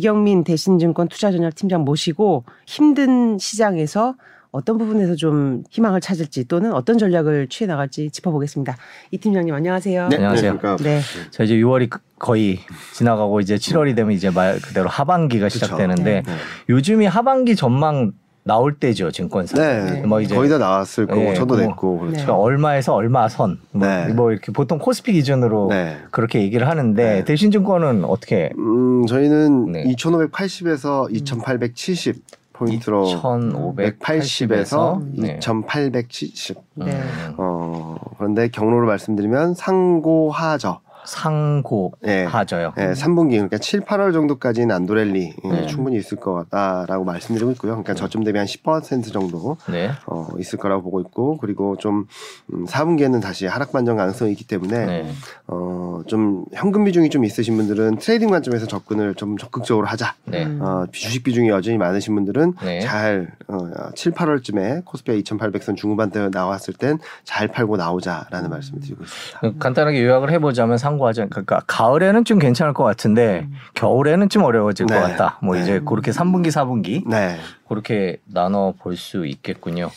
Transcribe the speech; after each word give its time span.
이경민 0.00 0.44
대신증권 0.44 1.08
투자전략 1.08 1.54
팀장 1.54 1.82
모시고 1.82 2.44
힘든 2.66 3.36
시장에서 3.38 4.14
어떤 4.50 4.78
부분에서 4.78 5.14
좀 5.14 5.62
희망을 5.70 6.00
찾을지 6.00 6.48
또는 6.48 6.72
어떤 6.72 6.96
전략을 6.96 7.48
취해 7.48 7.68
나갈지 7.68 8.10
짚어보겠습니다. 8.10 8.76
이 9.10 9.18
팀장님 9.18 9.54
안녕하세요. 9.54 10.08
네, 10.08 10.16
안녕하세요. 10.16 10.58
네. 10.82 11.00
자 11.30 11.44
이제 11.44 11.54
6월이 11.54 11.90
거의 12.18 12.58
지나가고 12.94 13.40
이제 13.40 13.56
7월이 13.56 13.94
되면 13.94 14.12
이제 14.12 14.30
말 14.30 14.58
그대로 14.58 14.88
하반기가 14.88 15.46
그쵸. 15.48 15.58
시작되는데 15.66 16.22
네. 16.26 16.32
요즘이 16.70 17.04
하반기 17.04 17.54
전망 17.54 18.12
나올 18.42 18.74
때죠 18.74 19.10
증권사. 19.10 19.58
네, 19.58 20.02
뭐 20.02 20.20
이제 20.20 20.34
거의 20.34 20.48
다 20.48 20.58
나왔을 20.58 21.06
거고 21.06 21.20
네, 21.20 21.34
저도 21.34 21.56
뭐, 21.56 21.64
냈고 21.64 21.98
그렇죠. 21.98 22.16
네. 22.16 22.22
그러니까 22.22 22.36
얼마에서 22.36 22.94
얼마 22.94 23.28
선. 23.28 23.58
뭐, 23.72 23.86
네. 23.86 24.12
뭐 24.12 24.32
이렇게 24.32 24.52
보통 24.52 24.78
코스피 24.78 25.12
기준으로 25.12 25.68
네. 25.70 25.98
그렇게 26.10 26.40
얘기를 26.40 26.68
하는데 26.68 27.02
네. 27.02 27.24
대신 27.24 27.50
증권은 27.50 28.04
어떻게 28.04 28.50
음, 28.58 29.06
저희는 29.06 29.72
네. 29.72 29.84
2,580에서 29.84 31.14
2,870 31.14 32.40
포인트로 32.52 33.04
2,580에서 33.04 33.98
180에서 33.98 35.38
2,870. 35.38 36.58
네. 36.74 36.86
음, 36.86 37.34
어, 37.38 37.96
그런데 38.18 38.48
경로를 38.48 38.86
말씀드리면 38.86 39.54
상고하저. 39.54 40.80
상고 41.04 41.92
예. 42.06 42.24
하죠요. 42.24 42.72
예, 42.78 42.92
3분기 42.92 43.30
그러니까 43.32 43.58
7, 43.58 43.80
8월 43.80 44.12
정도까지는 44.12 44.74
안도랠리 44.74 45.34
예, 45.44 45.48
네. 45.48 45.66
충분히 45.66 45.96
있을 45.96 46.18
것 46.18 46.34
같다라고 46.34 47.04
말씀드리고 47.04 47.50
있고요. 47.52 47.72
그러니까 47.72 47.94
저점 47.94 48.24
대비 48.24 48.38
한10% 48.38 49.12
정도 49.12 49.56
네. 49.70 49.90
어, 50.06 50.28
있을 50.38 50.58
거라고 50.58 50.82
보고 50.82 51.00
있고 51.00 51.36
그리고 51.38 51.76
좀 51.76 52.06
음, 52.52 52.66
4분기에는 52.66 53.20
다시 53.20 53.46
하락 53.46 53.72
반전 53.72 53.96
가능성이 53.96 54.32
있기 54.32 54.46
때문에 54.46 54.86
네. 54.86 55.10
어, 55.46 56.02
좀 56.06 56.44
현금 56.52 56.84
비중이 56.84 57.10
좀 57.10 57.24
있으신 57.24 57.56
분들은 57.56 57.96
trading 57.96 58.30
관점에서 58.30 58.66
접근을 58.66 59.14
좀 59.14 59.36
적극적으로 59.36 59.86
하자. 59.86 60.14
네. 60.24 60.44
음. 60.44 60.60
어, 60.62 60.86
주식 60.92 61.22
비중이 61.22 61.48
여전히 61.48 61.78
많으신 61.78 62.14
분들은 62.14 62.54
네. 62.62 62.80
잘 62.80 63.32
어, 63.48 63.90
7, 63.94 64.12
8월쯤에 64.12 64.84
코스피가 64.84 65.16
2,800선 65.18 65.76
중후반대 65.76 66.28
나왔을 66.30 66.74
땐 66.74 66.98
잘 67.24 67.48
팔고 67.48 67.76
나오자라는 67.76 68.50
말씀을 68.50 68.80
드리고 68.80 69.04
있습니다. 69.04 69.58
간단하게 69.58 70.04
요약을 70.04 70.30
해보자면 70.32 70.78
상고하자. 70.90 71.26
그러니까 71.26 71.62
가을에는 71.66 72.24
좀 72.24 72.38
괜찮을 72.38 72.72
것 72.74 72.84
같은데 72.84 73.46
겨울에는 73.74 74.28
좀 74.28 74.42
어려워질 74.42 74.86
네. 74.86 74.94
것 74.94 75.00
같다. 75.00 75.38
뭐 75.42 75.54
네. 75.54 75.62
이제 75.62 75.80
그렇게 75.80 76.10
3분기, 76.10 76.48
4분기 76.48 77.08
네. 77.08 77.36
그렇게 77.68 78.18
나눠 78.24 78.74
볼 78.78 78.96
수 78.96 79.24
있겠군요. 79.24 79.90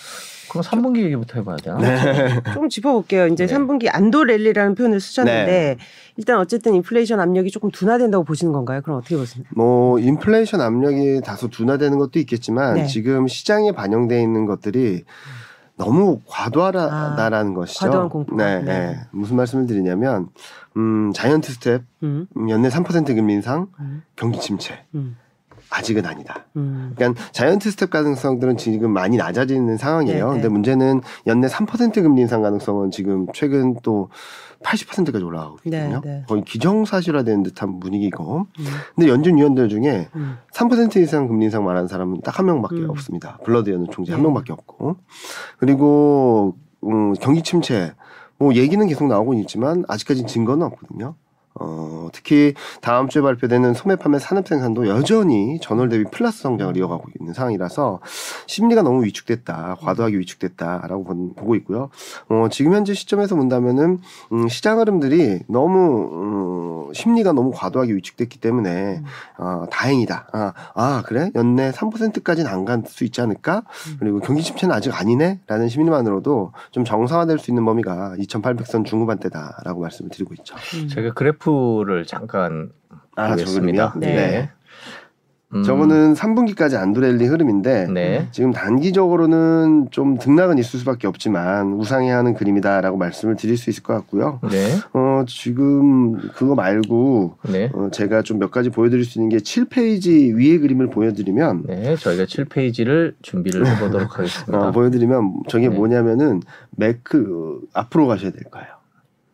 그럼 0.49 0.63
3분기 0.63 1.03
얘기부터 1.03 1.39
해봐야 1.39 1.57
되나? 1.57 1.77
네. 1.77 2.39
좀 2.53 2.69
짚어볼게요. 2.69 3.27
이제 3.27 3.47
네. 3.47 3.53
3분기 3.53 3.89
안도 3.91 4.23
랠리라는 4.23 4.75
표현을 4.75 4.99
쓰셨는데 4.99 5.45
네. 5.45 5.77
일단 6.15 6.37
어쨌든 6.37 6.75
인플레이션 6.75 7.19
압력이 7.19 7.49
조금 7.49 7.71
둔화된다고 7.71 8.23
보시는 8.23 8.53
건가요? 8.53 8.81
그럼 8.81 8.99
어떻게 8.99 9.17
보세요? 9.17 9.43
뭐 9.55 9.99
인플레이션 9.99 10.61
압력이 10.61 11.21
다소 11.25 11.49
둔화되는 11.49 11.97
것도 11.97 12.19
있겠지만 12.19 12.75
네. 12.75 12.85
지금 12.85 13.27
시장에 13.27 13.71
반영돼 13.71 14.21
있는 14.21 14.45
것들이 14.45 15.03
너무 15.75 16.19
과도하다라는 16.27 17.53
것이죠. 17.53 17.85
아, 17.85 17.89
과도한 17.89 18.09
공포. 18.09 18.35
네, 18.35 18.61
네. 18.61 18.63
네. 18.63 18.99
무슨 19.11 19.35
말씀을 19.35 19.65
드리냐면 19.65 20.29
음, 20.77 21.11
giant 21.13 21.51
step 21.53 21.83
음, 22.03 22.27
음, 22.37 22.49
연내 22.49 22.69
3% 22.69 23.15
금리 23.15 23.33
인상, 23.33 23.67
음, 23.79 24.03
경기 24.15 24.39
침체 24.39 24.83
음, 24.93 25.17
아직은 25.69 26.05
아니다. 26.05 26.45
음. 26.55 26.93
그러니까 26.95 27.21
giant 27.31 27.71
step 27.71 27.89
가능성들은 27.89 28.57
지금 28.57 28.91
많이 28.91 29.17
낮아지는 29.17 29.77
상황이에요. 29.77 30.25
네, 30.27 30.29
네. 30.29 30.41
근데 30.41 30.49
문제는 30.49 31.01
연내 31.25 31.47
3% 31.47 31.93
금리 32.03 32.21
인상 32.21 32.41
가능성은 32.41 32.91
지금 32.91 33.25
최근 33.33 33.75
또 33.81 34.09
80%까지 34.63 35.23
올라가고 35.23 35.57
있거든요. 35.65 36.01
네, 36.03 36.09
네. 36.09 36.23
거의 36.27 36.43
기정사실화된 36.43 37.43
듯한 37.43 37.79
분위기고. 37.79 38.47
음, 38.59 38.65
근데 38.95 39.09
연준 39.09 39.37
위원들 39.37 39.69
중에 39.69 40.09
음. 40.15 40.37
3% 40.53 40.97
이상 40.97 41.27
금리 41.27 41.45
인상 41.45 41.63
말하는 41.65 41.87
사람은 41.87 42.21
딱 42.21 42.33
한 42.39 42.47
명밖에 42.47 42.77
음. 42.77 42.89
없습니다. 42.89 43.37
불러드 43.45 43.69
연은 43.69 43.87
총재 43.91 44.11
한 44.13 44.21
네. 44.21 44.25
명밖에 44.27 44.51
없고. 44.53 44.95
그리고 45.59 46.55
음, 46.83 47.13
경기 47.13 47.43
침체 47.43 47.93
뭐 48.37 48.53
얘기는 48.55 48.85
계속 48.87 49.07
나오고 49.07 49.35
있지만 49.35 49.85
아직까지 49.87 50.25
증거는 50.25 50.65
없거든요. 50.67 51.15
어, 51.55 52.09
특히 52.13 52.53
다음 52.81 53.07
주에 53.09 53.21
발표되는 53.21 53.73
소매 53.73 53.95
판매 53.95 54.17
산업 54.19 54.47
생산도 54.47 54.87
여전히 54.87 55.59
전월 55.61 55.89
대비 55.89 56.03
플러스 56.09 56.41
성장을 56.41 56.75
이어가고 56.77 57.03
있는 57.19 57.33
상황이라서 57.33 57.99
심리가 58.47 58.81
너무 58.81 59.03
위축됐다, 59.05 59.77
과도하게 59.79 60.17
위축됐다라고 60.17 61.03
본- 61.03 61.33
보고 61.35 61.55
있고요. 61.55 61.89
어, 62.29 62.47
지금 62.51 62.73
현재 62.73 62.93
시점에서 62.93 63.35
본다면은 63.35 63.99
음, 64.31 64.47
시장 64.47 64.79
흐름들이 64.79 65.41
너무 65.47 66.87
음, 66.89 66.93
심리가 66.93 67.31
너무 67.33 67.51
과도하게 67.53 67.93
위축됐기 67.93 68.39
때문에 68.39 68.97
음. 68.99 69.05
어, 69.37 69.65
다행이다. 69.71 70.27
아, 70.33 70.53
아 70.75 71.03
그래 71.05 71.31
연내 71.35 71.71
3%까지는 71.71 72.49
안 72.49 72.65
갈 72.65 72.83
수 72.87 73.03
있지 73.03 73.21
않을까? 73.21 73.63
음. 73.89 73.97
그리고 73.99 74.19
경기 74.19 74.41
침체는 74.43 74.73
아직 74.75 74.93
아니네라는 74.99 75.69
심리만으로도 75.69 76.51
좀 76.71 76.83
정상화될 76.85 77.39
수 77.39 77.51
있는 77.51 77.63
범위가 77.65 78.15
2,800선 78.19 78.85
중후반대다라고 78.85 79.81
말씀을 79.81 80.09
드리고 80.11 80.33
있죠. 80.35 80.55
음. 80.75 80.87
제가 80.87 81.13
그래프 81.13 81.42
를 81.85 82.05
잠깐 82.05 82.69
아, 83.15 83.29
보겠습니다. 83.31 83.91
저 83.93 83.99
그림이요? 83.99 84.15
네. 84.17 84.49
음, 85.55 85.61
저거는 85.61 86.15
3분기까지 86.15 86.79
안도랠리 86.79 87.27
흐름인데 87.27 87.85
네. 87.93 88.27
지금 88.31 88.51
단기적으로는 88.51 89.89
좀 89.91 90.17
등락은 90.17 90.57
있을 90.57 90.79
수밖에 90.79 91.05
없지만 91.05 91.73
우상해하는 91.73 92.33
그림이다라고 92.33 92.97
말씀을 92.97 93.35
드릴 93.35 93.55
수 93.57 93.69
있을 93.69 93.83
것 93.83 93.93
같고요. 93.93 94.39
네. 94.49 94.71
어, 94.93 95.25
지금 95.27 96.17
그거 96.29 96.55
말고 96.55 97.37
네. 97.51 97.69
어, 97.75 97.89
제가 97.91 98.23
좀 98.23 98.39
몇 98.39 98.49
가지 98.49 98.71
보여드릴 98.71 99.05
수 99.05 99.19
있는 99.19 99.29
게 99.29 99.37
7페이지 99.37 100.33
위의 100.35 100.57
그림을 100.57 100.89
보여드리면 100.89 101.65
네. 101.67 101.95
저희가 101.97 102.23
7페이지를 102.23 103.13
준비를 103.21 103.67
해보도록 103.67 104.09
하겠습니다. 104.17 104.57
어, 104.69 104.71
보여드리면 104.71 105.43
저게 105.49 105.69
네. 105.69 105.75
뭐냐면은 105.75 106.41
매크 106.71 107.61
앞으로 107.73 108.07
가셔야 108.07 108.31
될 108.31 108.41
거예요. 108.45 108.67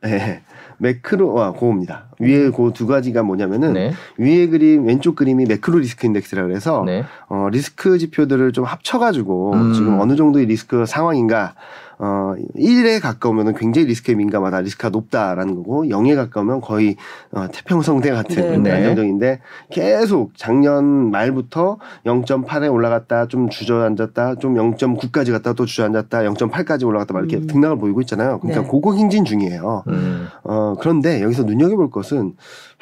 네. 0.04 0.42
매크로와 0.80 1.52
고입니다. 1.52 2.06
위에 2.20 2.50
그두 2.50 2.88
가지가 2.88 3.24
뭐냐면은 3.24 3.74
네. 3.74 3.94
위에 4.18 4.48
그림 4.48 4.86
왼쪽 4.88 5.16
그림이 5.16 5.46
매크로 5.46 5.80
리스크 5.80 6.08
인덱스라 6.08 6.44
그래서 6.44 6.84
네. 6.86 7.04
어, 7.28 7.48
리스크 7.52 7.98
지표들을 7.98 8.52
좀 8.52 8.66
합쳐가지고 8.66 9.54
음. 9.54 9.74
지금 9.74 10.00
어느 10.00 10.16
정도의 10.16 10.46
리스크 10.46 10.86
상황인가 10.86 11.54
어, 12.02 12.34
1에 12.56 13.02
가까우면 13.02 13.56
굉장히 13.56 13.88
리스크에 13.88 14.16
민감하다, 14.16 14.62
리스크가 14.62 14.90
높다라는 14.90 15.56
거고 15.56 15.84
0에 15.84 16.16
가까우면 16.16 16.62
거의 16.62 16.96
어, 17.32 17.48
태평성대 17.52 18.12
같은 18.12 18.64
네. 18.64 18.70
네. 18.70 18.72
안정적인데 18.72 19.42
계속 19.70 20.32
작년 20.38 21.12
말부터 21.12 21.78
0.8에 22.06 22.72
올라갔다, 22.72 23.28
좀 23.28 23.50
주저앉았다, 23.50 24.36
좀 24.36 24.56
0.9까지 24.56 25.34
갔다 25.34 25.52
또 25.52 25.66
주저앉았다, 25.66 26.20
0.8까지 26.20 26.88
올라갔다 26.88 27.14
막 27.14 27.20
이렇게 27.20 27.36
음. 27.36 27.48
등락을 27.48 27.78
보이고 27.78 28.00
있잖아요. 28.02 28.40
그러니까 28.40 28.62
네. 28.62 28.68
고공행진 28.68 29.26
중이에요. 29.26 29.84
음, 29.90 30.28
어, 30.44 30.76
그런데 30.80 31.22
여기서 31.22 31.44
눈여겨볼 31.44 31.92
것은 31.92 32.36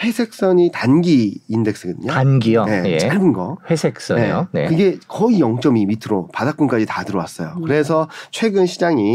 회색선이 0.04 0.70
단기 0.72 1.42
인덱스거든요. 1.48 2.12
단기요. 2.12 2.66
네, 2.66 2.84
예. 2.86 2.98
짧은 3.00 3.34
거. 3.34 3.58
회색선이요. 3.68 4.50
네. 4.52 4.68
그게 4.68 5.00
거의 5.08 5.40
0.2 5.40 5.88
밑으로 5.88 6.30
바닥권까지 6.34 6.86
다 6.86 7.04
들어왔어요. 7.04 7.56
음. 7.58 7.62
그래서 7.64 8.08
최근 8.30 8.68
시장이 8.68 9.07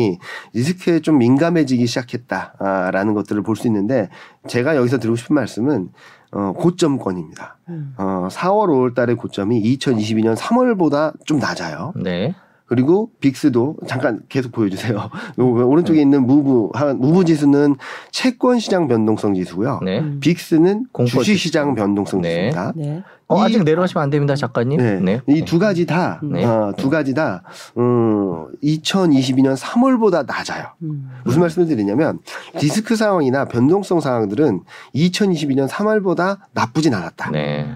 리스크에 0.55 1.01
좀 1.01 1.19
민감해지기 1.19 1.87
시작했다라는 1.87 3.15
것들을 3.15 3.43
볼 3.43 3.57
수 3.57 3.67
있는데 3.69 4.09
제가 4.49 4.77
여기서 4.77 4.99
드리고 4.99 5.17
싶은 5.17 5.35
말씀은 5.35 5.91
어, 6.33 6.53
고점권입니다. 6.53 7.59
음. 7.69 7.95
어, 7.99 8.29
4월, 8.31 8.69
5월 8.69 8.95
달의 8.95 9.17
고점이 9.17 9.63
2022년 9.77 10.35
3월보다 10.37 11.13
좀 11.27 11.39
낮아요. 11.39 11.93
네. 11.97 12.35
그리고 12.67 13.11
빅스도 13.21 13.77
잠깐 13.87 14.21
계속 14.29 14.53
보여주세요. 14.53 14.95
요 15.39 15.45
오른쪽에 15.69 16.01
있는 16.01 16.27
무브 16.27 16.71
한 16.73 16.99
무브 16.99 17.25
지수는 17.25 17.77
채권 18.11 18.59
시장 18.59 18.89
변동성 18.89 19.35
지수고요. 19.35 19.81
네. 19.85 19.99
음. 20.01 20.21
빅스는 20.21 20.87
주식. 21.07 21.37
시장 21.39 21.75
변동성 21.75 22.21
네. 22.23 22.29
지수입니다. 22.29 22.73
네. 22.77 23.03
어, 23.29 23.39
이- 23.39 23.45
아직 23.45 23.63
내려가시면 23.65 24.03
안 24.03 24.11
됩니다, 24.11 24.35
작가님. 24.35 25.05
네. 25.05 25.21
이두 25.27 25.59
가지 25.59 25.87
다, 25.87 26.21
네. 26.23 26.45
어, 26.45 26.73
두 26.77 26.91
가지 26.91 27.15
다, 27.15 27.43
음, 27.79 28.47
2022년 28.63 29.57
3월보다 29.57 30.27
낮아요. 30.27 30.67
음. 30.83 31.09
무슨 31.25 31.41
말씀을 31.41 31.67
드리냐면, 31.67 32.19
리스크 32.61 32.95
상황이나 32.95 33.47
변동성 33.47 34.01
상황들은 34.01 34.61
2022년 34.95 35.67
3월보다 35.69 36.39
나쁘진 36.53 36.93
않았다. 36.93 37.31
네. 37.31 37.67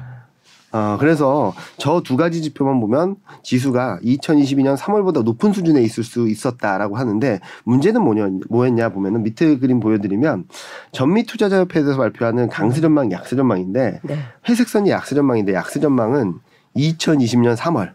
어, 0.72 0.96
그래서 0.98 1.54
저 1.78 2.00
두 2.00 2.16
가지 2.16 2.42
지표만 2.42 2.80
보면 2.80 3.16
지수가 3.42 4.00
2022년 4.04 4.76
3월보다 4.76 5.22
높은 5.24 5.52
수준에 5.52 5.82
있을 5.82 6.04
수 6.04 6.28
있었다라고 6.28 6.96
하는데 6.96 7.40
문제는 7.64 8.02
뭐냐, 8.02 8.28
뭐였냐 8.50 8.90
보면은 8.90 9.22
밑에 9.22 9.58
그림 9.58 9.80
보여드리면 9.80 10.44
전미 10.92 11.24
투자자협회에서 11.24 11.96
발표하는 11.96 12.48
강세전망, 12.48 13.10
약세전망인데 13.12 14.00
네. 14.02 14.18
회색선이 14.48 14.90
약세전망인데 14.90 15.54
약세전망은 15.54 16.34
2020년 16.76 17.56
3월 17.56 17.92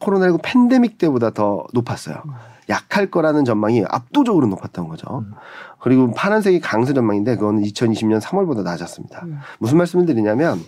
코로나19 0.00 0.40
팬데믹 0.42 0.98
때보다 0.98 1.30
더 1.30 1.66
높았어요. 1.72 2.22
약할 2.68 3.10
거라는 3.10 3.44
전망이 3.44 3.84
압도적으로 3.88 4.46
높았던 4.46 4.88
거죠. 4.88 5.24
그리고 5.82 6.12
파란색이 6.12 6.60
강세 6.60 6.94
전망인데 6.94 7.36
그거는 7.36 7.62
2020년 7.62 8.20
3월보다 8.20 8.62
낮았습니다. 8.62 9.22
음. 9.24 9.38
무슨 9.58 9.78
말씀을 9.78 10.06
드리냐면 10.06 10.60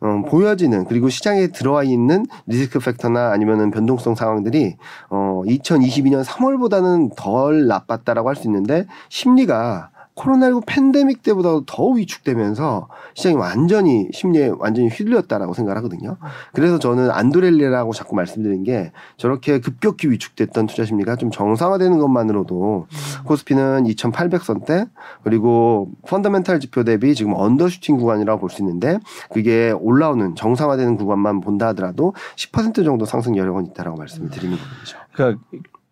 어, 0.00 0.22
보여지는 0.28 0.84
그리고 0.84 1.08
시장에 1.08 1.48
들어와 1.48 1.82
있는 1.82 2.26
리스크 2.46 2.78
팩터나 2.78 3.32
아니면은 3.32 3.70
변동성 3.70 4.14
상황들이 4.14 4.76
어, 5.10 5.42
2022년 5.46 6.22
3월보다는 6.22 7.16
덜 7.16 7.66
나빴다라고 7.66 8.28
할 8.28 8.36
수 8.36 8.46
있는데 8.46 8.86
심리가 9.08 9.90
코로나19 10.18 10.64
팬데믹 10.66 11.22
때보다 11.22 11.60
더 11.66 11.86
위축되면서 11.86 12.88
시장이 13.14 13.36
완전히 13.36 14.08
심리에 14.12 14.52
완전히 14.58 14.88
휘둘렸다라고 14.88 15.54
생각하거든요. 15.54 16.16
그래서 16.52 16.78
저는 16.78 17.10
안도렐리라고 17.10 17.92
자꾸 17.92 18.16
말씀드린 18.16 18.64
게 18.64 18.92
저렇게 19.16 19.60
급격히 19.60 20.10
위축됐던 20.10 20.66
투자 20.66 20.84
심리가 20.84 21.16
좀 21.16 21.30
정상화되는 21.30 21.98
것만으로도 21.98 22.86
코스피는 23.24 23.84
2,800선대 23.84 24.88
그리고 25.22 25.90
펀더멘탈 26.06 26.60
지표 26.60 26.84
대비 26.84 27.14
지금 27.14 27.34
언더슈팅 27.34 27.96
구간이라고 27.96 28.40
볼 28.40 28.48
수 28.48 28.62
있는데 28.62 28.98
그게 29.30 29.70
올라오는 29.70 30.34
정상화되는 30.34 30.96
구간만 30.96 31.40
본다 31.40 31.68
하더라도 31.68 32.14
10% 32.36 32.82
정도 32.82 33.04
상승 33.04 33.36
여력은 33.36 33.66
있다라고 33.66 33.98
말씀을 33.98 34.30
드리는 34.30 34.56
부분이죠. 34.56 34.98
그러니까 35.12 35.42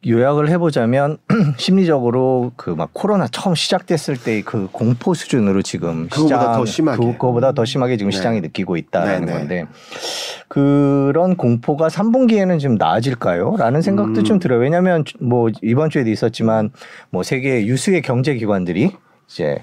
요약을 0.07 0.49
해보자면 0.51 1.19
심리적으로 1.59 2.53
그 2.57 2.71
막 2.77 2.91
코로나 2.93 3.27
처음 3.29 3.55
시작됐을 3.55 4.17
때 4.17 4.43
그 4.43 4.69
공포 4.71 5.15
수준으로 5.15 5.63
지금 5.63 6.09
그거보다 6.09 6.39
시장 6.41 6.53
더 6.53 6.65
심하게. 6.67 7.03
그거보다 7.05 7.53
더 7.53 7.65
심하게 7.65 7.97
지금 7.97 8.11
네. 8.11 8.17
시장이 8.17 8.41
느끼고 8.43 8.77
있다라는 8.77 9.27
네, 9.27 9.33
네. 9.33 9.39
건데 9.39 9.67
그런 10.49 11.37
공포가 11.37 11.89
3분기에는 11.89 12.61
좀 12.61 12.75
나아질까요?라는 12.77 13.83
생각도 13.83 14.21
음. 14.21 14.25
좀 14.25 14.39
들어요. 14.39 14.61
왜냐하면 14.61 15.05
뭐 15.21 15.49
이번 15.63 15.91
주에도 15.91 16.11
있었지만 16.11 16.71
뭐 17.11 17.23
세계 17.23 17.67
유수의 17.67 18.03
경제 18.03 18.35
기관들이 18.35 18.93
이제 19.29 19.59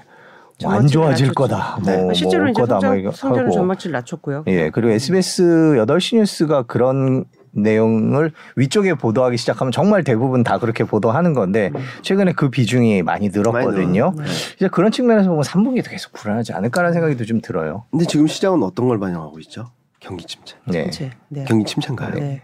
뭐안 0.62 0.86
전망치를 0.86 0.92
좋아질 0.92 1.26
낮췄죠. 1.28 1.34
거다, 1.34 1.78
네. 1.84 2.02
뭐, 2.02 2.12
실제로 2.12 2.42
뭐 2.44 2.50
이제 2.50 2.60
거다, 2.60 2.74
뭐 2.74 2.80
성장, 2.80 2.98
이거 3.00 3.10
성장률 3.12 3.44
하고 3.46 3.54
전망치를 3.56 3.92
낮췄고요. 3.92 4.44
예, 4.48 4.70
그리고 4.70 4.90
SBS 4.92 5.42
8시 5.78 6.16
뉴스가 6.16 6.62
그런 6.64 7.24
내용을 7.54 8.32
위쪽에 8.56 8.94
보도하기 8.94 9.36
시작하면 9.36 9.72
정말 9.72 10.04
대부분 10.04 10.42
다 10.42 10.58
그렇게 10.58 10.84
보도하는 10.84 11.34
건데 11.34 11.70
최근에 12.02 12.32
그 12.32 12.50
비중이 12.50 13.02
많이 13.02 13.28
늘었거든요. 13.28 14.12
네. 14.16 14.24
이제 14.56 14.68
그런 14.68 14.90
측면에서 14.90 15.28
보면 15.30 15.44
3분기도 15.44 15.90
계속 15.90 16.12
불안하지 16.12 16.52
않을까라는 16.52 16.92
생각이 16.92 17.16
좀 17.24 17.40
들어요. 17.40 17.84
근데 17.90 18.04
지금 18.04 18.26
시장은 18.26 18.62
어떤 18.62 18.88
걸 18.88 18.98
반영하고 18.98 19.38
있죠? 19.40 19.70
경기 20.00 20.26
침체. 20.26 20.56
네. 20.66 20.90
네. 21.28 21.44
경기 21.46 21.64
침체인가요? 21.64 22.14
네. 22.14 22.42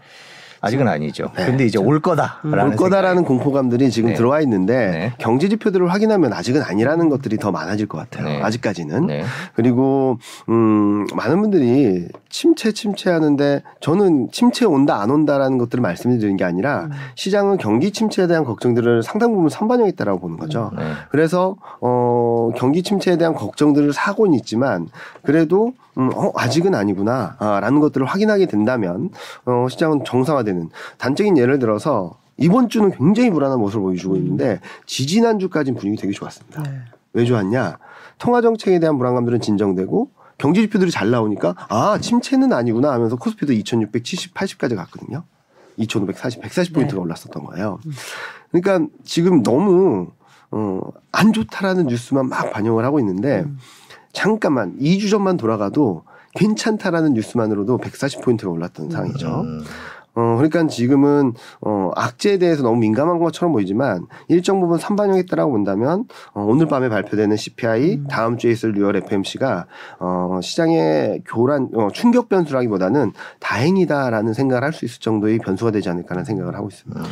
아직은 0.61 0.87
아니죠. 0.87 1.31
네. 1.35 1.45
근데 1.47 1.65
이제 1.65 1.79
올 1.79 1.99
거다라는 1.99 2.71
올 2.71 2.75
거다라는 2.75 3.23
공포감들이 3.23 3.89
지금 3.89 4.11
네. 4.11 4.15
들어와 4.15 4.41
있는데 4.41 4.91
네. 4.91 5.13
경제 5.17 5.49
지표들을 5.49 5.91
확인하면 5.91 6.33
아직은 6.33 6.61
아니라는 6.61 7.09
것들이 7.09 7.37
더 7.37 7.51
많아질 7.51 7.87
것 7.87 7.97
같아요. 7.97 8.25
네. 8.25 8.41
아직까지는. 8.41 9.07
네. 9.07 9.23
그리고 9.55 10.19
음 10.49 11.07
많은 11.15 11.41
분들이 11.41 12.07
침체 12.29 12.71
침체하는데 12.71 13.63
저는 13.79 14.29
침체 14.31 14.65
온다 14.65 15.01
안 15.01 15.09
온다라는 15.09 15.57
것들을 15.57 15.81
말씀드리는 15.81 16.37
게 16.37 16.43
아니라 16.43 16.83
음. 16.85 16.91
시장은 17.15 17.57
경기 17.57 17.91
침체에 17.91 18.27
대한 18.27 18.43
걱정들을 18.43 19.01
상당 19.01 19.33
부분 19.33 19.49
선반영했다라고 19.49 20.19
보는 20.19 20.37
거죠. 20.37 20.71
네. 20.77 20.83
그래서 21.09 21.55
어 21.81 22.51
경기 22.55 22.83
침체에 22.83 23.17
대한 23.17 23.33
걱정들을 23.33 23.93
사고는 23.93 24.35
있지만 24.35 24.89
그래도 25.23 25.73
음, 25.97 26.09
어, 26.13 26.31
아직은 26.35 26.73
아니구나 26.73 27.35
아, 27.39 27.59
라는 27.59 27.79
것들을 27.79 28.05
확인하게 28.05 28.45
된다면 28.45 29.09
어, 29.45 29.67
시장은 29.69 30.03
정상화되는 30.05 30.69
단적인 30.97 31.37
예를 31.37 31.59
들어서 31.59 32.17
이번 32.37 32.69
주는 32.69 32.91
굉장히 32.91 33.29
불안한 33.29 33.59
모습을 33.59 33.83
보여주고 33.83 34.15
있는데 34.17 34.59
지지난주까지는 34.85 35.79
분위기 35.79 36.01
되게 36.01 36.13
좋았습니다. 36.13 36.63
네. 36.63 36.79
왜 37.13 37.25
좋았냐? 37.25 37.77
통화 38.17 38.41
정책에 38.41 38.79
대한 38.79 38.97
불안감들은 38.97 39.41
진정되고 39.41 40.09
경제 40.37 40.61
지표들이 40.61 40.89
잘 40.89 41.11
나오니까 41.11 41.55
아 41.69 41.99
침체는 41.99 42.51
아니구나 42.51 42.91
하면서 42.93 43.15
코스피도 43.15 43.53
2,670, 43.53 44.33
80까지 44.33 44.75
갔거든요. 44.75 45.23
2,540, 45.77 46.41
140포인트가 46.41 46.95
네. 46.95 46.97
올랐었던 46.97 47.43
거예요. 47.43 47.79
그러니까 48.51 48.87
지금 49.03 49.43
너무 49.43 50.11
어, 50.51 50.81
안 51.11 51.31
좋다라는 51.31 51.87
뉴스만 51.87 52.27
막 52.27 52.51
반영을 52.51 52.83
하고 52.83 52.99
있는데 52.99 53.41
음. 53.41 53.57
잠깐만 54.13 54.77
2주 54.79 55.09
전만 55.09 55.37
돌아가도 55.37 56.03
괜찮다라는 56.35 57.13
뉴스만으로도 57.13 57.77
140포인트가 57.77 58.51
올랐던 58.51 58.89
상황이죠. 58.89 59.41
음. 59.41 59.63
어, 60.13 60.35
그러니까 60.35 60.67
지금은, 60.67 61.33
어, 61.61 61.91
악재에 61.95 62.37
대해서 62.37 62.63
너무 62.63 62.77
민감한 62.79 63.17
것처럼 63.17 63.53
보이지만, 63.53 64.07
일정 64.27 64.59
부분 64.59 64.77
선반영했다라고 64.77 65.51
본다면, 65.51 66.03
어, 66.33 66.43
오늘 66.43 66.65
밤에 66.67 66.89
발표되는 66.89 67.37
CPI, 67.37 67.93
음. 67.93 68.07
다음 68.09 68.37
주에 68.37 68.51
있을 68.51 68.73
6월 68.73 68.97
FMC가, 68.97 69.67
어, 69.99 70.39
시장의 70.43 71.23
교란, 71.25 71.69
어, 71.75 71.87
충격 71.93 72.27
변수라기보다는 72.27 73.13
다행이다라는 73.39 74.33
생각을 74.33 74.65
할 74.65 74.73
수 74.73 74.83
있을 74.83 74.99
정도의 74.99 75.37
변수가 75.39 75.71
되지 75.71 75.89
않을까라는 75.89 76.25
생각을 76.25 76.55
하고 76.55 76.67
있습니다. 76.67 76.99
음. 76.99 77.05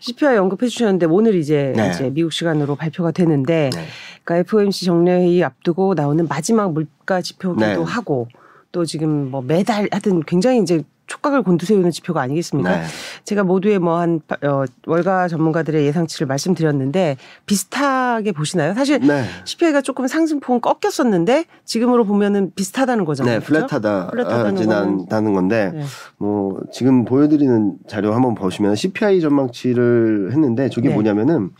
CPI 0.00 0.36
언급해 0.36 0.68
주셨는데 0.68 1.06
오늘 1.06 1.34
이제 1.34 1.72
네. 1.76 1.90
이제 1.90 2.10
미국 2.10 2.32
시간으로 2.32 2.76
발표가 2.76 3.10
되는데 3.10 3.70
네. 3.72 3.84
그러니까 4.24 4.48
FOMC 4.48 4.84
정례회의 4.84 5.42
앞두고 5.44 5.94
나오는 5.94 6.26
마지막 6.28 6.72
물가 6.72 7.20
지표기도 7.20 7.66
네. 7.66 7.74
하고 7.74 8.28
또 8.72 8.84
지금 8.84 9.30
뭐 9.30 9.42
매달 9.42 9.88
하여튼 9.90 10.22
굉장히 10.24 10.60
이제 10.60 10.82
촉각을 11.08 11.42
곤두세우는 11.42 11.90
지표가 11.90 12.20
아니겠습니까? 12.22 12.76
네. 12.78 12.84
제가 13.24 13.42
모두의 13.42 13.78
뭐 13.80 13.98
한 13.98 14.20
어, 14.44 14.64
월가 14.86 15.28
전문가들의 15.28 15.84
예상치를 15.86 16.26
말씀드렸는데 16.26 17.16
비슷하게 17.46 18.32
보시나요? 18.32 18.74
사실 18.74 19.00
네. 19.00 19.24
CPI가 19.44 19.80
조금 19.80 20.06
상승폭은 20.06 20.60
꺾였었는데 20.60 21.46
지금으로 21.64 22.04
보면은 22.04 22.52
비슷하다는 22.54 23.04
거잖아요. 23.04 23.40
네, 23.40 23.44
그렇죠? 23.44 23.66
플랫하다, 23.66 24.10
플랫하다는 24.10 24.52
아, 24.52 24.56
지난다는 24.56 25.34
건데, 25.34 25.72
네. 25.74 25.82
뭐, 26.18 26.60
지금 26.72 27.04
보여드리는 27.04 27.74
자료 27.88 28.14
한번 28.14 28.34
보시면 28.34 28.76
CPI 28.76 29.20
전망치를 29.20 30.30
했는데, 30.32 30.68
저게 30.68 30.88
네. 30.88 30.94
뭐냐면은, 30.94 31.50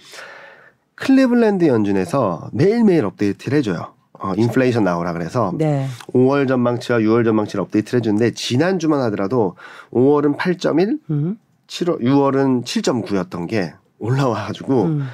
클리블랜드 0.94 1.66
연준에서 1.66 2.50
매일매일 2.52 3.04
업데이트를 3.04 3.58
해줘요. 3.58 3.97
어, 4.18 4.34
인플레이션 4.36 4.84
나오라 4.84 5.12
그래서 5.12 5.52
네. 5.56 5.86
5월 6.12 6.48
전망치와 6.48 6.98
6월 7.00 7.24
전망치를 7.24 7.62
업데이트를 7.62 7.98
해주는데 7.98 8.32
지난주만 8.32 9.00
하더라도 9.02 9.56
5월은 9.92 10.36
8.1, 10.36 10.98
음. 11.10 11.38
7월, 11.66 12.00
6월은 12.00 12.64
7.9였던 12.64 13.48
게 13.48 13.74
올라와가지고 13.98 14.82
음. 14.84 15.06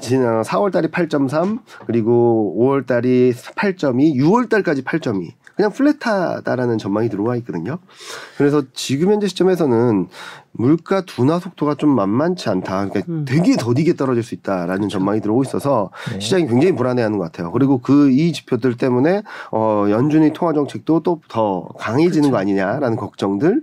지난 0.00 0.42
4월 0.42 0.72
달이 0.72 0.88
8.3 0.88 1.60
그리고 1.86 2.56
5월 2.58 2.86
달이 2.86 3.32
8.2, 3.32 4.14
6월 4.16 4.48
달까지 4.48 4.82
8.2 4.82 5.32
그냥 5.60 5.72
플랫하다라는 5.72 6.78
전망이 6.78 7.10
들어와 7.10 7.36
있거든요. 7.36 7.78
그래서 8.38 8.62
지금 8.72 9.12
현재 9.12 9.28
시점에서는 9.28 10.08
물가 10.52 11.02
둔화 11.02 11.38
속도가 11.38 11.74
좀 11.74 11.90
만만치 11.90 12.48
않다. 12.48 12.86
그러니까 12.88 13.12
음. 13.12 13.24
되게 13.28 13.56
더디게 13.56 13.94
떨어질 13.94 14.22
수 14.22 14.34
있다라는 14.34 14.88
전망이 14.88 15.20
들어오고 15.20 15.42
있어서 15.42 15.90
네. 16.12 16.18
시장이 16.18 16.46
굉장히 16.46 16.74
불안해하는 16.74 17.18
것 17.18 17.24
같아요. 17.24 17.52
그리고 17.52 17.78
그 17.78 18.10
이 18.10 18.32
지표들 18.32 18.76
때문에 18.76 19.22
어 19.52 19.86
연준의 19.88 20.32
통화 20.32 20.52
정책도 20.52 21.02
또 21.02 21.20
더 21.28 21.68
강해지는 21.78 22.30
거 22.30 22.38
아니냐라는 22.38 22.96
걱정들. 22.96 23.62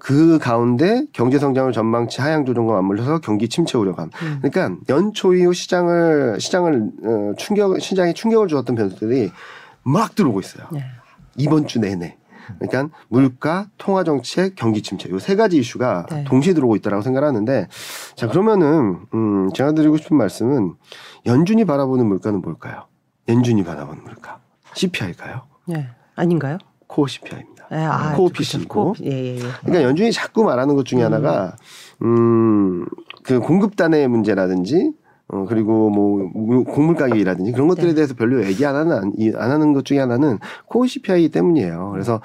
그 0.00 0.38
가운데 0.38 1.04
경제 1.12 1.38
성장을 1.38 1.70
전망치 1.72 2.20
하향 2.20 2.44
조정과 2.46 2.72
맞물려서 2.74 3.18
경기 3.20 3.48
침체 3.48 3.76
우려감. 3.78 4.10
음. 4.22 4.38
그러니까 4.42 4.76
연초 4.88 5.34
이후 5.34 5.52
시장을 5.52 6.40
시장을 6.40 6.90
어, 7.04 7.32
충격 7.36 7.80
시장에 7.80 8.12
충격을 8.14 8.48
주었던 8.48 8.74
변수들이 8.74 9.30
막 9.84 10.14
들어오고 10.14 10.40
있어요. 10.40 10.66
네. 10.72 10.82
이번 11.36 11.66
주 11.66 11.78
내내. 11.78 12.16
그러니까 12.60 12.94
물가, 13.08 13.68
통화 13.76 14.04
정책, 14.04 14.54
경기 14.54 14.80
침체 14.82 15.10
요 15.10 15.18
세 15.18 15.34
가지 15.34 15.58
이슈가 15.58 16.06
네. 16.10 16.24
동시에 16.24 16.54
들어오고 16.54 16.76
있다라고 16.76 17.02
생각하는데 17.02 17.66
자 18.14 18.28
그러면은 18.28 19.00
음 19.14 19.50
제가 19.52 19.72
드리고 19.72 19.96
싶은 19.96 20.16
말씀은 20.16 20.74
연준이 21.26 21.64
바라보는 21.64 22.06
물가는 22.06 22.40
뭘까요? 22.40 22.86
연준이 23.28 23.64
바라보는 23.64 24.04
물가 24.04 24.38
CPI일까요? 24.74 25.42
네. 25.66 25.88
아닌가요? 26.14 26.58
코어 26.86 27.08
CPI입니다. 27.08 27.66
네, 27.68 27.84
아. 27.84 28.14
그렇죠. 28.14 28.60
코어핏. 28.68 29.04
예, 29.06 29.10
예, 29.10 29.34
예. 29.38 29.40
그러니까 29.62 29.82
연준이 29.82 30.12
자꾸 30.12 30.44
말하는 30.44 30.76
것 30.76 30.84
중에 30.86 31.02
하나가 31.02 31.56
음그 32.00 33.40
공급 33.42 33.74
단의 33.74 34.06
문제라든지 34.06 34.92
어 35.28 35.44
그리고 35.48 35.90
뭐 35.90 36.30
물- 36.34 36.62
곡물 36.64 36.94
가격이라든지 36.94 37.50
그런 37.52 37.66
것들에 37.66 37.88
네. 37.88 37.94
대해서 37.94 38.14
별로 38.14 38.44
얘기 38.44 38.64
안 38.64 38.76
하는 38.76 39.12
이- 39.18 39.32
안 39.34 39.50
하는 39.50 39.72
것 39.72 39.84
중에 39.84 39.98
하나는 39.98 40.38
코어 40.66 40.86
CPI 40.86 41.30
때문이에요. 41.30 41.90
그래서 41.92 42.20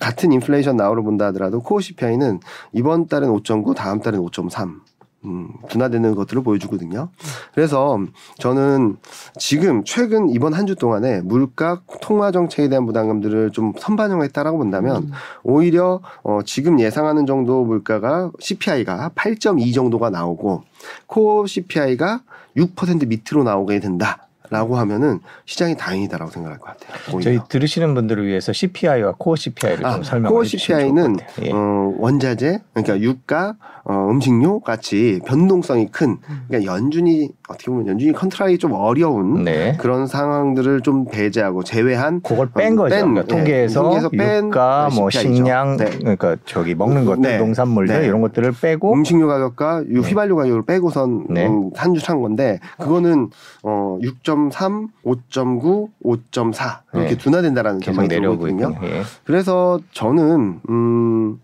같은 0.00 0.32
인플레이션 0.32 0.76
나오를 0.76 1.02
본다 1.02 1.26
하더라도 1.26 1.60
코어 1.60 1.80
CPI는 1.80 2.40
이번 2.72 3.08
달은 3.08 3.28
5.9, 3.28 3.74
다음 3.74 4.00
달은 4.00 4.20
5.3. 4.20 4.80
음, 5.24 5.48
둔화되는 5.68 6.14
것들을 6.14 6.44
보여주거든요. 6.44 7.08
그래서 7.52 7.98
저는 8.38 8.96
지금 9.38 9.82
최근 9.84 10.28
이번 10.30 10.54
한 10.54 10.66
주 10.66 10.76
동안에 10.76 11.20
물가 11.22 11.80
통화 12.00 12.30
정책에 12.30 12.68
대한 12.68 12.86
부담감들을 12.86 13.50
좀 13.50 13.72
선반영했다라고 13.76 14.56
본다면 14.56 14.96
음. 15.04 15.10
오히려 15.42 16.00
어, 16.22 16.40
지금 16.44 16.78
예상하는 16.78 17.26
정도 17.26 17.64
물가가 17.64 18.30
CPI가 18.38 19.10
8.2 19.16 19.74
정도가 19.74 20.10
나오고 20.10 20.62
코어 21.08 21.46
CPI가 21.46 22.20
6% 22.56 23.06
밑으로 23.06 23.44
나오게 23.44 23.80
된다 23.80 24.25
라고 24.50 24.76
하면은 24.76 25.20
시장이 25.44 25.76
다행이다라고 25.76 26.30
생각할 26.30 26.58
것 26.58 26.66
같아요. 26.66 27.14
오히려. 27.14 27.20
저희 27.22 27.40
들으시는 27.48 27.94
분들을 27.94 28.26
위해서 28.26 28.52
CPI와 28.52 29.14
코어 29.18 29.36
CPI를 29.36 29.86
아, 29.86 29.94
좀 29.94 30.02
설명해 30.02 30.32
코어 30.32 30.44
CPI는. 30.44 31.16
예. 31.42 31.50
어, 31.52 31.94
원자재 31.98 32.60
그러니까 32.74 33.00
유가 33.00 33.54
어, 33.88 34.08
음식료 34.10 34.58
같이 34.60 35.20
변동성이 35.26 35.86
큰 35.86 36.16
그러니까 36.48 36.72
연준이 36.72 37.30
어떻게 37.48 37.70
보면 37.70 37.86
연준이 37.86 38.12
컨트롤이 38.12 38.58
좀 38.58 38.72
어려운 38.72 39.44
네. 39.44 39.76
그런 39.78 40.08
상황들을 40.08 40.80
좀 40.80 41.04
배제하고 41.04 41.62
제외한 41.62 42.20
그걸 42.20 42.50
뺀 42.52 42.72
어, 42.72 42.82
거죠. 42.82 42.96
뺀, 42.96 43.14
그러니까 43.14 43.22
예, 43.22 43.36
통계에서 43.36 43.82
통계에서 43.82 44.08
뺀 44.10 44.46
유가, 44.46 44.88
뭐 44.92 45.08
죠. 45.10 45.20
식량, 45.20 45.76
네. 45.76 45.90
그러니까 45.98 46.36
저기 46.46 46.74
먹는 46.74 47.04
것들, 47.04 47.22
네. 47.22 47.38
농산물들 47.38 48.00
네. 48.00 48.06
이런 48.08 48.22
것들을 48.22 48.52
빼고 48.60 48.92
음식료 48.92 49.28
가격과 49.28 49.84
유 49.90 50.00
네. 50.02 50.08
휘발유 50.08 50.34
가격을 50.34 50.64
빼고선 50.64 51.26
네. 51.30 51.46
음, 51.46 51.70
한주한 51.76 52.20
건데 52.20 52.58
그거는 52.78 53.30
어 53.62 53.98
6.3, 54.36 54.88
5.9, 55.04 55.88
5.4 56.04 56.80
이렇게 56.94 57.10
네. 57.10 57.16
둔화된다라는 57.18 57.80
계속 57.80 58.06
내려오고. 58.06 58.48
있군요. 58.48 58.74
예. 58.82 59.02
그래서 59.24 59.80
저는 59.92 60.60
음 60.68 61.40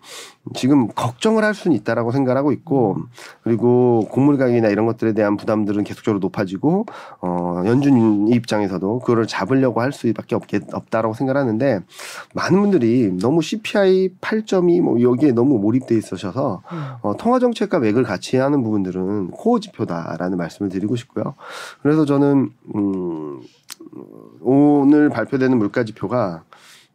지금 0.54 0.88
걱정을 0.88 1.44
할 1.44 1.54
수는 1.54 1.76
있다라고 1.76 2.10
생각하고 2.10 2.50
있고 2.52 2.96
그리고 3.44 4.08
곡물 4.10 4.38
가격이나 4.38 4.68
이런 4.68 4.86
것들에 4.86 5.12
대한 5.12 5.36
부담들은 5.36 5.84
계속적으로 5.84 6.18
높아지고 6.18 6.86
어 7.20 7.62
연준 7.64 8.26
입장에서도 8.28 8.98
그거를 9.00 9.26
잡으려고 9.26 9.80
할 9.80 9.92
수밖에 9.92 10.34
없겠 10.34 10.74
없다라고 10.74 11.14
생각하는데 11.14 11.80
많은 12.34 12.60
분들이 12.60 13.12
너무 13.20 13.40
CPI 13.40 14.16
8.2 14.20 14.80
뭐 14.80 15.00
여기에 15.00 15.32
너무 15.32 15.58
몰입돼 15.58 15.96
있으셔서 15.96 16.62
음. 16.72 16.82
어, 17.02 17.16
통화 17.16 17.38
정책과 17.38 17.78
맥을 17.78 18.02
같이 18.02 18.36
하는 18.36 18.62
부분들은 18.64 19.30
코어 19.30 19.60
지표다라는 19.60 20.38
말씀을 20.38 20.70
드리고 20.70 20.96
싶고요. 20.96 21.34
그래서 21.82 22.04
저는 22.04 22.50
음, 22.74 23.40
오늘 24.40 25.08
발표되는 25.08 25.56
물가 25.56 25.84
지표가 25.84 26.42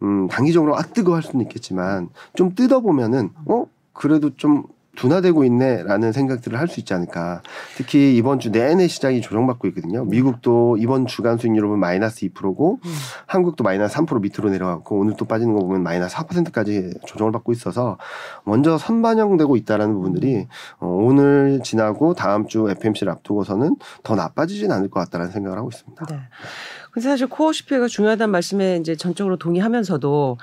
음, 0.03 0.27
단기적으로 0.27 0.77
아 0.77 0.81
뜨거 0.81 1.15
할 1.15 1.23
수는 1.23 1.41
있겠지만 1.45 2.09
좀 2.35 2.53
뜯어 2.55 2.81
보면은 2.81 3.31
어 3.47 3.65
그래도 3.93 4.35
좀 4.35 4.63
둔화되고 4.97 5.43
있네라는 5.45 6.11
생각들을 6.11 6.59
할 6.59 6.67
수 6.67 6.79
있지 6.81 6.93
않을까. 6.93 7.43
특히 7.77 8.17
이번 8.17 8.39
주 8.39 8.51
내내 8.51 8.87
시장이 8.87 9.21
조정받고 9.21 9.67
있거든요. 9.69 10.03
미국도 10.05 10.77
이번 10.79 11.05
주간 11.05 11.37
수익률을 11.37 11.67
보면 11.67 11.79
마이너스 11.79 12.27
2%고 12.27 12.79
음. 12.83 12.91
한국도 13.27 13.63
마이너스 13.63 13.95
3% 13.95 14.21
밑으로 14.21 14.49
내려갔고 14.49 14.99
오늘 14.99 15.13
또 15.15 15.25
빠지는 15.25 15.53
거 15.53 15.59
보면 15.61 15.83
마이너스 15.83 16.15
4%까지 16.15 16.95
조정을 17.05 17.31
받고 17.31 17.51
있어서 17.53 17.97
먼저 18.43 18.77
선반영되고 18.77 19.55
있다라는 19.55 19.93
부분들이 19.93 20.47
어, 20.79 20.87
오늘 20.87 21.61
지나고 21.63 22.15
다음 22.15 22.47
주 22.47 22.67
FMC를 22.69 23.11
앞두고서는 23.13 23.75
더 24.03 24.15
나빠지진 24.15 24.71
않을 24.71 24.89
것 24.89 24.99
같다라는 25.01 25.31
생각을 25.31 25.57
하고 25.59 25.69
있습니다. 25.69 26.05
네. 26.07 26.19
근데 26.97 27.09
사실 27.09 27.27
코어 27.27 27.53
CPI가 27.53 27.85
중요하다는 27.87 28.31
말씀에 28.31 28.77
이제 28.77 28.95
전적으로 28.95 29.37
동의하면서도 29.37 30.39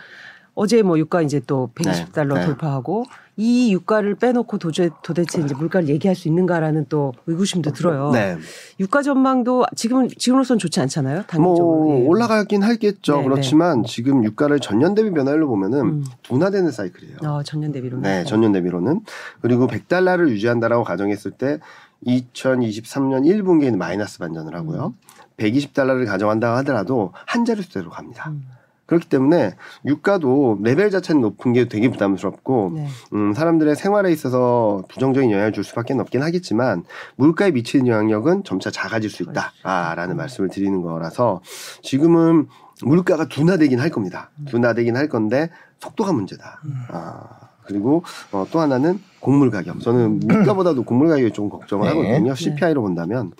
어제 0.54 0.82
뭐 0.82 0.96
유가 1.00 1.20
이제 1.20 1.40
또 1.48 1.70
120달러 1.74 2.34
네, 2.34 2.40
네. 2.40 2.46
돌파하고 2.46 3.06
이 3.36 3.72
유가를 3.72 4.14
빼놓고 4.14 4.58
도대, 4.58 4.88
도대체 5.02 5.42
이제 5.42 5.52
물가를 5.52 5.88
얘기할 5.88 6.14
수 6.14 6.28
있는가라는 6.28 6.86
또 6.88 7.12
의구심도 7.26 7.72
들어요. 7.72 8.12
네. 8.12 8.38
유가 8.78 9.02
전망도 9.02 9.64
지금은 9.74 10.10
지금으로선 10.16 10.60
좋지 10.60 10.78
않잖아요. 10.78 11.24
단기적으로. 11.26 11.56
뭐 11.56 11.98
예. 11.98 12.06
올라가긴 12.06 12.62
하겠죠. 12.62 13.16
네, 13.16 13.24
그렇지만 13.24 13.82
지금 13.82 14.22
유가를 14.22 14.60
전년 14.60 14.94
대비 14.94 15.10
변화율로 15.10 15.48
보면은 15.48 15.80
음. 15.80 16.04
둔화되는 16.22 16.70
사이클이에요. 16.70 17.16
어, 17.24 17.42
전년 17.42 17.72
대비로는. 17.72 18.02
네, 18.02 18.22
전년 18.22 18.52
대비로는 18.52 19.00
그리고 19.40 19.66
100달러를 19.66 20.28
유지한다라고 20.28 20.84
가정했을 20.84 21.32
때 21.32 21.58
2023년 22.06 23.24
1분기에는 23.24 23.76
마이너스 23.76 24.20
반전을 24.20 24.54
하고요. 24.54 24.94
120달러를 25.36 26.06
가정한다 26.06 26.56
하더라도 26.58 27.12
한 27.26 27.44
자릿수대로 27.44 27.90
갑니다. 27.90 28.30
음. 28.30 28.44
그렇기 28.86 29.08
때문에 29.08 29.54
유가도 29.86 30.58
레벨 30.62 30.90
자체는 30.90 31.22
높은 31.22 31.52
게 31.54 31.68
되게 31.68 31.90
부담스럽고 31.90 32.72
네. 32.74 32.86
음, 33.14 33.32
사람들의 33.32 33.76
생활에 33.76 34.12
있어서 34.12 34.84
부정적인 34.88 35.30
영향을 35.30 35.52
줄 35.52 35.64
수밖에 35.64 35.94
없긴 35.94 36.22
하겠지만 36.22 36.84
물가에 37.16 37.50
미치는 37.50 37.86
영향력은 37.86 38.44
점차 38.44 38.70
작아질 38.70 39.08
수 39.08 39.22
있다라는 39.22 40.16
말씀을 40.16 40.50
드리는 40.50 40.82
거라서 40.82 41.40
지금은 41.82 42.48
물가가 42.82 43.26
둔화되긴 43.26 43.80
할 43.80 43.88
겁니다. 43.88 44.30
둔화되긴 44.48 44.96
할 44.96 45.08
건데 45.08 45.48
속도가 45.78 46.12
문제다. 46.12 46.60
아, 46.88 47.22
그리고 47.62 48.02
어, 48.32 48.46
또 48.50 48.60
하나는 48.60 49.00
곡물 49.20 49.50
가격. 49.50 49.80
저는 49.80 50.20
물가보다도 50.26 50.84
곡물 50.84 51.08
가격이 51.08 51.32
좀 51.32 51.48
걱정을 51.48 51.88
네. 51.88 51.96
하거든요. 51.96 52.34
CPI로 52.34 52.82
본다면. 52.82 53.32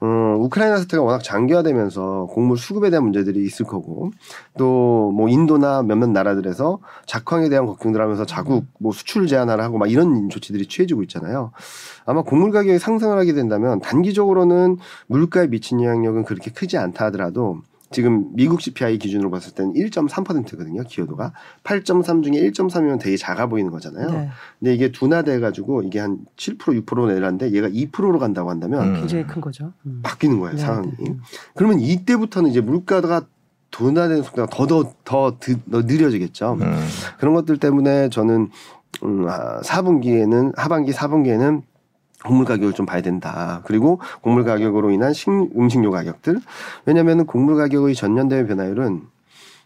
어, 0.00 0.36
우크라이나 0.38 0.76
사태가 0.76 1.02
워낙 1.02 1.22
장기화되면서 1.22 2.26
곡물 2.30 2.58
수급에 2.58 2.90
대한 2.90 3.04
문제들이 3.04 3.42
있을 3.44 3.64
거고 3.66 4.10
또 4.58 4.96
뭐 5.16 5.28
인도나 5.28 5.82
몇몇 5.82 6.10
나라들에서 6.10 6.78
작황에 7.06 7.48
대한 7.48 7.66
걱정들 7.66 8.00
하면서 8.00 8.26
자국 8.26 8.66
뭐 8.78 8.92
수출 8.92 9.26
제한하라 9.26 9.64
하고 9.64 9.78
막 9.78 9.90
이런 9.90 10.28
조치들이 10.28 10.66
취해지고 10.66 11.02
있잖아요. 11.04 11.52
아마 12.04 12.22
곡물 12.22 12.50
가격이 12.50 12.78
상승을 12.78 13.18
하게 13.18 13.32
된다면 13.32 13.80
단기적으로는 13.80 14.78
물가에 15.06 15.46
미친 15.46 15.80
영향력은 15.82 16.24
그렇게 16.24 16.50
크지 16.50 16.76
않다 16.76 17.06
하더라도 17.06 17.58
지금 17.90 18.34
미국 18.34 18.60
CPI 18.60 18.98
기준으로 18.98 19.30
봤을 19.30 19.54
때는 19.54 19.74
1.3%거든요. 19.74 20.82
기여도가 20.82 21.32
8.3 21.62 22.22
중에 22.24 22.32
1.3이면 22.50 22.98
되게 23.00 23.16
작아 23.16 23.46
보이는 23.46 23.70
거잖아요. 23.70 24.10
네. 24.10 24.28
근데 24.58 24.74
이게 24.74 24.90
둔화돼 24.90 25.38
가지고 25.40 25.82
이게 25.82 26.00
한 26.00 26.18
7% 26.36 26.84
6% 26.84 27.06
내려는데 27.06 27.52
얘가 27.52 27.68
2%로 27.68 28.18
간다고 28.18 28.50
한다면 28.50 28.88
음. 28.88 28.94
굉장히 28.94 29.24
큰 29.24 29.40
거죠. 29.40 29.72
음. 29.86 30.00
바뀌는 30.02 30.40
거예요 30.40 30.56
네, 30.56 30.62
상황이. 30.62 30.90
네. 30.98 31.16
그러면 31.54 31.80
이때부터는 31.80 32.50
이제 32.50 32.60
물가가 32.60 33.22
둔화되는 33.70 34.22
속도가 34.22 34.48
더더 34.50 34.82
더 34.82 34.92
더, 35.04 35.38
더, 35.38 35.56
더 35.70 35.82
느려지겠죠. 35.82 36.54
음. 36.60 36.86
그런 37.18 37.34
것들 37.34 37.58
때문에 37.58 38.08
저는 38.08 38.50
음, 39.04 39.28
아, 39.28 39.60
4분기에는 39.60 40.56
하반기 40.56 40.92
4분기에는 40.92 41.62
곡물 42.24 42.44
가격을 42.44 42.72
좀 42.72 42.86
봐야 42.86 43.02
된다. 43.02 43.62
그리고 43.64 44.00
곡물 44.22 44.44
가격으로 44.44 44.90
인한 44.90 45.12
식, 45.12 45.28
음식료 45.28 45.90
가격들. 45.90 46.40
왜냐하면 46.84 47.26
곡물 47.26 47.56
가격의 47.56 47.94
전년 47.94 48.28
대비 48.28 48.48
변화율은 48.48 49.02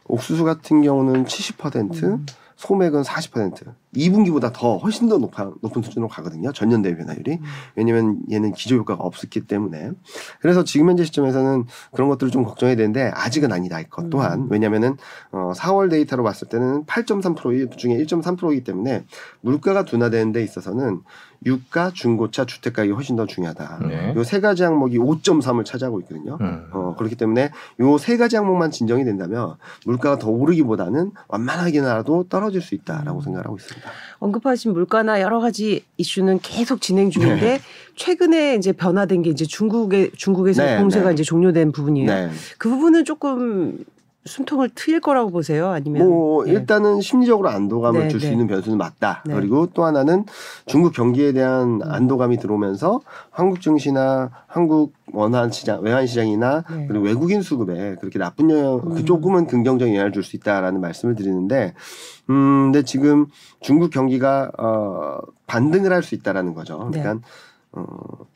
옥수수 0.06 0.44
같은 0.44 0.82
경우는 0.82 1.24
70%, 1.24 2.02
음. 2.02 2.26
소맥은 2.56 3.02
40%. 3.02 3.72
2분기보다 3.96 4.52
더 4.52 4.76
훨씬 4.76 5.08
더 5.08 5.16
높아, 5.16 5.50
높은 5.62 5.82
수준으로 5.82 6.08
가거든요. 6.08 6.52
전년 6.52 6.82
대비 6.82 6.98
변화율이. 6.98 7.32
음. 7.32 7.44
왜냐면 7.74 8.18
얘는 8.30 8.52
기저 8.52 8.76
효과가 8.76 9.02
없었기 9.02 9.46
때문에. 9.46 9.92
그래서 10.40 10.62
지금 10.62 10.90
현재 10.90 11.04
시점에서는 11.04 11.64
그런 11.92 12.08
것들을 12.10 12.30
좀 12.30 12.44
걱정해야 12.44 12.76
되는데 12.76 13.10
아직은 13.14 13.50
아니다. 13.50 13.80
이것 13.80 14.04
음. 14.04 14.10
또한. 14.10 14.46
왜냐면은 14.50 14.96
어 15.32 15.52
4월 15.56 15.90
데이터로 15.90 16.22
봤을 16.22 16.48
때는 16.48 16.84
8.3% 16.84 17.78
중에 17.78 17.96
1.3%이기 17.96 18.62
때문에 18.62 19.04
물가가 19.40 19.84
둔화되는 19.84 20.32
데 20.32 20.42
있어서는 20.42 21.00
유가, 21.46 21.90
중고차, 21.90 22.44
주택 22.44 22.74
가격이 22.74 22.92
훨씬 22.92 23.16
더 23.16 23.24
중요하다. 23.26 23.78
네. 23.88 24.12
요세 24.14 24.40
가지 24.40 24.62
항목이 24.62 24.98
5.3을 24.98 25.64
차지하고 25.64 26.00
있거든요. 26.00 26.36
음. 26.40 26.66
어, 26.72 26.94
그렇기 26.98 27.16
때문에 27.16 27.50
요 27.80 27.96
세 27.98 28.16
가지 28.16 28.36
항목만 28.36 28.70
진정이 28.70 29.04
된다면 29.04 29.54
물가가 29.86 30.18
더 30.18 30.28
오르기보다는 30.30 31.12
완만하게나라도 31.28 32.26
떨어질 32.28 32.60
수 32.60 32.74
있다라고 32.74 33.20
음. 33.20 33.22
생각하고 33.22 33.56
있습니다. 33.56 33.88
언급하신 34.18 34.72
물가나 34.72 35.20
여러 35.20 35.40
가지 35.40 35.84
이슈는 35.96 36.40
계속 36.42 36.80
진행 36.80 37.10
중인데 37.10 37.60
최근에 37.96 38.56
이제 38.56 38.72
변화된 38.72 39.22
게 39.22 39.30
이제 39.30 39.44
중국의 39.46 40.12
중국에서 40.16 40.64
네, 40.64 40.78
공세가 40.78 41.08
네. 41.08 41.14
이제 41.14 41.22
종료된 41.22 41.72
부분이에요. 41.72 42.06
네. 42.10 42.30
그 42.58 42.68
부분은 42.68 43.04
조금 43.04 43.78
숨통을 44.30 44.70
트일 44.74 45.00
거라고 45.00 45.30
보세요. 45.30 45.68
아니면 45.68 46.06
뭐 46.08 46.46
예. 46.48 46.52
일단은 46.52 47.00
심리적으로 47.00 47.48
안도감을 47.50 48.02
네, 48.02 48.08
줄수 48.08 48.26
네. 48.26 48.32
있는 48.32 48.46
변수는 48.46 48.78
맞다. 48.78 49.22
네. 49.26 49.34
그리고 49.34 49.66
또 49.74 49.84
하나는 49.84 50.24
중국 50.66 50.92
경기에 50.92 51.32
대한 51.32 51.80
음. 51.82 51.92
안도감이 51.92 52.38
들어오면서 52.38 53.00
한국 53.30 53.60
증시나 53.60 54.30
한국 54.46 54.94
원화 55.12 55.50
시장, 55.50 55.82
외환 55.82 56.06
시장이나 56.06 56.62
네. 56.70 56.86
그리고 56.86 57.04
외국인 57.04 57.42
수급에 57.42 57.96
그렇게 58.00 58.18
나쁜 58.18 58.48
영향, 58.50 58.80
그 58.80 59.00
음. 59.00 59.04
조금은 59.04 59.46
긍정적인 59.48 59.94
영향을 59.94 60.12
줄 60.12 60.22
수 60.22 60.36
있다라는 60.36 60.80
말씀을 60.80 61.16
드리는데, 61.16 61.74
음, 62.30 62.70
근데 62.72 62.82
지금 62.84 63.26
중국 63.60 63.90
경기가 63.90 64.52
어 64.58 65.18
반등을 65.46 65.92
할 65.92 66.02
수 66.02 66.14
있다라는 66.14 66.54
거죠. 66.54 66.88
네. 66.92 67.00
그러니까 67.00 67.26
어 67.72 67.84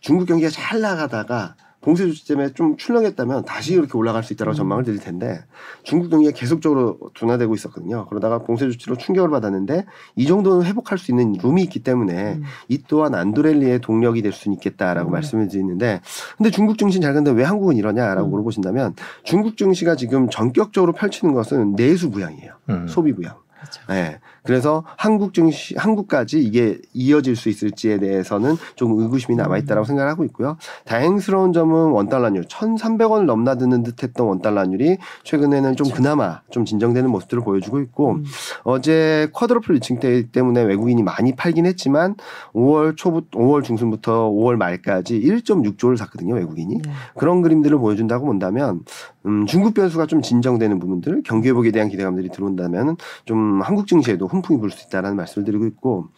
중국 0.00 0.26
경기가 0.26 0.50
잘 0.50 0.80
나가다가 0.80 1.54
봉쇄 1.84 2.06
조치 2.06 2.26
때문에 2.26 2.54
좀 2.54 2.78
출렁했다면 2.78 3.44
다시 3.44 3.74
이렇게 3.74 3.98
올라갈 3.98 4.24
수 4.24 4.32
있다고 4.32 4.52
음. 4.52 4.54
전망을 4.54 4.84
드릴 4.84 5.00
텐데 5.00 5.44
중국 5.82 6.08
경기가 6.08 6.32
계속적으로 6.32 6.98
둔화되고 7.12 7.54
있었거든요. 7.54 8.06
그러다가 8.06 8.38
봉쇄 8.38 8.70
조치로 8.70 8.96
충격을 8.96 9.28
받았는데 9.28 9.84
이 10.16 10.26
정도는 10.26 10.64
회복할 10.64 10.96
수 10.96 11.12
있는 11.12 11.32
룸이 11.32 11.62
있기 11.64 11.80
때문에 11.80 12.36
음. 12.36 12.42
이 12.68 12.82
또한 12.88 13.14
안도렐리의 13.14 13.80
동력이 13.80 14.22
될 14.22 14.32
수는 14.32 14.56
있겠다라고 14.56 15.10
음. 15.10 15.12
말씀을 15.12 15.48
드리는데 15.48 16.00
근데 16.38 16.50
중국 16.50 16.78
증시 16.78 17.00
잘 17.00 17.12
갔는데 17.12 17.38
왜 17.38 17.44
한국은 17.44 17.76
이러냐라고 17.76 18.28
음. 18.28 18.30
물어보신다면 18.30 18.94
중국 19.22 19.58
증시가 19.58 19.94
지금 19.94 20.30
전격적으로 20.30 20.94
펼치는 20.94 21.34
것은 21.34 21.76
내수 21.76 22.10
부양이에요. 22.10 22.54
음. 22.70 22.88
소비 22.88 23.12
부양. 23.12 23.34
그렇죠. 23.60 23.80
네. 23.88 24.20
그래서 24.44 24.84
한국 24.96 25.32
증시, 25.32 25.74
한국까지 25.76 26.38
이게 26.38 26.78
이어질 26.92 27.34
수 27.34 27.48
있을지에 27.48 27.98
대해서는 27.98 28.56
좀 28.76 28.98
의구심이 29.00 29.36
남아 29.36 29.56
있다고 29.58 29.84
생각을 29.84 30.10
하고 30.10 30.22
있고요. 30.24 30.58
다행스러운 30.84 31.54
점은 31.54 31.92
원달러율, 31.92 32.44
1,300원을 32.44 33.24
넘나드는 33.24 33.82
듯 33.82 34.02
했던 34.02 34.26
원달러율이 34.26 34.98
최근에는 35.24 35.76
좀 35.76 35.88
그나마 35.90 36.42
좀 36.50 36.66
진정되는 36.66 37.08
모습들을 37.10 37.42
보여주고 37.42 37.80
있고, 37.80 38.12
음. 38.12 38.24
어제 38.64 39.28
쿼드러플 39.32 39.74
리칭 39.76 39.98
때 39.98 40.30
때문에 40.30 40.62
외국인이 40.62 41.02
많이 41.02 41.34
팔긴 41.34 41.64
했지만 41.64 42.14
5월 42.54 42.96
초부터 42.96 43.38
5월 43.38 43.64
중순부터 43.64 44.30
5월 44.30 44.56
말까지 44.56 45.20
1.6조를 45.20 45.96
샀거든요, 45.96 46.34
외국인이. 46.34 46.82
네. 46.82 46.90
그런 47.16 47.40
그림들을 47.40 47.78
보여준다고 47.78 48.26
본다면 48.26 48.80
음, 49.26 49.46
중국 49.46 49.74
변수가 49.74 50.06
좀 50.06 50.20
진정되는 50.22 50.78
부분들 50.78 51.22
경기 51.24 51.48
회복에 51.48 51.70
대한 51.70 51.88
기대감들이 51.88 52.28
들어온다면 52.30 52.96
좀 53.24 53.62
한국 53.62 53.86
증시에도 53.86 54.26
훈풍이 54.26 54.60
불 54.60 54.70
수 54.70 54.86
있다라는 54.86 55.16
말씀을 55.16 55.44
드리고 55.44 55.66
있고 55.66 56.08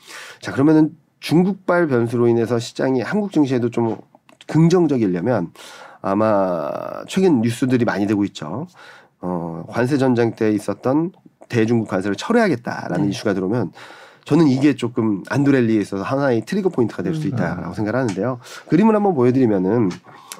자 0.40 0.52
그러면은 0.52 0.96
중국발 1.20 1.88
변수로 1.88 2.28
인해서 2.28 2.58
시장이 2.58 3.00
한국 3.02 3.32
증시에도 3.32 3.70
좀 3.70 3.96
긍정적이려면 4.46 5.52
아마 6.02 6.70
최근 7.08 7.40
뉴스들이 7.40 7.84
많이 7.84 8.06
되고 8.06 8.24
있죠. 8.24 8.66
어, 9.20 9.64
관세 9.68 9.98
전쟁 9.98 10.34
때 10.34 10.52
있었던 10.52 11.12
대중국 11.48 11.88
관세를 11.88 12.16
철회하겠다라는 12.16 13.04
네. 13.06 13.10
이슈가 13.10 13.34
들어오면 13.34 13.72
저는 14.24 14.48
이게 14.48 14.74
조금 14.74 15.22
안도랠리에 15.28 15.80
있어서 15.80 16.02
하나의 16.02 16.44
trigger 16.44 16.68
point가 16.68 17.02
될수 17.02 17.26
음. 17.26 17.28
있다라고 17.28 17.74
생각을 17.74 17.98
하는데요. 18.00 18.40
그림을 18.68 18.94
한번 18.94 19.14
보여드리면은 19.14 19.90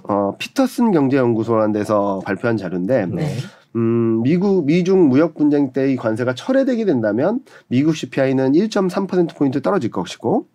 어, 0.09 0.37
피터슨 0.39 0.93
경제연구소라는 0.93 1.73
데서 1.73 2.21
발표한 2.25 2.57
자료인데 2.57 3.07
네. 3.07 3.37
음, 3.77 4.23
미국 4.23 4.65
미중 4.65 5.09
무역 5.09 5.35
분쟁 5.35 5.73
때이 5.73 5.97
관세가 5.97 6.35
철회되게 6.35 6.85
된다면 6.87 7.41
미국 7.69 7.95
CPI는 7.95 8.53
1.3% 8.53 9.37
포인트 9.37 9.61
떨어질 9.61 9.91
것이고 9.91 10.47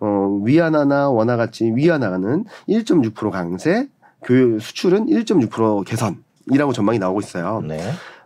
어, 0.00 0.40
위안화나 0.44 1.08
원화 1.08 1.36
같이 1.36 1.72
위안화는 1.74 2.44
1.6% 2.68 3.30
강세, 3.30 3.88
그 4.22 4.58
수출은 4.60 5.06
1.6% 5.06 5.86
개선이라고 5.86 6.72
전망이 6.74 6.98
나오고 6.98 7.20
있어요. 7.20 7.62
네. 7.66 7.80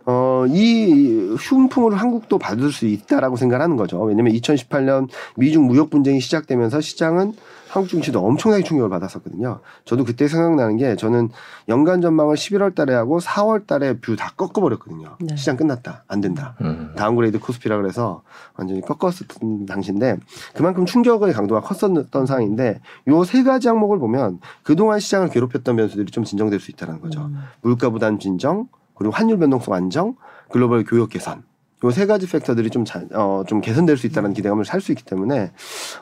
어, 0.05 0.45
이 0.49 1.35
훈풍을 1.39 1.95
한국도 1.95 2.37
받을 2.37 2.71
수 2.71 2.87
있다라고 2.87 3.37
생각하는 3.37 3.77
거죠. 3.77 4.01
왜냐면 4.01 4.33
2018년 4.33 5.07
미중 5.37 5.67
무역 5.67 5.89
분쟁이 5.89 6.19
시작되면서 6.19 6.81
시장은 6.81 7.33
한국 7.71 7.87
증시도 7.89 8.19
엄청나게 8.19 8.63
충격을 8.63 8.89
받았었거든요. 8.89 9.61
저도 9.85 10.03
그때 10.03 10.27
생각나는 10.27 10.75
게 10.75 10.97
저는 10.97 11.29
연간 11.69 12.01
전망을 12.01 12.35
11월 12.35 12.75
달에 12.75 12.93
하고 12.93 13.19
4월 13.19 13.65
달에 13.65 13.99
view 13.99 14.17
다 14.17 14.31
꺾어버렸거든요. 14.35 15.15
네. 15.21 15.35
시장 15.37 15.55
끝났다. 15.55 16.03
안 16.09 16.19
된다. 16.19 16.55
음. 16.61 16.93
downgrade 16.97 17.39
코스피라 17.39 17.77
그래서 17.77 18.23
완전히 18.55 18.81
꺾었었던 18.81 19.65
당시인데 19.65 20.17
그만큼 20.53 20.85
충격의 20.85 21.31
강도가 21.33 21.61
컸었던 21.61 22.25
상황인데 22.25 22.81
요 23.07 23.23
세 23.23 23.43
가지 23.43 23.69
항목을 23.69 23.97
보면 23.99 24.39
그동안 24.63 24.99
시장을 24.99 25.29
괴롭혔던 25.29 25.77
변수들이 25.77 26.11
좀 26.11 26.25
진정될 26.25 26.59
수 26.59 26.71
있다는 26.71 26.99
거죠. 26.99 27.21
음. 27.21 27.37
물가 27.61 27.89
부담 27.89 28.19
진정, 28.19 28.67
그리고 28.95 29.13
환율 29.13 29.39
변동성 29.39 29.73
안정, 29.73 30.15
글로벌 30.51 30.83
교역 30.83 31.09
개선. 31.09 31.43
요 31.83 31.91
세 31.91 32.05
가지 32.05 32.29
팩터들이 32.29 32.69
좀, 32.69 32.85
자, 32.85 33.03
어, 33.13 33.43
좀 33.47 33.61
개선될 33.61 33.97
수 33.97 34.07
있다는 34.07 34.33
기대감을 34.33 34.65
살 34.65 34.81
수 34.81 34.91
있기 34.91 35.03
때문에 35.03 35.51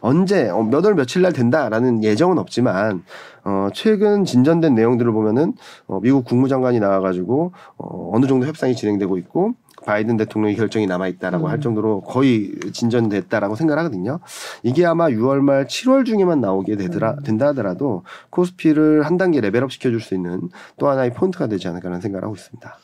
언제, 0.01 0.49
어, 0.49 0.63
몇월 0.63 0.95
며칠 0.95 1.21
날 1.21 1.33
된다라는 1.33 2.03
예정은 2.03 2.37
없지만, 2.37 3.03
어, 3.43 3.69
최근 3.73 4.25
진전된 4.25 4.75
내용들을 4.75 5.11
보면은, 5.11 5.53
어, 5.87 5.99
미국 6.01 6.25
국무장관이 6.25 6.79
나와가지고, 6.79 7.53
어, 7.77 8.11
어느 8.13 8.25
정도 8.25 8.45
협상이 8.45 8.75
진행되고 8.75 9.17
있고, 9.17 9.53
바이든 9.85 10.17
대통령의 10.17 10.55
결정이 10.57 10.87
남아있다라고 10.87 11.47
음. 11.47 11.49
할 11.49 11.61
정도로 11.61 12.01
거의 12.01 12.51
진전됐다라고 12.73 13.55
생각하거든요. 13.55 14.19
이게 14.63 14.85
아마 14.85 15.07
6월 15.07 15.39
말 15.39 15.65
7월 15.67 16.05
중에만 16.05 16.41
나오게 16.41 16.75
되더라, 16.75 17.11
음. 17.11 17.23
된다 17.23 17.47
하더라도 17.47 18.03
코스피를 18.29 19.05
한 19.05 19.17
단계 19.17 19.39
level 19.39 19.62
up 19.62 19.71
시켜줄 19.71 20.01
수 20.01 20.15
있는 20.15 20.49
또 20.77 20.89
하나의 20.89 21.13
포인트가 21.13 21.47
되지 21.47 21.67
않을까라는 21.69 22.01
생각을 22.01 22.23
하고 22.25 22.35
있습니다. 22.35 22.77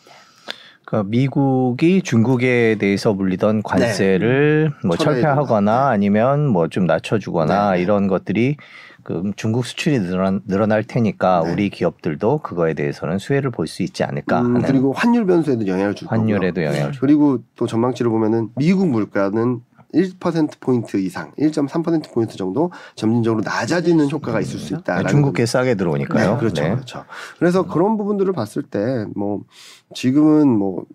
그러니까 0.85 1.09
미국이 1.09 2.01
중국에 2.01 2.75
대해서 2.79 3.13
물리던 3.13 3.63
관세를 3.63 4.71
뭐 4.83 4.95
철회해주거나. 4.95 5.35
철폐하거나 5.35 5.89
아니면 5.89 6.47
뭐 6.47 6.67
좀 6.67 6.85
낮춰주거나 6.85 7.71
네, 7.71 7.77
네. 7.77 7.81
이런 7.83 8.07
것들이 8.07 8.57
그 9.03 9.31
중국 9.35 9.65
수출이 9.67 9.99
늘어날, 10.47 10.83
테니까 10.83 11.43
네. 11.45 11.51
우리 11.51 11.69
기업들도 11.69 12.39
그거에 12.39 12.73
대해서는 12.73 13.19
수혜를 13.19 13.51
볼 13.51 13.67
수 13.67 13.83
있지 13.83 14.03
않을까 14.03 14.41
음, 14.41 14.61
그리고 14.63 14.93
환율 14.93 15.25
변수에도 15.27 15.67
영향을 15.67 15.93
줄. 15.93 16.07
환율에도 16.09 16.63
영향을 16.63 16.91
줄 16.91 17.01
그리고 17.01 17.39
또 17.55 17.67
전망치를 17.67 18.09
보면은 18.09 18.49
미국 18.55 18.87
물가는 18.89 19.61
1% 19.95 20.59
포인트 20.59 20.97
이상, 20.97 21.31
1.3% 21.39 22.11
포인트 22.13 22.35
정도 22.37 22.71
점진적으로 22.95 23.41
낮아지는 23.43 24.09
효과가 24.11 24.41
있을 24.41 24.59
수 24.59 24.73
있다. 24.73 24.97
네, 25.03 25.09
중국에 25.09 25.45
싸게 25.45 25.75
들어오니까요. 25.75 26.33
네, 26.33 26.37
그렇죠, 26.39 26.63
네. 26.63 26.69
그렇죠. 26.73 27.05
그래서 27.39 27.63
그런 27.63 27.97
부분들을 27.97 28.31
봤을 28.33 28.61
때 28.63 29.05
뭐 29.15 29.41
지금은 29.93 30.47
뭐 30.49 30.85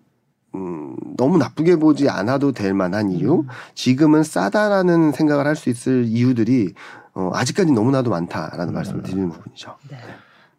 음, 0.53 0.95
너무 1.17 1.37
나쁘게 1.37 1.77
보지 1.77 2.09
않아도 2.09 2.51
될 2.51 2.73
만한 2.73 3.09
이유, 3.09 3.45
지금은 3.73 4.23
싸다라는 4.23 5.13
생각을 5.13 5.47
할 5.47 5.55
수 5.55 5.69
있을 5.69 6.05
이유들이 6.05 6.73
어, 7.13 7.29
아직까지 7.33 7.71
너무나도 7.71 8.09
많다라는 8.09 8.73
말씀을 8.73 9.01
드리는 9.03 9.29
부분이죠. 9.29 9.75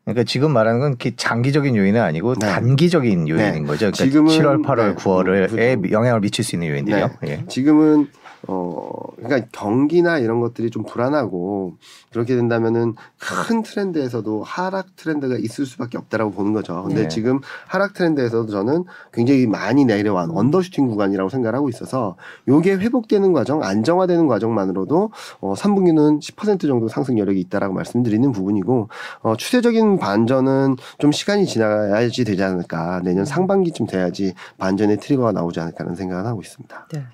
네. 0.04 0.12
그러니까 0.12 0.24
지금 0.24 0.52
말하는 0.52 0.80
건 0.80 0.96
장기적인 1.16 1.76
요인은 1.76 2.00
아니고 2.00 2.34
네. 2.34 2.46
단기적인 2.48 3.28
요인인 3.28 3.52
네. 3.52 3.62
거죠. 3.62 3.90
그러니까 3.92 4.04
지금은 4.04 4.32
7월, 4.32 4.64
8월, 4.64 4.76
네, 4.76 4.94
9월에 4.96 5.50
그렇죠. 5.50 5.92
영향을 5.92 6.20
미칠 6.20 6.44
수 6.44 6.56
있는 6.56 6.68
요인들이요. 6.68 7.10
예. 7.26 7.44
지금은 7.48 8.08
어 8.48 8.90
그러니까 9.16 9.46
경기나 9.52 10.18
이런 10.18 10.40
것들이 10.40 10.70
좀 10.70 10.84
불안하고 10.84 11.76
그렇게 12.10 12.34
된다면은 12.34 12.94
큰 13.18 13.62
트렌드에서도 13.62 14.42
하락 14.42 14.96
트렌드가 14.96 15.36
있을 15.38 15.64
수밖에 15.64 15.96
없다라고 15.96 16.32
보는 16.32 16.52
거죠. 16.52 16.82
근데 16.82 17.02
네. 17.02 17.08
지금 17.08 17.40
하락 17.68 17.94
트렌드에서도 17.94 18.50
저는 18.50 18.84
굉장히 19.12 19.46
많이 19.46 19.84
내려온 19.84 20.30
언더슈팅 20.32 20.88
구간이라고 20.88 21.30
생각을 21.30 21.54
하고 21.54 21.68
있어서 21.68 22.16
요게 22.48 22.74
회복되는 22.76 23.32
과정, 23.32 23.62
안정화되는 23.62 24.26
과정만으로도 24.26 25.10
어 25.40 25.54
3분기는 25.54 26.20
10% 26.20 26.62
정도 26.62 26.88
상승 26.88 27.18
여력이 27.18 27.38
있다라고 27.40 27.74
말씀드리는 27.74 28.32
부분이고 28.32 28.88
어 29.20 29.36
추세적인 29.36 29.91
반전은 29.98 30.76
좀 30.98 31.12
시간이 31.12 31.46
지나야지 31.46 32.24
되지 32.24 32.42
않을까. 32.42 33.00
내년 33.04 33.24
상반기쯤 33.24 33.86
돼야지 33.86 34.34
반전의 34.58 34.98
트리거가 34.98 35.32
나오지 35.32 35.60
않을까라는 35.60 35.96
생각을 35.96 36.26
하고 36.26 36.40
있습니다. 36.40 36.88
네. 36.92 37.04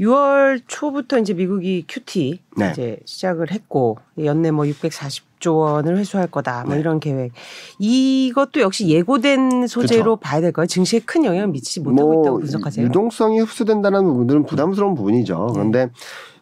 6월 0.00 0.62
초부터 0.66 1.18
이제 1.18 1.34
미국이 1.34 1.84
QT 1.86 2.40
네. 2.56 2.70
이제 2.70 2.98
시작을 3.04 3.50
했고 3.50 3.98
연내 4.22 4.50
뭐 4.50 4.64
640조 4.64 5.58
원을 5.58 5.98
회수할 5.98 6.26
거다 6.26 6.64
뭐 6.64 6.74
네. 6.74 6.80
이런 6.80 7.00
계획. 7.00 7.32
이것도 7.78 8.60
역시 8.60 8.88
예고된 8.88 9.66
소재로 9.66 10.16
봐야 10.16 10.40
될까요? 10.40 10.66
증시에 10.66 11.00
큰 11.00 11.24
영향을 11.24 11.48
미치지 11.48 11.80
못하고 11.80 12.22
있다고 12.22 12.38
분석하세요. 12.38 12.84
뭐 12.84 12.88
유동성이 12.88 13.40
흡수된다는 13.40 14.04
부분들은 14.04 14.46
부담스러운 14.46 14.94
부분이죠. 14.94 15.46
네. 15.48 15.52
그런데 15.52 15.90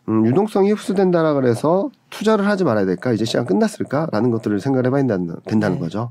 음, 0.09 0.27
유동성이 0.27 0.73
흡수된다라 0.73 1.35
그래서 1.35 1.91
투자를 2.11 2.47
하지 2.47 2.65
말아야 2.65 2.85
될까? 2.85 3.13
이제 3.13 3.25
시간 3.25 3.47
끝났을까?라는 3.47 4.31
것들을 4.31 4.59
생각해 4.61 4.91
봐야 4.91 5.01
된다는, 5.03 5.37
된다는 5.45 5.77
네. 5.77 5.83
거죠. 5.83 6.11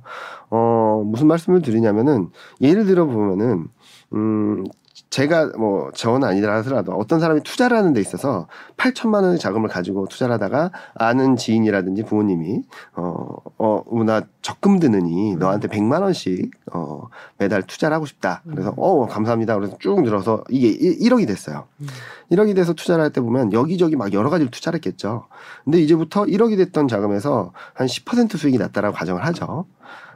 어, 0.49 1.03
무슨 1.05 1.27
말씀을 1.27 1.61
드리냐면은 1.61 2.29
예를 2.61 2.85
들어 2.85 3.05
보면은 3.05 3.67
음, 4.13 4.65
제가 5.11 5.51
뭐 5.57 5.91
저는 5.93 6.25
아니라 6.25 6.55
하더라도 6.57 6.93
어떤 6.93 7.19
사람이 7.19 7.41
투자를 7.41 7.75
하는 7.77 7.91
데 7.91 7.99
있어서 7.99 8.47
8천만 8.77 9.23
원의 9.23 9.39
자금을 9.39 9.67
가지고 9.67 10.07
투자를 10.07 10.33
하다가 10.35 10.71
아는 10.95 11.35
지인이라든지 11.35 12.03
부모님이 12.03 12.63
어, 12.95 13.27
어, 13.57 13.83
나 14.05 14.21
적금 14.41 14.79
드느니 14.79 15.35
너한테 15.35 15.67
100만 15.67 16.01
원씩 16.01 16.51
어, 16.71 17.09
매달 17.37 17.61
투자를 17.63 17.93
하고 17.93 18.05
싶다. 18.05 18.41
그래서 18.49 18.73
어, 18.77 19.05
감사합니다. 19.05 19.55
그래서 19.55 19.77
쭉 19.79 20.01
늘어서 20.01 20.45
이게 20.49 20.69
1 20.69 21.13
억이 21.13 21.25
됐어요. 21.25 21.65
음. 21.81 21.87
1억이 22.31 22.55
돼서 22.55 22.71
투자를 22.73 23.03
할 23.03 23.11
때 23.11 23.19
보면 23.19 23.51
여기저기 23.51 23.97
막 23.97 24.13
여러 24.13 24.29
가지를 24.29 24.49
투자를 24.49 24.77
했겠죠. 24.77 25.25
근데 25.65 25.81
이제부터 25.81 26.23
1억이 26.23 26.55
됐던 26.55 26.87
자금에서 26.87 27.51
한 27.73 27.87
10% 27.87 28.37
수익이 28.37 28.57
났다라고 28.57 28.95
가정을 28.95 29.25
하죠. 29.25 29.65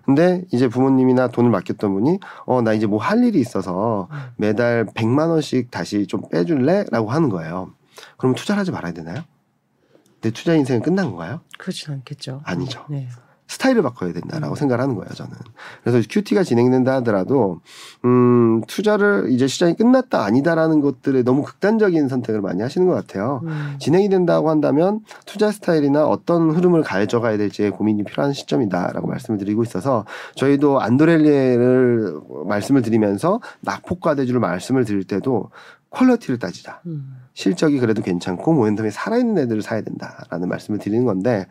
근데 0.05 0.43
이제 0.51 0.67
부모님이나 0.67 1.27
돈을 1.29 1.49
맡겼던 1.49 1.93
분이 1.93 2.19
어 2.45 2.61
나 2.61 2.73
이제 2.73 2.85
뭐 2.87 2.99
할 2.99 3.23
일이 3.23 3.39
있어서 3.39 4.07
음. 4.11 4.17
매달 4.37 4.85
100만 4.85 5.29
원씩 5.29 5.71
다시 5.71 6.07
좀 6.07 6.21
빼줄래라고 6.29 7.09
하는 7.11 7.29
거예요. 7.29 7.71
그러면 8.17 8.35
투자를 8.35 8.59
하지 8.59 8.71
말아야 8.71 8.93
되나요? 8.93 9.23
내 10.21 10.31
투자 10.31 10.53
인생은 10.55 10.81
끝난 10.81 11.07
건가요? 11.07 11.41
그렇진 11.57 11.93
않겠죠. 11.93 12.41
아니죠. 12.43 12.85
네. 12.89 13.07
스타일을 13.47 13.83
바꿔야 13.83 14.11
된다라고 14.11 14.55
생각을 14.55 14.81
하는 14.81 14.95
거예요, 14.95 15.09
저는. 15.13 15.33
그래서 15.83 16.05
QT가 16.09 16.43
진행된다 16.43 16.95
하더라도, 16.95 17.59
음, 18.03 18.61
투자를 18.67 19.27
이제 19.29 19.45
시장이 19.47 19.75
끝났다 19.75 20.23
아니다라는 20.23 20.81
것들에 20.81 21.23
너무 21.23 21.43
극단적인 21.43 22.07
선택을 22.07 22.41
많이 22.41 22.61
하시는 22.61 22.87
것 22.87 22.93
같아요. 22.93 23.41
음. 23.43 23.75
진행이 23.79 24.09
된다고 24.09 24.49
한다면 24.49 25.01
투자 25.25 25.51
스타일이나 25.51 26.07
어떤 26.07 26.49
흐름을 26.49 26.81
가져가야 26.81 27.37
될지에 27.37 27.69
고민이 27.69 28.03
필요한 28.03 28.33
시점이다라고 28.33 29.07
말씀을 29.07 29.37
드리고 29.37 29.63
있어서 29.63 30.05
저희도 30.35 30.81
안도렐리에를 30.81 32.19
말씀을 32.45 32.81
드리면서 32.81 33.41
낙폭과대주를 33.61 34.39
말씀을 34.39 34.85
드릴 34.85 35.03
때도 35.03 35.51
퀄러티를 35.91 36.39
따지자. 36.39 36.81
음. 36.87 37.24
실적이 37.35 37.79
그래도 37.79 38.01
괜찮고 38.01 38.53
모멘텀이 38.55 38.89
살아있는 38.91 39.43
애들을 39.43 39.61
사야 39.61 39.81
된다라는 39.81 40.49
말씀을 40.49 40.79
드리는 40.79 41.05
건데 41.05 41.45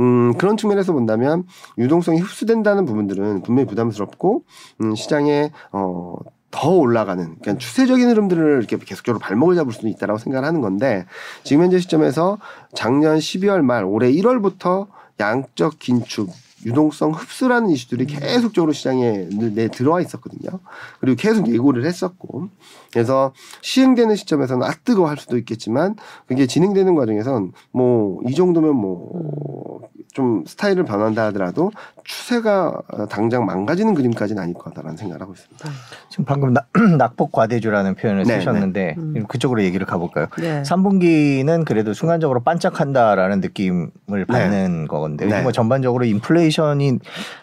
음, 0.00 0.32
그런 0.38 0.56
측면에서 0.56 0.92
본다면 0.92 1.44
유동성이 1.76 2.20
흡수된다는 2.20 2.86
부분들은 2.86 3.42
분명히 3.42 3.66
부담스럽고 3.66 4.44
음, 4.80 4.94
시장에 4.94 5.50
어, 5.72 6.14
더 6.52 6.70
올라가는 6.70 7.36
그냥 7.42 7.58
추세적인 7.58 8.08
흐름들을 8.08 8.58
이렇게 8.58 8.78
계속적으로 8.78 9.18
발목을 9.18 9.56
잡을 9.56 9.72
수는 9.72 9.92
있다라고 9.92 10.18
생각을 10.18 10.46
하는 10.46 10.60
건데 10.60 11.04
지금 11.42 11.64
현재 11.64 11.80
시점에서 11.80 12.38
작년 12.72 13.18
12월 13.18 13.60
말 13.62 13.84
올해 13.84 14.12
1월부터 14.12 14.86
양적 15.18 15.80
긴축 15.80 16.30
유동성 16.64 17.12
흡수라는 17.12 17.70
이슈들이 17.70 18.06
계속적으로 18.06 18.72
시장에 18.72 19.28
늘내 19.30 19.68
들어와 19.68 20.00
있었거든요. 20.00 20.60
그리고 21.00 21.16
계속 21.16 21.52
예고를 21.52 21.84
했었고 21.84 22.48
그래서 22.94 23.32
시행되는 23.60 24.14
시점에서는 24.14 24.64
아 24.66 24.72
뜨거 24.84 25.06
할 25.08 25.16
수도 25.18 25.36
있겠지만 25.36 25.96
그게 26.26 26.46
진행되는 26.46 26.94
과정에선 26.94 27.52
뭐 27.72 28.20
이 28.26 28.34
정도면 28.34 28.74
뭐 28.76 29.74
좀 30.14 30.44
스타일을 30.46 30.84
변한다 30.84 31.24
하더라도 31.26 31.72
추세가 32.04 32.72
당장 33.10 33.44
망가지는 33.46 33.94
그림까지는 33.94 34.40
아닐 34.40 34.54
거다라는 34.54 34.96
생각을 34.96 35.20
하고 35.20 35.32
있습니다. 35.32 35.68
지금 36.08 36.24
방금 36.24 36.52
나- 36.52 36.66
낙폭 36.98 37.32
과대주라는 37.32 37.96
표현을 37.96 38.22
네, 38.22 38.38
쓰셨는데 38.38 38.94
음. 38.96 39.24
그쪽으로 39.26 39.64
얘기를 39.64 39.84
가볼까요? 39.84 40.26
네. 40.38 40.62
3분기는 40.62 41.64
그래도 41.64 41.92
순간적으로 41.94 42.44
반짝한다라는 42.44 43.40
느낌을 43.40 43.90
받는 44.28 44.86
거건데 44.86 45.26
네. 45.26 45.42
뭐 45.42 45.50
전반적으로 45.50 46.04
인플레이션이 46.04 46.98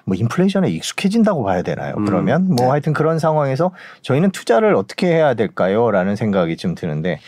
뭐 0.05 0.15
인플레이션에 0.15 0.69
익숙해진다고 0.69 1.43
봐야 1.43 1.63
되나요? 1.63 1.95
음. 1.97 2.05
그러면 2.05 2.45
뭐 2.47 2.55
네. 2.55 2.65
하여튼 2.67 2.93
그런 2.93 3.19
상황에서 3.19 3.71
저희는 4.01 4.31
투자를 4.31 4.75
어떻게 4.75 5.07
해야 5.07 5.33
될까요?라는 5.41 6.15
생각이 6.15 6.57
좀 6.57 6.75
드는데 6.75 7.19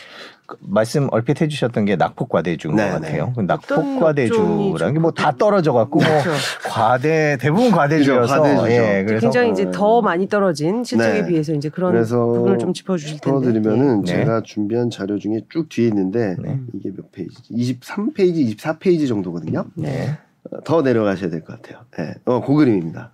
그 0.46 0.56
말씀 0.60 1.08
얼핏 1.10 1.40
해주셨던 1.40 1.86
게 1.86 1.96
낙폭 1.96 2.28
과대주인 2.28 2.76
네, 2.76 2.90
것 2.90 3.00
네. 3.00 3.06
같아요. 3.06 3.24
그 3.26 3.30
어떤 3.32 3.46
낙폭 3.46 3.78
업종이 3.78 4.00
과대주라는 4.00 4.92
게 4.94 5.00
뭐 5.00 5.10
다 5.12 5.32
떨어져 5.38 5.72
갖고 5.72 6.00
뭐 6.00 6.06
그렇죠. 6.06 6.30
과대 6.68 7.38
대부분 7.40 7.70
과대주여서 7.70 8.42
과대주죠. 8.42 8.70
예, 8.70 9.04
그래서 9.06 9.20
굉장히 9.22 9.52
이제 9.52 9.70
더 9.70 10.02
많이 10.02 10.28
떨어진 10.28 10.84
실적에 10.84 11.22
네. 11.22 11.26
비해서 11.28 11.54
이제 11.54 11.70
그런 11.70 11.92
그래서 11.92 12.18
부분을 12.26 12.58
좀 12.58 12.74
짚어주실 12.74 13.20
텐데. 13.20 13.38
풀어드리면은 13.38 14.02
네. 14.02 14.06
제가 14.18 14.42
준비한 14.42 14.90
자료 14.90 15.18
중에 15.18 15.40
쭉 15.48 15.68
뒤에 15.70 15.88
있는데 15.88 16.36
네. 16.42 16.58
이게 16.74 16.90
몇 16.94 17.10
페이지지? 17.10 17.54
23페이지, 17.80 18.54
24페이지 18.54 19.08
정도거든요. 19.08 19.64
네. 19.76 20.18
어, 20.50 20.58
더 20.64 20.82
내려가셔야 20.82 21.30
될 21.30 21.40
것 21.42 21.62
같아요. 21.62 21.84
예. 22.00 22.16
어, 22.26 22.44
그 22.44 22.52
그림입니다. 22.54 23.12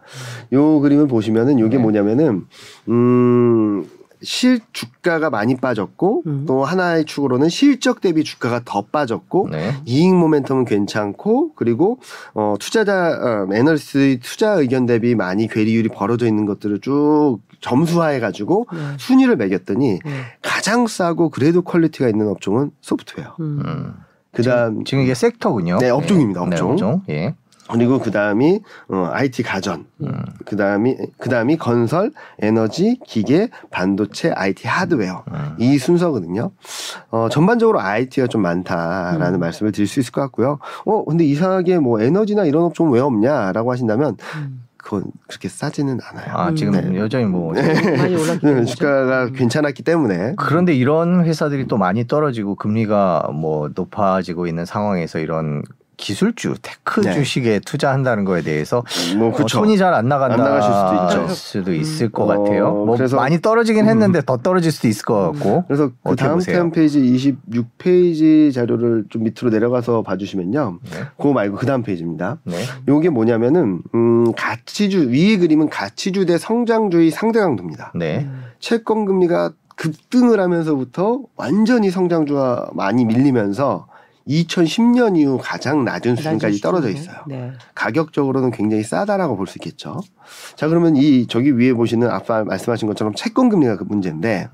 요 0.53 0.81
그림을 0.81 1.07
보시면은 1.07 1.61
요게 1.61 1.77
네. 1.77 1.83
뭐냐면은 1.83 2.47
음, 2.89 3.87
실 4.23 4.61
주가가 4.73 5.31
많이 5.31 5.57
빠졌고 5.57 6.23
음. 6.27 6.45
또 6.47 6.65
하나의 6.65 7.05
축으로는 7.05 7.49
실적 7.49 8.01
대비 8.01 8.23
주가가 8.23 8.61
더 8.65 8.83
빠졌고 8.83 9.49
네. 9.51 9.75
이익 9.87 10.13
모멘텀은 10.13 10.67
괜찮고 10.67 11.55
그리고 11.55 11.99
어 12.35 12.57
투자자 12.61 12.93
어, 13.11 13.49
애널리스트의 13.53 14.21
투자 14.21 14.53
의견 14.53 14.87
대비 14.87 15.15
많이 15.15 15.49
괴리율이 15.49 15.89
벌어져 15.89 16.27
있는 16.27 16.45
것들을 16.47 16.81
쭉 16.81 17.39
점수화해 17.61 18.21
가지고 18.21 18.67
네. 18.73 18.79
순위를 18.99 19.37
매겼더니 19.37 20.01
네. 20.05 20.11
가장 20.43 20.87
싸고 20.87 21.31
그래도 21.31 21.63
quality가 21.63 22.09
있는 22.09 22.29
업종은 22.29 22.73
소프트웨어. 22.81 23.37
음. 23.41 23.63
음. 23.65 23.95
그다음 24.33 24.85
지금 24.85 25.03
이게 25.03 25.15
섹터군요. 25.15 25.79
네, 25.79 25.91
업종입니다, 25.91 26.41
네, 26.45 26.57
업종. 26.57 26.71
업종. 26.73 27.03
예. 27.09 27.35
그리고 27.73 27.99
그 27.99 28.11
다음이 28.11 28.61
어 28.89 29.09
IT 29.13 29.43
가전. 29.43 29.87
음. 30.03 30.23
그 30.45 30.57
다음이 30.57 30.97
그 31.19 31.29
다음이 31.29 31.57
건설, 31.57 32.13
에너지, 32.39 32.99
기계, 33.07 33.49
반도체, 33.71 34.31
IT 34.31 34.67
하드웨어. 34.67 35.25
음. 35.33 35.57
이 35.59 35.79
순서거든요. 35.79 36.51
어, 37.11 37.29
전반적으로 37.31 37.81
IT가 37.81 38.27
좀 38.27 38.43
많다라는 38.43 39.35
음. 39.35 39.41
말씀을 39.41 39.73
드릴 39.73 39.87
수 39.87 40.01
있을 40.01 40.13
것 40.13 40.21
같고요. 40.23 40.59
어, 40.85 41.05
근데 41.05 41.25
이상하게 41.25 41.79
뭐 41.79 42.01
에너지나 42.01 42.45
이런 42.45 42.65
업종은 42.65 42.93
왜 42.93 43.01
없냐라고 43.01 43.73
하신다면 43.73 44.17
음. 44.37 44.65
그건 44.83 45.05
그렇게 45.29 45.49
싸지는 45.49 45.99
않아요. 46.03 46.35
아, 46.35 46.55
지금 46.55 46.73
네. 46.73 46.99
여전히 46.99 47.27
뭐 47.27 47.53
많이 47.99 48.15
올랐기 48.15 48.41
때문에. 48.41 48.61
네, 48.61 48.65
주가가 48.65 49.25
음. 49.25 49.33
괜찮았기 49.33 49.83
때문에 49.83 50.35
그런데 50.39 50.75
이런 50.75 51.25
회사들이 51.25 51.67
또 51.67 51.77
많이 51.77 52.07
떨어지고 52.07 52.55
금리가 52.55 53.31
뭐 53.35 53.71
높아지고 53.75 54.47
있는 54.47 54.65
상황에서 54.65 55.19
이런 55.19 55.63
기술주, 56.01 56.55
tech 56.63 57.01
네. 57.03 57.13
주식에 57.13 57.61
투자한다는 57.61 58.25
거에 58.25 58.41
대해서 58.43 58.83
뭐 59.19 59.29
어, 59.29 59.33
그렇죠. 59.33 59.59
손이 59.59 59.77
잘 59.79 59.91
안 59.95 60.09
나간다 60.09 60.35
안 60.35 60.41
나가실 60.41 60.73
수도 60.73 61.23
있죠. 61.27 61.35
수도 61.35 61.75
있을 61.75 62.11
것 62.11 62.23
어, 62.25 62.27
같아요. 62.27 62.73
뭐 62.73 62.97
그래서- 62.97 63.17
많이 63.17 63.41
떨어지긴 63.41 63.87
했는데 63.87 64.23
더 64.25 64.37
떨어질 64.39 64.73
수도 64.73 64.89
있을 64.89 65.05
것 65.05 65.33
같고. 65.33 65.65
그래서 65.69 65.91
그 66.03 66.17
다음? 66.17 66.39
태연 66.41 66.71
페이지 66.71 67.01
26페이지 67.03 68.53
자료를 68.53 69.05
좀 69.11 69.25
밑으로 69.25 69.51
내려가서 69.51 70.03
봐주시면요. 70.03 70.79
네. 70.91 70.91
그거 71.17 71.33
말고 71.33 71.57
그 71.57 71.67
다음 71.67 71.83
페이지입니다. 71.83 72.39
네. 72.45 72.57
요게 72.89 73.11
뭐냐면은 73.11 73.83
음, 73.95 74.33
가치주 74.33 75.11
위의 75.11 75.39
그림은 75.39 75.69
가치주 75.69 76.27
대 76.27 76.39
성장주의 76.39 77.11
상대 77.11 77.41
강도입니다. 77.41 77.93
네. 77.95 78.21
음. 78.21 78.45
채권 78.59 79.05
금리가 79.05 79.53
급등을 79.77 80.41
하면서부터 80.41 81.21
완전히 81.37 81.91
성장주가 81.91 82.71
많이 82.75 83.05
밀리면서 83.07 83.87
2010년 84.31 85.17
이후 85.19 85.39
가장 85.43 85.85
낮은 85.85 86.17
수준까지 86.17 86.61
떨어져 86.61 86.89
있어요. 86.89 87.17
네. 87.27 87.53
가격적으로는 87.75 88.53
굉장히 88.53 88.83
싸다라고 88.85 89.37
볼 89.37 89.47
수 89.51 89.59
있겠죠. 89.59 90.01
자, 90.55 90.69
그러면 90.69 90.95
이 90.97 91.27
저기 91.27 91.51
위에 91.59 91.73
보시는 91.73 92.09
아까 92.09 92.45
말씀하신 92.45 92.87
것처럼 92.87 93.15
채권 93.15 93.49
금리가 93.49 93.77
그 93.77 93.85
문제인데 93.85 94.49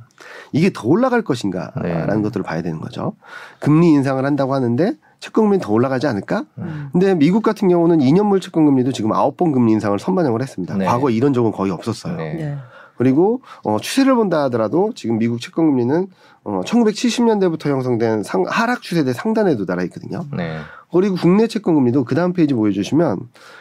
이게 0.53 0.71
더 0.73 0.89
올라갈 0.89 1.21
것인가라는 1.23 2.17
네. 2.17 2.23
것들을 2.23 2.43
봐야 2.43 2.63
되는 2.63 2.81
거죠. 2.81 3.13
금리 3.59 3.91
인상을 3.91 4.25
한다고 4.25 4.55
하는데 4.55 4.95
채권 5.21 5.45
금리 5.45 5.59
더 5.59 5.73
올라가지 5.73 6.07
않을까? 6.07 6.45
음. 6.59 6.89
근데 6.93 7.15
미국 7.15 7.43
같은 7.43 7.69
경우는 7.69 7.99
2년물 7.99 8.41
채권 8.41 8.65
금리도 8.65 8.93
지금 8.93 9.11
9번 9.11 9.53
금리 9.53 9.73
인상을 9.73 9.99
선반영을 9.99 10.41
했습니다. 10.41 10.77
네. 10.77 10.87
과거 10.87 11.11
이런 11.11 11.35
적은 11.35 11.53
거의 11.53 11.71
없었어요. 11.73 12.17
네. 12.17 12.57
네. 12.97 13.05
그리고 13.07 13.43
어, 13.63 13.79
추세를 13.79 14.15
본다 14.15 14.45
하더라도 14.45 14.93
지금 14.95 15.19
미국 15.19 15.41
채권 15.41 15.67
금리는 15.67 16.09
어, 16.45 16.61
1970년대부터 16.65 17.69
형성된 17.69 18.23
상, 18.23 18.45
하락 18.47 18.81
추세대 18.81 19.13
상단에 19.13 19.57
도달해 19.57 19.85
있거든요. 19.87 20.25
네. 20.37 20.59
그리고 20.93 21.17
국내 21.17 21.49
채권 21.49 21.75
금리도 21.75 22.05
그 22.05 22.15
다음 22.15 22.33
페이지 22.33 22.55
보여주시면 22.55 23.19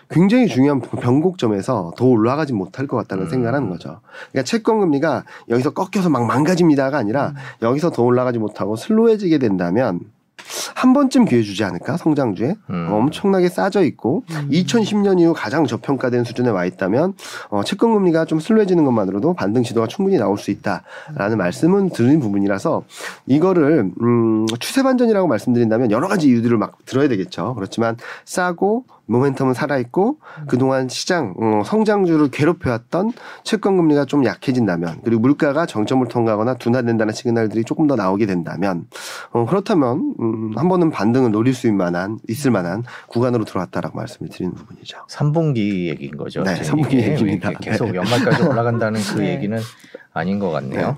굉장히 0.09 0.47
중요한 0.47 0.79
변곡점에서 0.79 1.93
더 1.97 2.05
올라가지 2.05 2.53
못할 2.53 2.85
것 2.87 2.95
같다는 2.97 3.25
음. 3.25 3.29
생각을 3.29 3.55
하는 3.55 3.69
거죠. 3.69 4.01
그러니까 4.31 4.43
채권 4.43 4.79
금리가 4.79 5.23
여기서 5.49 5.73
꺾여서 5.73 6.09
막 6.09 6.27
망가집니다가 6.27 6.97
아니라 6.97 7.33
여기서 7.63 7.89
더 7.89 8.03
올라가지 8.03 8.37
못하고 8.37 8.75
슬로해지게 8.75 9.39
된다면 9.39 9.99
한 10.75 10.93
번쯤 10.93 11.25
기회 11.25 11.41
주지 11.41 11.63
않을까 11.63 11.97
성장주에 11.97 12.55
음. 12.69 12.87
엄청나게 12.91 13.49
싸져 13.49 13.83
있고 13.83 14.23
음. 14.31 14.49
2010년 14.51 15.19
이후 15.19 15.33
가장 15.35 15.65
저평가된 15.65 16.23
수준에 16.23 16.49
와 16.49 16.65
있다면 16.65 17.13
어, 17.49 17.63
채권 17.63 17.93
금리가 17.93 18.25
좀 18.25 18.39
슬로해지는 18.39 18.83
것만으로도 18.85 19.33
반등 19.33 19.63
시도가 19.63 19.87
충분히 19.87 20.17
나올 20.17 20.37
수 20.37 20.51
있다라는 20.51 21.37
말씀은 21.37 21.89
드린 21.89 22.19
부분이라서 22.19 22.83
이거를 23.27 23.91
음, 24.01 24.45
추세 24.59 24.83
반전이라고 24.83 25.27
말씀드린다면 25.27 25.91
여러 25.91 26.07
가지 26.07 26.27
이유들을 26.27 26.57
막 26.57 26.77
들어야 26.85 27.07
되겠죠. 27.07 27.55
그렇지만 27.55 27.97
싸고 28.25 28.85
모멘텀은 29.09 29.53
살아있고 29.53 30.19
그동안 30.47 30.87
시장 30.87 31.33
어, 31.37 31.61
성장주를 31.65 32.29
괴롭혀왔던 32.31 33.11
채권 33.43 33.77
금리가 33.77 34.05
좀 34.05 34.23
약해진다면 34.25 35.01
그리고 35.03 35.21
물가가 35.21 35.65
정점을 35.65 36.07
통과하거나 36.07 36.55
둔화된다는 36.55 37.13
시그널들이 37.13 37.65
조금 37.65 37.87
더 37.87 37.95
나오게 37.95 38.25
된다면 38.25 38.85
어, 39.31 39.45
그렇다면 39.45 40.15
음, 40.21 40.53
한 40.55 40.69
번은 40.69 40.89
반등을 40.89 41.31
노릴 41.31 41.53
수 41.53 41.65
있을 41.65 41.73
만한 41.73 42.19
있을 42.29 42.51
만한 42.51 42.83
구간으로 43.07 43.43
들어왔다라고 43.43 43.97
말씀을 43.97 44.29
드리는 44.29 44.53
부분이죠. 44.53 45.05
3분기 45.09 45.87
얘기인 45.87 46.15
거죠. 46.15 46.43
네, 46.43 46.61
지금 46.61 46.81
3분기 46.81 46.93
이게. 46.93 47.11
얘기입니다. 47.11 47.51
계속 47.51 47.93
연말까지 47.93 48.43
올라간다는 48.47 49.01
그 49.01 49.19
네. 49.19 49.33
얘기는 49.33 49.59
아닌 50.13 50.39
것 50.39 50.51
같네요. 50.51 50.87
네. 50.91 50.95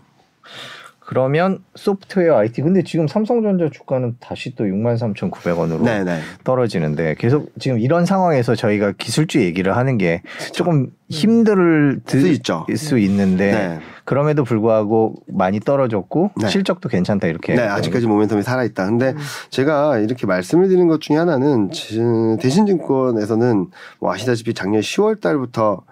그러면 1.07 1.59
소프트웨어 1.75 2.35
IT 2.35 2.61
근데 2.63 2.83
지금 2.83 3.07
삼성전자 3.07 3.69
주가는 3.71 4.17
다시 4.19 4.53
또 4.57 4.65
63,900원으로 4.65 5.81
네, 5.83 6.03
네. 6.03 6.19
떨어지는데 6.43 7.15
계속 7.17 7.49
지금 7.59 7.79
이런 7.79 8.05
상황에서 8.05 8.55
저희가 8.55 8.91
기술주 8.97 9.41
얘기를 9.41 9.77
하는 9.77 9.97
게 9.97 10.21
조금 10.51 10.89
힘들 11.09 12.01
수 12.05 12.27
있죠. 12.27 12.65
수 12.75 12.97
있는데 12.99 13.51
네. 13.53 13.79
그럼에도 14.03 14.43
불구하고 14.43 15.15
많이 15.27 15.61
떨어졌고 15.61 16.31
네. 16.41 16.49
실적도 16.49 16.89
괜찮다 16.89 17.27
이렇게 17.27 17.55
네, 17.55 17.61
아직까지 17.61 18.05
모멘텀이 18.05 18.41
살아 18.43 18.65
있다. 18.65 18.85
근데 18.87 19.11
음. 19.11 19.17
제가 19.49 19.99
이렇게 19.99 20.27
말씀을 20.27 20.67
드리는 20.67 20.89
것 20.89 20.99
중에 20.99 21.15
하나는 21.15 21.71
지- 21.71 22.01
대신증권에서는 22.41 23.67
뭐 24.01 24.13
아시다시피 24.13 24.53
작년 24.53 24.81
10월 24.81 25.21
달부터 25.21 25.83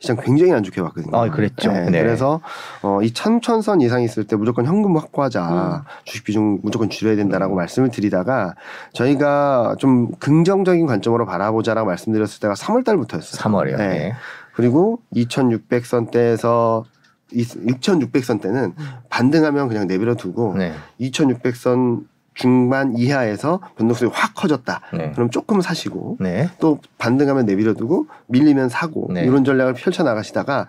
시장 0.00 0.16
굉장히 0.16 0.52
안 0.52 0.62
좋게 0.62 0.82
봤거든요. 0.82 1.14
아, 1.14 1.28
그랬죠. 1.30 1.70
네, 1.70 1.90
네. 1.90 2.02
그래서 2.02 2.40
어, 2.82 3.02
이 3.02 3.12
천천선 3.12 3.82
이상 3.82 4.02
있을 4.02 4.24
때 4.24 4.34
무조건 4.34 4.64
현금 4.64 4.96
확보하자, 4.96 5.84
주식 6.04 6.24
비중 6.24 6.60
무조건 6.62 6.88
줄여야 6.88 7.16
된다라고 7.16 7.54
말씀을 7.54 7.90
드리다가 7.90 8.54
저희가 8.94 9.76
좀 9.78 10.10
긍정적인 10.12 10.86
관점으로 10.86 11.26
바라보자라고 11.26 11.86
말씀드렸을 11.86 12.40
때가 12.40 12.54
3월 12.54 12.84
달부터였어요. 12.84 13.40
3월이요. 13.40 13.76
네. 13.76 13.88
네. 13.88 14.12
그리고 14.54 15.00
2,600선 15.14 16.10
대에서 16.10 16.84
6,600선 17.32 18.40
대는 18.40 18.74
반등하면 19.10 19.68
그냥 19.68 19.86
내버려 19.86 20.14
두고 20.14 20.54
네. 20.56 20.72
2,600선 20.98 22.04
중반 22.40 22.96
이하에서 22.96 23.60
변동성이 23.76 24.10
확 24.14 24.34
커졌다. 24.34 24.80
네. 24.94 25.12
그럼 25.12 25.28
조금 25.28 25.60
사시고 25.60 26.16
네. 26.20 26.48
또 26.58 26.78
반등하면 26.96 27.44
내버려두고 27.44 28.06
밀리면 28.28 28.70
사고 28.70 29.08
네. 29.12 29.24
이런 29.24 29.44
전략을 29.44 29.74
펼쳐 29.74 30.02
나가시다가 30.02 30.66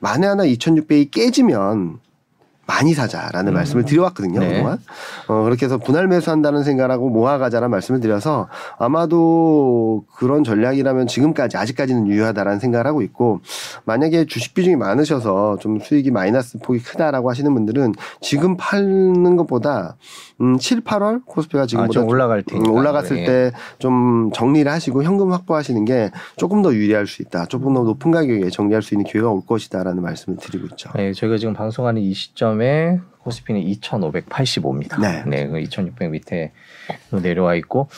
만에 0.00 0.26
하나 0.26 0.44
2,600이 0.44 1.12
깨지면 1.12 2.00
많이 2.66 2.94
사자라는 2.94 3.52
음. 3.52 3.54
말씀을 3.54 3.84
드려왔거든요 3.84 4.40
네. 4.40 4.48
그동안 4.48 4.78
어, 5.26 5.42
그렇게 5.42 5.66
해서 5.66 5.78
분할 5.78 6.06
매수한다는 6.06 6.62
생각하고 6.62 7.10
모아가자라는 7.10 7.70
말씀을 7.70 8.00
드려서 8.00 8.48
아마도 8.78 10.04
그런 10.14 10.44
전략이라면 10.44 11.08
지금까지 11.08 11.56
아직까지는 11.56 12.06
유효하다라는 12.06 12.60
생각을 12.60 12.86
하고 12.86 13.02
있고 13.02 13.40
만약에 13.84 14.26
주식 14.26 14.54
비중이 14.54 14.76
많으셔서 14.76 15.58
좀 15.60 15.80
수익이 15.80 16.10
마이너스 16.12 16.58
폭이 16.58 16.80
크다라고 16.80 17.28
하시는 17.30 17.52
분들은 17.52 17.94
지금 18.20 18.56
파는 18.56 19.36
것보다 19.36 19.96
음, 20.42 20.58
7, 20.58 20.80
8월 20.80 21.24
코스피가 21.24 21.62
아, 21.62 21.66
지금보다 21.66 21.92
좀 21.92 22.08
올라갈 22.08 22.38
음, 22.38 22.44
테니까. 22.46 22.70
올라갔을 22.72 23.16
네. 23.16 23.52
때좀 23.78 24.32
정리를 24.34 24.70
하시고 24.70 25.04
현금 25.04 25.32
확보하시는 25.32 25.84
게 25.84 26.10
조금 26.36 26.62
더 26.62 26.74
유리할 26.74 27.06
수 27.06 27.22
있다. 27.22 27.46
조금 27.46 27.74
더 27.74 27.82
높은 27.84 28.10
가격에 28.10 28.50
정리할 28.50 28.82
수 28.82 28.94
있는 28.94 29.04
기회가 29.04 29.30
올 29.30 29.46
것이다라는 29.46 30.02
말씀을 30.02 30.38
드리고 30.38 30.66
있죠. 30.72 30.90
네, 30.96 31.12
저희가 31.12 31.38
지금 31.38 31.54
방송하는 31.54 32.02
이 32.02 32.12
시점에 32.12 32.98
코스피는 33.20 33.60
2,585입니다. 33.62 35.00
네. 35.00 35.48
그2,600 35.48 36.10
밑에 36.10 36.52
내려와 37.10 37.54
있고 37.56 37.88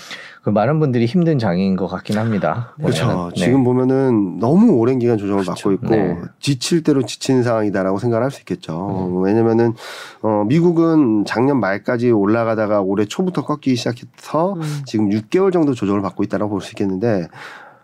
그 0.43 0.51
많은 0.51 0.79
분들이 0.79 1.07
힘든 1.07 1.39
장인 1.39 1.75
것 1.77 1.87
같긴 1.87 2.19
합니다. 2.19 2.75
그렇죠. 2.77 3.07
보면은. 3.07 3.31
네. 3.31 3.41
지금 3.41 3.65
보면은 3.65 4.39
너무 4.39 4.73
오랜 4.73 4.99
기간 4.99 5.17
조정을 5.17 5.43
그렇죠. 5.45 5.53
받고 5.53 5.73
있고 5.73 5.95
네. 5.97 6.19
지칠 6.39 6.83
대로 6.83 7.03
지치는 7.05 7.43
상황이다라고 7.43 7.99
생각을 7.99 8.25
할수 8.25 8.41
있겠죠. 8.41 9.09
음. 9.09 9.23
왜냐면은 9.23 9.73
어, 10.23 10.45
미국은 10.47 11.25
작년 11.25 11.61
말까지 11.61 12.11
올라가다가 12.11 12.83
올해 12.83 13.07
초부터 13.07 13.45
꺾이기 13.47 13.77
시작해서 13.77 14.55
음. 14.55 14.63
지금 14.85 15.09
6개월 15.11 15.53
정도 15.53 15.73
조정을 15.75 16.03
받고 16.03 16.23
있다고 16.25 16.49
볼 16.51 16.61
수 16.61 16.73
있겠는데 16.73 17.29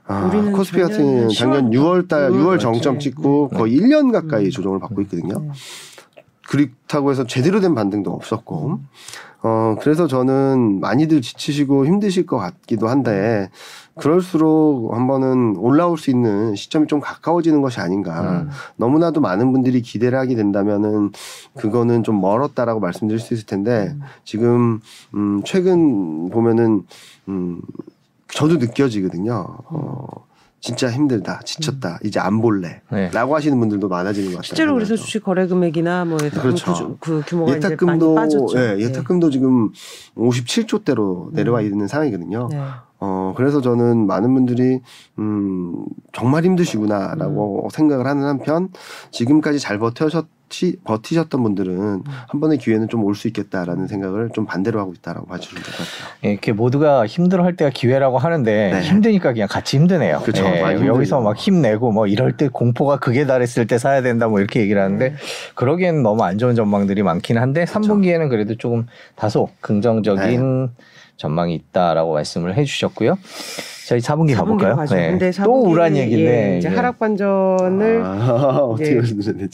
아, 0.06 0.28
코스피 0.54 0.80
같은 0.80 0.96
작년 0.96 1.28
경우는 1.28 1.28
작년 1.34 1.70
6월 1.70 2.08
달 2.08 2.30
6월 2.30 2.44
그렇지. 2.44 2.62
정점 2.62 2.98
찍고 2.98 3.50
네. 3.52 3.58
거의 3.58 3.78
1년 3.78 4.12
가까이 4.12 4.46
음. 4.46 4.50
조정을 4.50 4.80
받고 4.80 5.00
있거든요. 5.02 5.38
네. 5.38 5.48
그렇다고 6.48 7.12
해서 7.12 7.24
제대로 7.26 7.60
된 7.60 7.76
반등도 7.76 8.10
없었고, 8.10 8.80
어, 9.42 9.76
그래서 9.80 10.06
저는 10.06 10.80
많이들 10.80 11.22
지치시고 11.22 11.86
힘드실 11.86 12.26
것 12.26 12.36
같기도 12.36 12.88
한데, 12.88 13.50
그럴수록 13.96 14.94
한 14.94 15.06
번은 15.06 15.56
올라올 15.56 15.98
수 15.98 16.10
있는 16.10 16.54
시점이 16.54 16.86
좀 16.86 17.00
가까워지는 17.00 17.60
것이 17.60 17.80
아닌가. 17.80 18.42
음. 18.42 18.50
너무나도 18.76 19.20
많은 19.20 19.52
분들이 19.52 19.82
기대를 19.82 20.18
하게 20.18 20.34
된다면은 20.34 21.12
그거는 21.56 22.02
좀 22.02 22.20
멀었다라고 22.20 22.80
말씀드릴 22.80 23.18
수 23.18 23.34
있을 23.34 23.46
텐데, 23.46 23.94
지금, 24.24 24.80
음, 25.14 25.42
최근 25.44 26.30
보면은, 26.30 26.84
음, 27.28 27.60
저도 28.28 28.56
느껴지거든요. 28.56 29.32
어, 29.64 30.06
진짜 30.60 30.90
힘들다, 30.90 31.40
지쳤다, 31.44 31.98
이제 32.04 32.20
안 32.20 32.40
볼래. 32.42 32.82
네. 32.92 33.10
라고 33.10 33.34
하시는 33.34 33.58
분들도 33.58 33.88
많아지는 33.88 34.28
것 34.30 34.36
같아요. 34.36 34.46
실제로 34.46 34.74
그래서. 34.74 34.94
주식 34.94 35.24
거래 35.24 35.46
금액이나 35.46 36.04
뭐 36.04 36.18
예탁금 36.22 36.42
그렇죠. 36.42 36.98
그, 37.00 37.20
그 37.20 37.22
규모가 37.26 37.56
이제 37.56 37.68
예탁금도 37.68 38.14
많이 38.14 38.26
빠졌죠. 38.26 38.58
예, 38.58 38.78
예탁금도 38.78 39.30
지금 39.30 39.70
57조대로 40.16 41.32
내려와 41.32 41.62
있는 41.62 41.86
상황이거든요. 41.86 42.48
네. 42.50 42.60
어 43.02 43.32
그래서 43.34 43.62
저는 43.62 44.06
많은 44.06 44.34
분들이 44.34 44.80
음 45.18 45.86
정말 46.12 46.44
힘드시구나라고 46.44 47.68
생각을 47.72 48.06
하는 48.06 48.24
한편 48.24 48.68
지금까지 49.10 49.58
잘 49.58 49.78
버텨셨 49.78 50.26
지 50.50 50.76
버티셨던 50.84 51.42
분들은 51.42 52.02
한 52.28 52.40
번의 52.40 52.58
기회는 52.58 52.88
좀 52.88 53.00
올 53.00 53.14
수 53.14 53.28
있겠다라는 53.28 53.86
생각을 53.86 54.30
좀 54.34 54.44
반대로 54.46 54.78
하고 54.80 54.92
있다라고 54.92 55.26
봐주시면 55.26 55.62
될 55.62 55.72
것 55.72 55.78
같아요. 55.78 56.16
예, 56.24 56.32
이렇게 56.32 56.52
모두가 56.52 57.06
힘들어할 57.06 57.56
때가 57.56 57.70
기회라고 57.70 58.18
하는데 58.18 58.70
네. 58.72 58.82
힘드니까 58.82 59.32
그냥 59.32 59.48
같이 59.48 59.76
힘드네요. 59.78 60.20
그렇죠. 60.20 60.44
예, 60.44 60.60
여기서. 60.86 61.20
막 61.20 61.36
힘내고 61.36 61.92
뭐 61.92 62.06
이럴 62.06 62.36
때 62.36 62.48
공포가 62.48 62.98
극에 62.98 63.26
달했을 63.26 63.66
때 63.66 63.78
사야 63.78 64.02
된다 64.02 64.26
뭐 64.28 64.40
이렇게 64.40 64.60
얘기를 64.60 64.82
하는데 64.82 65.14
그러기엔 65.54 66.02
너무 66.02 66.24
안 66.24 66.36
좋은 66.38 66.54
전망들이 66.54 67.02
많긴 67.02 67.38
한데 67.38 67.64
그렇죠. 67.64 67.94
3분기에는 67.94 68.28
그래도 68.28 68.56
조금 68.56 68.86
다소 69.16 69.48
긍정적인 69.60 70.70
전망이 71.16 71.54
있다라고 71.54 72.14
말씀을 72.14 72.56
해주셨고요. 72.56 73.18
저희 73.90 73.98
4분기 73.98 74.34
4분기로 74.34 74.36
가볼까요? 74.36 74.76
가죠. 74.76 74.94
네. 74.94 75.10
근데 75.10 75.32
또 75.32 75.42
4분기는 75.42 75.66
우울한 75.66 75.96
얘기인데 75.96 76.52
예, 76.52 76.58
이제 76.58 76.68
이게 76.68 76.76
하락 76.76 77.00
반전을 77.00 78.02
아, 78.04 78.14
어떻게? 78.70 78.94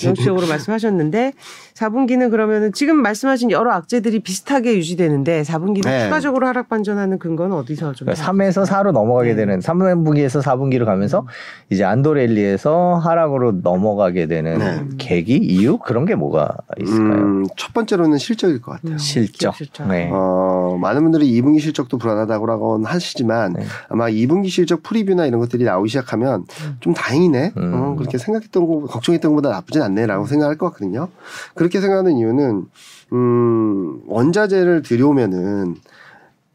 영수적으로 0.04 0.46
말씀하셨는데 0.46 1.32
4분기는 1.72 2.30
그러면은 2.30 2.70
지금 2.74 3.00
말씀하신 3.00 3.50
여러 3.50 3.72
악재들이 3.72 4.20
비슷하게 4.20 4.76
유지되는데 4.76 5.40
4분기는 5.40 5.84
네. 5.84 6.04
추가적으로 6.04 6.46
하락 6.46 6.68
반전하는 6.68 7.18
근거는 7.18 7.56
어디서 7.56 7.94
좀 7.94 8.08
3에서 8.08 8.66
4로 8.66 8.92
넘어가게 8.92 9.30
네. 9.30 9.36
되는 9.36 9.60
3분기에서 9.60 10.42
4분기로 10.42 10.84
가면서 10.84 11.26
이제 11.70 11.84
안도랠리에서 11.84 13.00
하락으로 13.02 13.60
넘어가게 13.62 14.26
되는 14.26 14.58
네. 14.58 14.84
계기 14.98 15.36
이유 15.36 15.78
그런 15.78 16.04
게 16.04 16.14
뭐가 16.14 16.56
있을까요? 16.78 17.22
음, 17.22 17.46
첫 17.56 17.72
번째로는 17.72 18.18
실적일 18.18 18.60
것 18.60 18.72
같아요. 18.72 18.92
음, 18.92 18.98
실적. 18.98 19.54
실적. 19.54 19.88
네. 19.88 20.10
어, 20.12 20.76
많은 20.78 21.02
분들이 21.04 21.30
2분기 21.40 21.60
실적도 21.60 21.96
불안하다고 21.96 22.82
하시지만 22.84 23.54
네. 23.54 23.64
아마 23.88 24.10
2 24.10 24.25
분기 24.26 24.48
실적 24.48 24.82
프리뷰나 24.82 25.26
이런 25.26 25.40
것들이 25.40 25.64
나오기 25.64 25.88
시작하면 25.88 26.44
음. 26.64 26.76
좀 26.80 26.94
다행이네. 26.94 27.52
음. 27.56 27.74
어, 27.74 27.94
그렇게 27.96 28.18
생각했던 28.18 28.66
거, 28.66 28.80
걱정했던 28.86 29.32
것보다 29.32 29.50
나쁘진 29.50 29.82
않네라고 29.82 30.26
생각할 30.26 30.56
것 30.56 30.66
같거든요. 30.70 31.08
그렇게 31.54 31.80
생각하는 31.80 32.16
이유는 32.16 32.66
음, 33.12 34.00
원자재를 34.06 34.82
들여오면은 34.82 35.76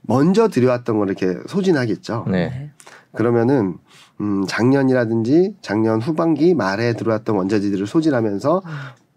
먼저 0.01 0.47
들여왔던 0.47 0.97
걸 0.97 1.07
이렇게 1.09 1.37
소진하겠죠. 1.47 2.25
네. 2.29 2.71
그러면은 3.13 3.75
음, 4.19 4.45
작년이라든지 4.47 5.55
작년 5.61 6.01
후반기 6.01 6.53
말에 6.53 6.93
들어왔던 6.93 7.35
원자재들을 7.35 7.87
소진하면서 7.87 8.61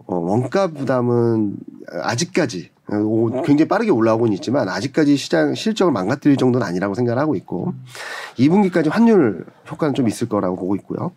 어, 0.06 0.16
원가 0.16 0.66
부담은 0.68 1.56
아직까지 2.02 2.70
어, 2.70 2.70
오- 2.70 2.73
굉장히 3.44 3.66
빠르게 3.68 3.90
올라오고는 3.90 4.33
있지만 4.35 4.68
아직까지 4.68 5.16
시장 5.16 5.55
실적을 5.55 5.92
망가뜨릴 5.92 6.37
정도는 6.37 6.66
아니라고 6.66 6.94
생각을 6.94 7.20
하고 7.20 7.35
있고 7.35 7.73
2분기까지 8.38 8.90
환율 8.90 9.47
효과는 9.70 9.94
좀 9.94 10.07
있을 10.07 10.29
거라고 10.29 10.57
보고 10.57 10.77
있고요. 10.77 11.12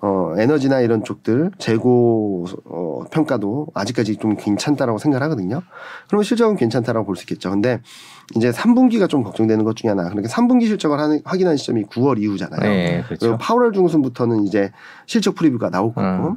어, 0.00 0.34
에너지나 0.36 0.80
이런 0.80 1.04
쪽들 1.04 1.52
재고 1.58 2.46
어, 2.64 3.04
평가도 3.12 3.68
아직까지 3.74 4.16
좀 4.16 4.34
괜찮다라고 4.36 4.98
생각을 4.98 5.22
하거든요. 5.24 5.62
그러면 6.08 6.24
실적은 6.24 6.56
괜찮다라고 6.56 7.06
볼 7.06 7.14
수 7.14 7.22
있겠죠. 7.24 7.50
근데 7.50 7.80
이제 8.34 8.50
3분기가 8.50 9.08
좀 9.08 9.22
걱정되는 9.22 9.64
것 9.64 9.76
중에 9.76 9.90
하나. 9.90 10.08
그러니까 10.08 10.28
3분기 10.28 10.66
실적을 10.66 10.98
하는, 10.98 11.20
확인한 11.24 11.56
시점이 11.56 11.84
9월 11.84 12.20
이후잖아요. 12.20 12.60
네, 12.62 13.02
그렇죠. 13.06 13.38
8월 13.38 13.72
중순부터는 13.74 14.44
이제 14.44 14.72
실적 15.06 15.34
프리뷰가 15.36 15.70
나올 15.70 15.92
거고. 15.94 16.00
음. 16.30 16.36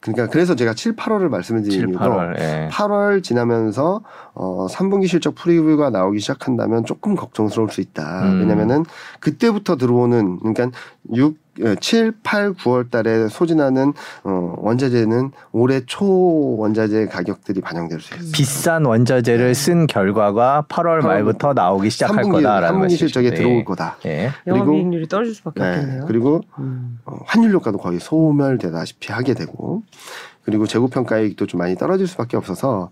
그러니까 0.00 0.28
그래서 0.28 0.54
제가 0.54 0.74
7, 0.74 0.96
8월을 0.96 1.28
말씀을 1.28 1.62
7, 1.62 1.70
드리는 1.70 1.88
이유도 1.90 2.04
8월. 2.04 2.40
예. 2.40 2.68
8월 2.72 3.22
지나면서 3.22 4.02
어 4.34 4.66
3분기 4.68 5.06
실적 5.06 5.34
프리뷰가 5.34 5.90
나오기 5.90 6.20
시작한다면 6.20 6.84
조금 6.84 7.14
걱정스러울 7.14 7.70
수 7.70 7.80
있다. 7.80 8.24
음. 8.24 8.40
왜냐면은 8.40 8.84
그때부터 9.20 9.76
들어오는 9.76 10.38
그러니까 10.38 10.70
6 11.14 11.36
7, 11.80 12.12
8, 12.22 12.54
9월 12.54 12.90
달에 12.90 13.28
소진하는 13.28 13.92
어 14.24 14.54
원자재는 14.58 15.32
올해 15.52 15.80
초 15.86 16.56
원자재 16.56 17.06
가격들이 17.06 17.60
반영될 17.60 18.00
수 18.00 18.14
있어요. 18.14 18.32
비싼 18.32 18.84
원자재를 18.84 19.54
쓴 19.54 19.86
결과가 19.86 20.66
8월 20.68 21.02
말부터 21.02 21.52
나오기 21.54 21.90
시작할 21.90 22.24
3분기, 22.24 22.32
거다라는 22.32 22.68
3분기 22.68 22.80
말씀이시죠. 22.80 23.06
실적에 23.06 23.30
네. 23.30 23.36
들어올 23.36 23.64
거다. 23.64 23.96
예. 24.06 24.30
영업이익률이 24.46 25.08
떨어질 25.08 25.34
수밖에 25.34 25.60
네, 25.60 25.68
없겠네요. 25.76 26.04
그리고 26.06 26.40
음. 26.58 26.98
어, 27.04 27.18
환율 27.26 27.52
효과도 27.52 27.78
거의 27.78 27.98
소멸되다시피 28.00 29.12
하게 29.12 29.34
되고 29.34 29.82
그리고 30.42 30.66
재고 30.66 30.88
평가액도 30.88 31.46
좀 31.46 31.58
많이 31.58 31.76
떨어질 31.76 32.06
수밖에 32.06 32.36
없어서 32.36 32.90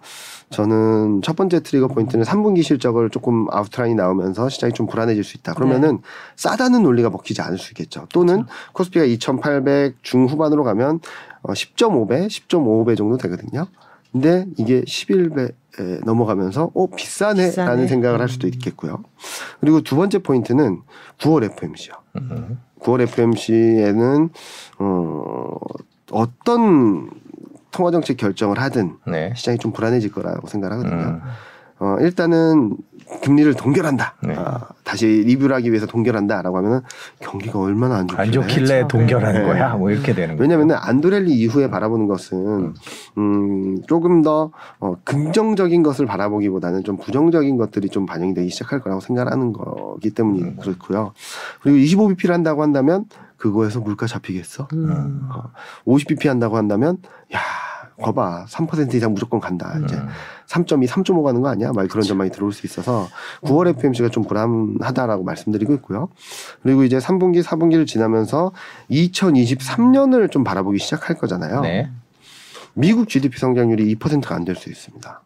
저는 0.50 1.20
첫 1.22 1.36
번째 1.36 1.60
트리거 1.60 1.88
포인트는 1.88 2.24
3분기 2.24 2.62
실적을 2.62 3.10
조금 3.10 3.46
아웃라인이 3.50 3.94
나오면서 3.94 4.48
시장이 4.48 4.72
좀 4.72 4.86
불안해질 4.86 5.22
수 5.22 5.36
있다. 5.36 5.54
그러면은 5.54 6.00
싸다는 6.36 6.82
논리가 6.82 7.10
먹히지 7.10 7.42
않을 7.42 7.58
수 7.58 7.72
있겠죠. 7.72 8.06
또는 8.12 8.44
코스피가 8.72 9.04
2,800 9.04 10.02
중후반으로 10.02 10.64
가면 10.64 11.00
어, 11.42 11.52
10.5배, 11.52 12.26
10.55배 12.28 12.96
정도 12.96 13.16
되거든요. 13.18 13.66
근데 14.12 14.46
이게 14.56 14.82
11배 14.82 15.52
에 15.80 16.00
넘어가면서 16.04 16.72
어 16.74 16.86
비싸네라는 16.88 17.52
비싸네. 17.52 17.86
생각을 17.86 18.20
할 18.20 18.28
수도 18.28 18.48
있겠고요. 18.48 19.04
그리고 19.60 19.80
두 19.80 19.94
번째 19.94 20.18
포인트는 20.18 20.80
9월 21.20 21.44
FMC요. 21.44 21.92
음. 22.16 22.58
9월 22.80 23.02
FMC에는 23.02 24.30
어 24.80 25.54
어떤 26.10 27.10
통화 27.70 27.90
정책 27.90 28.16
결정을 28.16 28.58
하든 28.58 28.96
네. 29.06 29.32
시장이 29.36 29.58
좀 29.58 29.72
불안해질 29.72 30.12
거라고 30.12 30.46
생각하거든요. 30.46 30.94
음. 30.96 31.20
어, 31.80 31.96
일단은 32.00 32.76
금리를 33.22 33.54
동결한다. 33.54 34.14
네. 34.22 34.34
아, 34.36 34.68
다시 34.84 35.06
리뷰를 35.06 35.54
하기 35.56 35.70
위해서 35.70 35.86
동결한다라고 35.86 36.56
하면은 36.58 36.80
경기가 37.20 37.58
얼마나 37.58 37.96
안 37.96 38.08
좋길래. 38.08 38.26
안 38.26 38.32
좋길래 38.32 38.66
그렇죠. 38.66 38.88
동결하는 38.88 39.40
네. 39.42 39.46
거야. 39.46 39.74
뭐 39.74 39.90
이렇게 39.90 40.14
되는 40.14 40.36
거죠. 40.36 40.42
왜냐하면 40.42 40.78
안드렐리 40.80 41.32
이후에 41.32 41.68
바라보는 41.70 42.06
것은 42.06 42.74
음, 43.18 43.82
조금 43.86 44.22
더 44.22 44.50
어, 44.80 44.94
긍정적인 45.04 45.82
것을 45.82 46.06
바라보기보다는 46.06 46.84
좀 46.84 46.96
부정적인 46.96 47.56
것들이 47.56 47.88
좀 47.88 48.06
반영이 48.06 48.34
되기 48.34 48.50
시작할 48.50 48.80
거라고 48.80 49.00
생각하는 49.00 49.52
거기 49.52 50.10
때문이 50.10 50.42
음. 50.42 50.56
그렇고요. 50.60 51.12
그리고 51.62 51.78
25bp를 51.78 52.30
한다고 52.30 52.62
한다면 52.62 53.06
그거에서 53.36 53.80
물가 53.80 54.06
잡히겠어? 54.06 54.68
음. 54.72 55.28
50bp 55.86 56.26
한다고 56.28 56.56
한다면 56.56 56.98
야 57.34 57.38
거봐 58.02 58.46
3% 58.46 58.94
이상 58.94 59.12
무조건 59.12 59.40
간다 59.40 59.74
이제 59.84 59.96
음. 59.96 60.08
3.2, 60.48 60.88
3.5 60.88 61.22
가는 61.22 61.40
거 61.42 61.48
아니야? 61.48 61.72
막 61.72 61.86
그런 61.88 62.02
전망이 62.02 62.30
들어올 62.30 62.52
수 62.52 62.66
있어서 62.66 63.08
9월 63.42 63.68
FMC가 63.68 64.08
좀 64.08 64.24
불안하다라고 64.24 65.22
말씀드리고 65.22 65.74
있고요. 65.74 66.08
그리고 66.62 66.84
이제 66.84 66.98
3분기, 66.98 67.42
4분기를 67.42 67.86
지나면서 67.86 68.52
2023년을 68.90 70.30
좀 70.30 70.44
바라보기 70.44 70.78
시작할 70.78 71.18
거잖아요. 71.18 71.60
네. 71.60 71.90
미국 72.74 73.08
GDP 73.08 73.38
성장률이 73.38 73.94
2%가 73.96 74.34
안 74.34 74.44
될 74.44 74.56
수 74.56 74.70
있습니다. 74.70 75.22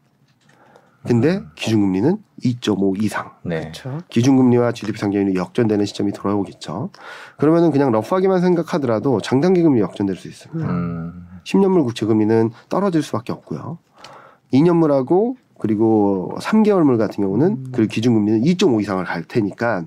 근데 1.06 1.42
기준금리는 1.56 2.16
2.5 2.44 3.02
이상. 3.02 3.32
네. 3.44 3.60
그렇죠. 3.62 3.98
기준금리와 4.08 4.72
GDP 4.72 4.98
성장률이 4.98 5.36
역전되는 5.36 5.84
시점이 5.84 6.12
돌아오겠죠. 6.12 6.90
그러면은 7.38 7.70
그냥 7.72 7.90
러프하게만 7.90 8.40
생각하더라도 8.40 9.20
장단기 9.20 9.62
금리 9.62 9.80
역전될 9.80 10.16
수 10.16 10.28
있습니다. 10.28 10.70
음. 10.70 11.26
10년물 11.44 11.84
국채 11.84 12.06
금리는 12.06 12.50
떨어질 12.68 13.02
수밖에 13.02 13.32
없고요. 13.32 13.78
2년물하고 14.52 15.36
그리고 15.62 16.34
3개월물 16.40 16.98
같은 16.98 17.22
경우는 17.22 17.70
그 17.70 17.86
기준금리는 17.86 18.40
2.5 18.42 18.80
이상을 18.80 19.04
갈 19.04 19.22
테니까 19.22 19.84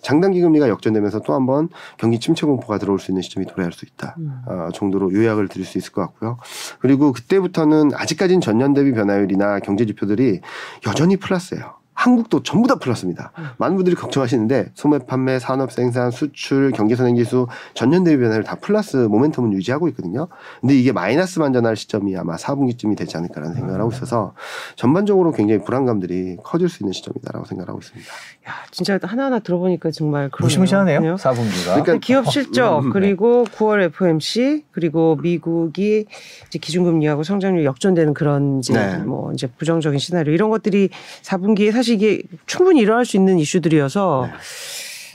장단기 0.00 0.40
금리가 0.40 0.70
역전되면서 0.70 1.20
또 1.20 1.34
한번 1.34 1.68
경기 1.98 2.18
침체 2.18 2.46
공포가 2.46 2.78
들어올 2.78 2.98
수 2.98 3.10
있는 3.10 3.20
시점이 3.20 3.46
도래할 3.46 3.72
수 3.72 3.84
있다. 3.84 4.16
음. 4.18 4.40
어, 4.46 4.68
정도로 4.72 5.12
요약을 5.12 5.48
드릴 5.48 5.66
수 5.66 5.76
있을 5.76 5.92
것 5.92 6.00
같고요. 6.00 6.38
그리고 6.78 7.12
그때부터는 7.12 7.90
아직까지는 7.94 8.40
전년 8.40 8.72
대비 8.72 8.92
변화율이나 8.92 9.60
경제 9.60 9.84
지표들이 9.84 10.40
여전히 10.86 11.16
플러스예요. 11.18 11.77
한국도 11.98 12.44
전부 12.44 12.68
다 12.68 12.76
플러스입니다. 12.76 13.32
많은 13.56 13.74
분들이 13.74 13.96
걱정하시는데 13.96 14.70
소매 14.74 14.98
판매, 15.00 15.40
산업 15.40 15.72
생산, 15.72 16.12
수출, 16.12 16.70
경제 16.70 16.94
선행 16.94 17.16
지수 17.16 17.48
전년 17.74 18.04
대비 18.04 18.22
변화율 18.22 18.44
다 18.44 18.54
플러스 18.54 19.08
모멘텀은 19.08 19.52
유지하고 19.52 19.88
있거든요. 19.88 20.28
근데 20.60 20.76
이게 20.76 20.92
마이너스 20.92 21.40
반전할 21.40 21.74
시점이 21.74 22.16
아마 22.16 22.36
4분기쯤이 22.36 22.96
되지 22.96 23.16
않을까라는 23.16 23.56
생각을 23.56 23.80
하고 23.80 23.90
있어서 23.90 24.34
전반적으로 24.76 25.32
굉장히 25.32 25.60
불안감들이 25.64 26.36
커질 26.44 26.68
수 26.68 26.84
있는 26.84 26.92
시점이다라고 26.92 27.46
생각하고 27.46 27.80
있습니다. 27.80 28.08
야, 28.48 28.52
진짜 28.70 28.96
하나하나 29.02 29.40
들어보니까 29.40 29.90
정말 29.90 30.28
그러네요. 30.30 30.46
무시무시하네요. 30.46 31.00
그냥 31.00 31.16
4분기가. 31.16 31.82
그러니까 31.82 31.96
기업 31.98 32.30
실적 32.30 32.78
음, 32.78 32.84
네. 32.84 32.90
그리고 32.92 33.42
9월 33.42 33.82
FOMC 33.82 34.66
그리고 34.70 35.16
미국이 35.20 36.06
이제 36.46 36.58
기준금리하고 36.60 37.24
성장률 37.24 37.64
역전되는 37.64 38.14
그런 38.14 38.60
이제 38.60 38.72
네. 38.72 38.98
뭐 38.98 39.32
이제 39.32 39.48
부정적인 39.48 39.98
시나리오 39.98 40.32
이런 40.32 40.48
것들이 40.48 40.90
4분기에 41.22 41.72
사실 41.72 41.87
이게 41.94 42.22
충분히 42.46 42.80
일어날 42.80 43.04
수 43.04 43.16
있는 43.16 43.38
이슈들이어서 43.38 44.28
네. 44.30 44.38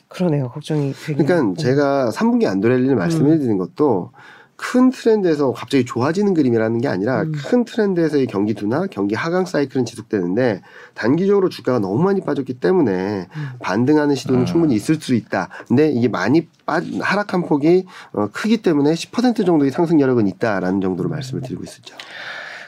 그러네요. 0.07 0.49
걱정이 0.49 0.93
되긴. 0.93 1.25
그러니까 1.25 1.61
제가 1.61 2.11
3분기 2.11 2.45
안도렐리를 2.45 2.95
말씀해 2.95 3.37
드린 3.39 3.57
것도 3.57 4.11
큰 4.55 4.91
트렌드에서 4.91 5.51
갑자기 5.51 5.83
좋아지는 5.83 6.33
그림이라는 6.33 6.79
게 6.79 6.87
아니라 6.87 7.23
음. 7.23 7.33
큰 7.35 7.65
트렌드에서의 7.65 8.27
경기 8.27 8.53
둔화, 8.53 8.87
경기 8.87 9.13
하강 9.13 9.45
사이클은 9.45 9.83
지속되는데 9.83 10.61
단기적으로 10.93 11.49
주가가 11.49 11.79
너무 11.79 12.01
많이 12.01 12.21
빠졌기 12.21 12.55
때문에 12.55 13.27
음. 13.35 13.49
반등하는 13.59 14.15
시도는 14.15 14.41
음. 14.41 14.45
충분히 14.45 14.75
있을 14.75 14.95
수 14.95 15.15
있다. 15.15 15.49
근데 15.67 15.89
이게 15.89 16.07
많이 16.07 16.47
빠, 16.65 16.79
하락한 17.01 17.43
폭이 17.45 17.85
어, 18.13 18.27
크기 18.31 18.61
때문에 18.61 18.93
10% 18.93 19.45
정도의 19.45 19.71
상승 19.71 19.99
여력은 19.99 20.27
있다라는 20.27 20.79
정도로 20.79 21.09
말씀을 21.09 21.41
드리고 21.41 21.63
있었죠. 21.63 21.95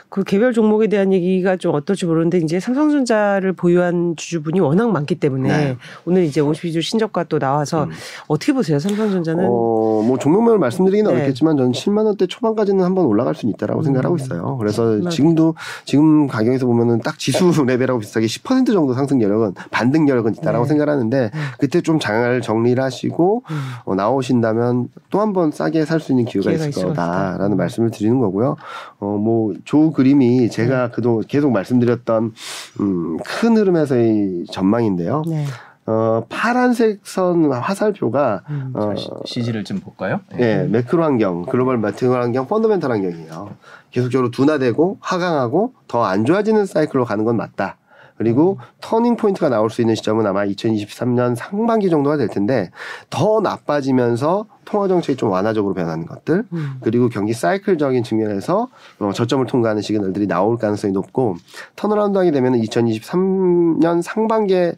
그 0.10 0.24
개별 0.24 0.54
종목에 0.54 0.88
대한 0.88 1.12
얘기가 1.12 1.58
좀 1.58 1.76
어떨지 1.76 2.06
모르는데 2.06 2.38
이제 2.38 2.60
삼성전자를 2.60 3.54
보유한 3.54 4.16
주주분이 4.16 4.60
워낙 4.62 4.90
많기 4.92 5.16
때문에 5.16 5.50
네. 5.50 5.78
오늘 6.06 6.24
이제 6.24 6.42
52주 6.42 6.82
신저가 6.82 7.26
또 7.26 7.38
나와서 7.40 7.86
음. 7.86 7.92
어떻게 8.28 8.54
보세요? 8.54 8.80
삼성전자는 8.80 9.46
어, 9.46 9.50
뭐 9.50 10.18
종목명을 10.18 10.58
말씀드리기는 10.60 11.10
네. 11.12 11.16
어렵겠지만 11.18 11.58
저는 11.58 11.72
7만 11.74 12.06
원대 12.06 12.28
초반까지는 12.28 12.84
한번 12.84 13.06
올라갈 13.06 13.36
수는 13.36 13.54
있다라고 13.54 13.82
음. 13.82 13.84
생각하고 13.84 14.16
있어요. 14.16 14.58
그래서 14.58 14.84
7만 14.84 15.10
지금도 15.10 15.56
지금 15.86 16.28
가격에서 16.28 16.66
보면은 16.66 17.00
딱 17.02 17.20
지수 17.20 17.46
레벨하고 17.66 18.00
비슷하게 18.00 18.26
10% 18.28 18.68
정도 18.68 18.94
상승 18.94 19.22
여력은 19.22 19.54
반등 19.72 20.08
여력은 20.08 20.34
있다라고 20.36 20.64
네. 20.66 20.70
생각하는데 20.70 21.32
그때 21.60 21.82
좀 21.82 22.00
장을 22.00 22.42
정리를 22.42 22.82
하시고 22.82 23.44
음. 23.50 23.56
어, 23.86 23.96
나오신다면 23.96 24.88
또 25.10 25.20
한 25.20 25.34
번 25.34 25.52
싸게 25.52 25.84
살 25.86 26.00
수 26.00 26.12
있는 26.12 26.24
기회가, 26.26 26.52
기회가 26.52 26.68
있을 26.68 26.84
거다라는. 26.88 27.54
음. 27.54 27.58
말씀을 27.58 27.90
드리는 27.90 28.20
거고요. 28.20 28.56
어, 29.00 29.06
뭐, 29.18 29.54
조 29.66 29.92
그림이 29.96 30.42
네. 30.42 30.50
제가 30.50 30.92
그동안 30.92 31.24
계속 31.28 31.52
말씀드렸던, 31.52 32.34
음, 32.82 33.18
큰 33.26 33.58
흐름에서의 33.58 34.46
전망인데요. 34.52 35.24
네. 35.28 35.46
어, 35.88 36.26
파란색 36.30 37.02
선 37.04 37.52
화살표가, 37.52 38.42
음. 38.50 38.72
어, 38.74 38.94
CG를 39.26 39.64
좀 39.64 39.80
볼까요? 39.80 40.20
예, 40.40 40.68
매크로 40.70 41.04
환경, 41.04 41.46
글로벌 41.46 41.78
마켓 41.78 42.06
환경, 42.06 42.48
fundamental 42.48 42.92
환경이에요. 42.92 43.52
계속적으로 43.92 44.32
둔화되고 44.32 44.98
하강하고 45.00 45.74
더 45.88 46.04
안 46.04 46.26
좋아지는 46.26 46.66
사이클로 46.66 47.06
가는 47.06 47.24
건 47.24 47.38
맞다. 47.38 47.78
그리고 48.18 48.58
turning 48.82 49.18
point가 49.18 49.50
나올 49.50 49.70
수 49.70 49.82
있는 49.82 49.96
시점은 49.96 50.26
아마 50.26 50.46
2023년 50.46 51.36
상반기 51.36 51.90
정도가 51.90 52.18
될 52.18 52.28
텐데 52.28 52.72
더 53.10 53.42
나빠지면서 53.42 54.46
통화 54.64 54.88
정책이 54.88 55.18
좀 55.18 55.30
완화적으로 55.30 55.74
변하는 55.74 56.06
것들 56.06 56.46
음. 56.52 56.78
그리고 56.82 57.10
경기 57.10 57.34
사이클적인 57.34 58.04
측면에서 58.04 58.70
어, 59.00 59.12
저점을 59.14 59.46
통과하는 59.46 59.82
시그널들이 59.82 60.28
나올 60.28 60.58
가능성이 60.58 60.94
높고 60.94 61.36
turnaround 61.76 62.18
하게 62.18 62.32
되면 62.32 62.54
2023년 62.54 64.02
상반기에 64.02 64.76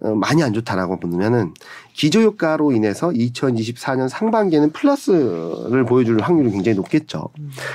어, 0.00 0.14
많이 0.14 0.42
안 0.42 0.52
좋다라고 0.52 0.98
보면은 1.00 1.52
기저 1.98 2.20
효과로 2.20 2.70
인해서 2.70 3.08
2024년 3.10 4.08
상반기에는 4.08 4.70
플러스를 4.70 5.84
보여줄 5.84 6.20
확률이 6.20 6.52
굉장히 6.52 6.76
높겠죠. 6.76 7.28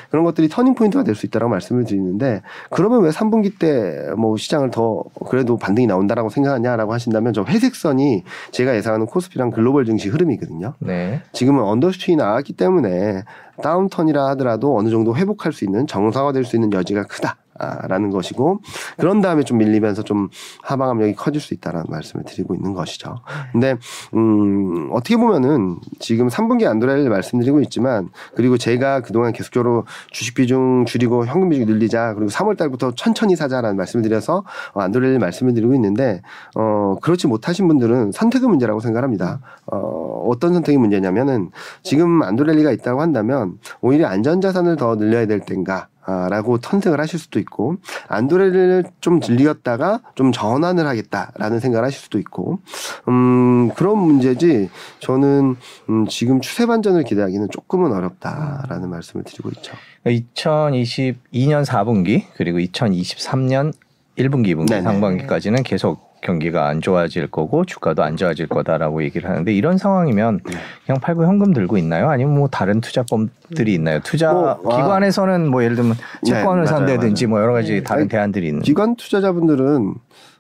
그런 0.09 0.23
것들이 0.23 0.47
turning 0.47 0.75
point가 0.75 1.03
될 1.03 1.13
수 1.13 1.25
있다라고 1.25 1.49
말씀을 1.51 1.83
드리는데 1.83 2.41
그러면 2.71 3.01
왜 3.03 3.09
3분기 3.09 3.59
때 3.59 4.13
뭐 4.15 4.37
시장을 4.37 4.71
더 4.71 5.03
그래도 5.27 5.57
반등이 5.57 5.87
나온다라고 5.87 6.29
생각하냐라고 6.29 6.93
하신다면 6.93 7.33
저 7.33 7.43
회색선이 7.43 8.23
제가 8.51 8.75
예상하는 8.75 9.05
코스피랑 9.07 9.51
글로벌 9.51 9.85
증시 9.85 10.07
흐름이거든요. 10.07 10.73
네. 10.79 11.21
지금은 11.33 11.61
underswing이 11.61 12.15
나왔기 12.15 12.53
때문에 12.53 13.23
다운턴이라 13.61 14.25
하더라도 14.29 14.77
어느 14.77 14.89
정도 14.89 15.15
회복할 15.17 15.51
수 15.51 15.65
있는 15.65 15.85
정상화될 15.85 16.45
수 16.45 16.55
있는 16.55 16.71
여지가 16.71 17.03
크다. 17.03 17.35
아, 17.59 17.87
라는 17.87 18.09
것이고 18.09 18.61
그런 18.97 19.21
다음에 19.21 19.43
좀 19.43 19.59
밀리면서 19.59 20.03
좀 20.03 20.29
하방 20.63 20.89
압력이 20.89 21.15
커질 21.15 21.39
수 21.39 21.53
있다라는 21.53 21.85
말씀을 21.89 22.25
드리고 22.25 22.55
있는 22.55 22.73
것이죠. 22.73 23.15
근데 23.51 23.77
음 24.15 24.89
어떻게 24.91 25.17
보면은 25.17 25.77
지금 25.99 26.27
3분기 26.27 26.65
안도렐를 26.65 27.09
말씀드리고 27.09 27.61
있지만 27.61 28.09
그리고 28.35 28.57
제가 28.57 29.01
그동안 29.01 29.33
계속적으로 29.33 29.85
주식 30.11 30.35
비중 30.35 30.85
줄이고 30.85 31.25
현금 31.25 31.49
비중 31.49 31.67
늘리자 31.67 32.15
그리고 32.15 32.31
3월 32.31 32.57
달부터 32.57 32.93
천천히 32.95 33.35
사자라는 33.35 33.77
말씀을 33.77 34.03
드려서 34.03 34.43
어, 34.73 34.81
안도렐 34.81 35.19
말씀을 35.19 35.53
드리고 35.53 35.75
있는데 35.75 36.21
어 36.55 36.95
그렇지 37.01 37.27
못하신 37.27 37.67
분들은 37.67 38.11
선택의 38.11 38.49
문제라고 38.49 38.79
생각합니다. 38.79 39.41
어 39.67 40.23
어떤 40.27 40.53
선택이 40.53 40.77
문제냐면은 40.77 41.51
지금 41.83 42.23
안도렐리가 42.23 42.71
있다고 42.71 43.01
한다면 43.01 43.59
오히려 43.81 44.07
안전자산을 44.07 44.75
더 44.77 44.95
늘려야 44.95 45.25
될 45.27 45.43
아, 45.43 45.92
라고 46.05 46.57
선택을 46.61 46.99
하실 46.99 47.19
수도 47.19 47.39
있고, 47.39 47.77
안드레를 48.07 48.85
좀 49.01 49.19
들리었다가 49.19 50.01
좀 50.15 50.31
전환을 50.31 50.87
하겠다라는 50.87 51.59
생각을 51.59 51.85
하실 51.85 51.99
수도 51.99 52.19
있고, 52.19 52.59
음, 53.07 53.69
그런 53.75 53.97
문제지, 53.97 54.69
저는, 54.99 55.55
음, 55.89 56.07
지금 56.07 56.41
추세 56.41 56.65
반전을 56.65 57.03
기대하기는 57.03 57.49
조금은 57.51 57.91
어렵다라는 57.91 58.89
말씀을 58.89 59.23
드리고 59.23 59.49
있죠. 59.49 59.73
2022년 60.05 61.65
4분기 61.65 62.23
그리고 62.35 62.59
2023년 62.59 63.73
1분기, 64.17 64.55
2분기, 64.55 64.69
네네. 64.69 64.81
상반기까지는 64.83 65.63
계속 65.63 66.12
경기가 66.23 66.67
안 66.67 66.81
좋아질 66.81 67.27
거고 67.27 67.65
주가도 67.65 68.01
안 68.03 68.15
좋아질 68.17 68.47
거다라고 68.47 69.03
얘기를 69.03 69.29
하는데 69.29 69.53
이런 69.53 69.77
상황이면 69.77 70.39
네. 70.45 70.53
그냥 70.85 70.99
팔고 71.01 71.25
현금 71.25 71.53
들고 71.53 71.77
있나요? 71.77 72.09
아니면 72.09 72.35
뭐 72.35 72.47
다른 72.47 72.81
투자법들이 72.81 73.73
있나요? 73.73 73.99
투자 74.03 74.33
뭐, 74.33 74.49
아. 74.49 74.55
기관에서는 74.55 75.47
뭐 75.49 75.63
예를 75.63 75.75
들면 75.75 75.95
채권을 76.25 76.63
네, 76.63 76.67
산다든지 76.69 77.27
뭐 77.27 77.41
여러 77.41 77.53
가지 77.53 77.73
네. 77.73 77.83
다른 77.83 78.03
아니, 78.03 78.09
대안들이 78.09 78.47
있는. 78.47 78.61
기관 78.61 78.95
투자자분들은 78.95 79.93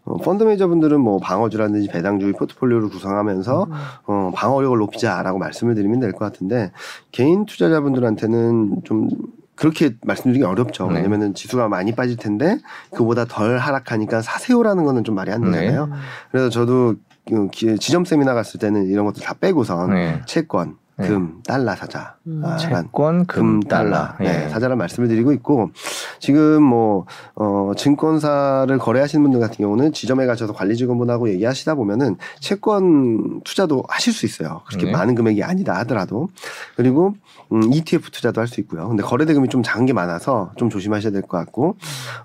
어, 0.05 0.17
펀드 0.17 0.43
매니저분들은 0.43 0.99
뭐 0.99 1.17
방어주라든지 1.19 1.87
배당주의 1.87 2.33
포트폴리오를 2.33 2.89
구성하면서 2.89 3.67
어, 4.07 4.31
방어력을 4.35 4.77
높이자라고 4.77 5.37
말씀을 5.39 5.75
드리면 5.75 5.99
될 5.99 6.11
것 6.13 6.19
같은데 6.19 6.71
개인 7.11 7.45
투자자분들한테는 7.45 8.81
좀 8.83 9.09
그렇게 9.55 9.95
말씀드리기 10.03 10.43
어렵죠. 10.43 10.87
네. 10.87 10.95
왜냐면은 10.97 11.33
지수가 11.33 11.67
많이 11.67 11.93
빠질 11.93 12.17
텐데 12.17 12.57
그보다 12.95 13.25
덜 13.25 13.57
하락하니까 13.57 14.21
사세요라는 14.21 14.83
거는 14.83 15.03
좀 15.03 15.15
말이 15.15 15.31
안 15.31 15.41
네. 15.51 15.59
되잖아요. 15.61 15.89
그래서 16.31 16.49
저도 16.49 16.95
그 17.27 17.47
기- 17.51 17.77
지점 17.77 18.03
세미나 18.03 18.33
갔을 18.33 18.59
때는 18.59 18.87
이런 18.87 19.05
것들 19.05 19.23
다 19.23 19.33
빼고선 19.39 19.91
네. 19.93 20.21
채권, 20.25 20.75
네. 20.95 21.07
금, 21.07 21.41
달러 21.43 21.75
사자. 21.75 22.15
음. 22.27 22.41
아, 22.45 22.49
란 22.69 22.83
채권, 22.85 23.25
금, 23.25 23.59
달러. 23.61 24.09
네, 24.19 24.45
예. 24.45 24.49
사자란 24.49 24.77
말씀을 24.77 25.07
드리고 25.09 25.31
있고 25.33 25.71
지금 26.19 26.61
뭐 26.61 27.05
어, 27.35 27.71
증권사를 27.75 28.77
거래하시는 28.77 29.23
분들 29.23 29.39
같은 29.39 29.57
경우는 29.57 29.93
지점에 29.93 30.27
가셔서 30.27 30.53
관리 30.53 30.75
직원분하고 30.75 31.29
얘기하시다 31.29 31.73
보면은 31.75 32.17
채권 32.39 33.41
투자도 33.43 33.83
하실 33.89 34.13
수 34.13 34.27
있어요. 34.27 34.61
그렇게 34.67 34.85
네. 34.85 34.91
많은 34.91 35.15
금액이 35.15 35.41
아니다 35.43 35.73
하더라도 35.79 36.29
그리고 36.75 37.15
음, 37.51 37.63
ETF 37.73 38.11
투자도 38.11 38.39
할 38.39 38.47
수 38.47 38.59
있고요. 38.61 38.87
근데 38.87 39.01
거래 39.01 39.25
대금이 39.25 39.49
좀 39.49 39.63
작은 39.63 39.85
게 39.87 39.93
많아서 39.93 40.51
좀 40.57 40.69
조심하셔야 40.69 41.11
될 41.11 41.23
것 41.23 41.37
같고 41.39 41.75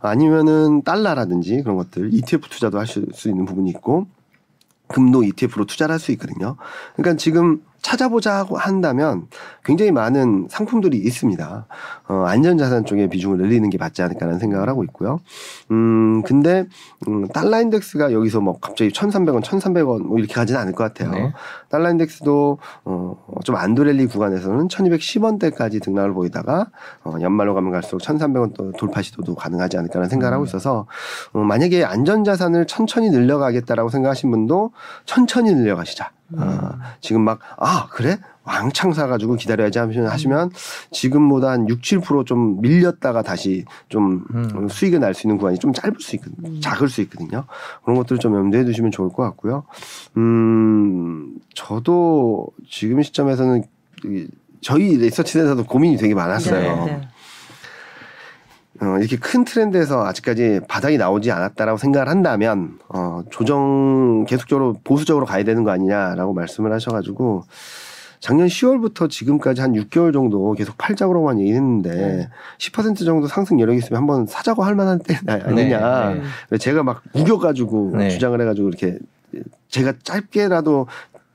아니면은 0.02 0.82
달러라든지 0.82 1.62
그런 1.62 1.76
것들 1.76 2.12
ETF 2.12 2.48
투자도 2.50 2.78
하실 2.78 3.06
수 3.14 3.28
있는 3.30 3.44
부분이 3.46 3.70
있고 3.70 4.06
금도 4.88 5.22
ETF로 5.22 5.64
투자를 5.66 5.92
할 5.94 6.00
수 6.00 6.12
있거든요. 6.12 6.56
그러니까 6.96 7.16
지금 7.18 7.62
찾아보자 7.82 8.36
하고 8.36 8.56
한다면 8.56 9.26
굉장히 9.64 9.92
많은 9.92 10.46
상품들이 10.50 10.96
있습니다. 10.98 11.66
어, 12.08 12.14
안전자산 12.26 12.84
쪽에 12.84 13.08
비중을 13.08 13.38
늘리는 13.38 13.68
게 13.70 13.78
맞지 13.78 14.02
않을까라는 14.02 14.38
생각을 14.38 14.68
하고 14.68 14.84
있고요. 14.84 15.20
음, 15.70 16.22
근데, 16.22 16.66
음, 17.06 17.28
달러 17.28 17.60
인덱스가 17.60 18.12
여기서 18.12 18.40
뭐 18.40 18.58
갑자기 18.60 18.90
1,300원, 18.90 19.42
1,300원 19.42 20.02
뭐 20.02 20.18
이렇게 20.18 20.34
가지는 20.34 20.60
않을 20.60 20.72
것 20.72 20.84
같아요. 20.84 21.10
네. 21.10 21.32
달러 21.68 21.90
인덱스도, 21.90 22.58
어, 22.84 23.16
좀 23.44 23.56
안도랠리 23.56 24.06
구간에서는 24.06 24.68
1,210원대까지 24.68 25.82
등락을 25.82 26.14
보이다가, 26.14 26.70
어, 27.04 27.14
연말로 27.20 27.54
가면 27.54 27.72
갈수록 27.72 28.00
1,300원 28.00 28.54
또 28.54 28.72
돌파 28.72 29.02
시도도 29.02 29.34
가능하지 29.34 29.76
않을까라는 29.78 30.08
생각을 30.08 30.34
하고 30.34 30.44
있어서, 30.44 30.86
어, 31.32 31.40
만약에 31.40 31.84
안전자산을 31.84 32.66
천천히 32.66 33.10
늘려가겠다라고 33.10 33.90
생각하신 33.90 34.30
분도 34.30 34.72
천천히 35.04 35.54
늘려가시자. 35.54 36.10
아, 36.36 36.78
지금 37.00 37.22
막, 37.22 37.38
아, 37.56 37.88
그래? 37.90 38.18
왕창 38.44 38.92
사가지고 38.92 39.36
기다려야지 39.36 39.78
하시면, 39.78 40.50
지금보다 40.90 41.50
한 41.50 41.68
6, 41.68 41.80
7%좀 41.82 42.60
밀렸다가 42.60 43.22
다시 43.22 43.64
좀 43.88 44.24
음. 44.34 44.68
수익을 44.68 45.00
날 45.00 45.14
수 45.14 45.26
있는 45.26 45.36
구간이 45.38 45.58
좀 45.58 45.72
짧을 45.72 45.96
수 46.00 46.16
있거든요. 46.16 46.60
작을 46.60 46.88
수 46.88 47.00
있거든요. 47.02 47.44
그런 47.84 47.96
것들을 47.98 48.18
좀 48.20 48.34
염두에 48.34 48.64
두시면 48.64 48.90
좋을 48.90 49.10
것 49.10 49.22
같고요. 49.24 49.64
음, 50.16 51.34
저도 51.54 52.48
지금 52.68 53.02
시점에서는 53.02 53.64
이 54.06 54.26
저희 54.60 54.96
리서치 54.96 55.34
센터도 55.34 55.64
고민이 55.64 55.96
되게 55.96 56.14
많았어요. 56.14 56.84
네, 56.84 56.92
네. 56.92 57.08
어, 58.80 58.98
이렇게 58.98 59.16
큰 59.16 59.44
트렌드에서 59.44 60.04
아직까지 60.06 60.60
바닥이 60.68 60.98
나오지 60.98 61.32
않았다라고 61.32 61.78
생각을 61.78 62.08
한다면 62.08 62.78
어, 62.88 63.22
조정 63.30 64.24
계속적으로 64.26 64.76
보수적으로 64.84 65.26
가야 65.26 65.42
되는 65.42 65.64
거 65.64 65.70
아니냐라고 65.70 66.32
말씀을 66.32 66.72
하셔가지고 66.72 67.44
작년 68.20 68.48
10월부터 68.48 69.08
지금까지 69.08 69.60
한 69.60 69.72
6개월 69.72 70.12
정도 70.12 70.52
계속 70.52 70.76
팔자고로만 70.76 71.40
얘기했는데 71.40 71.90
네. 71.90 72.28
10% 72.58 73.04
정도 73.04 73.26
상승 73.26 73.60
여력이 73.60 73.78
있으면 73.78 74.00
한번 74.00 74.26
사자고 74.26 74.64
할 74.64 74.74
만한 74.74 74.98
때 74.98 75.18
아니냐. 75.26 76.14
네, 76.14 76.22
네. 76.50 76.58
제가 76.58 76.82
막 76.82 77.02
우겨가지고 77.12 77.92
네. 77.96 78.10
주장을 78.10 78.40
해가지고 78.40 78.68
이렇게 78.68 78.98
제가 79.68 79.94
짧게라도 80.02 80.88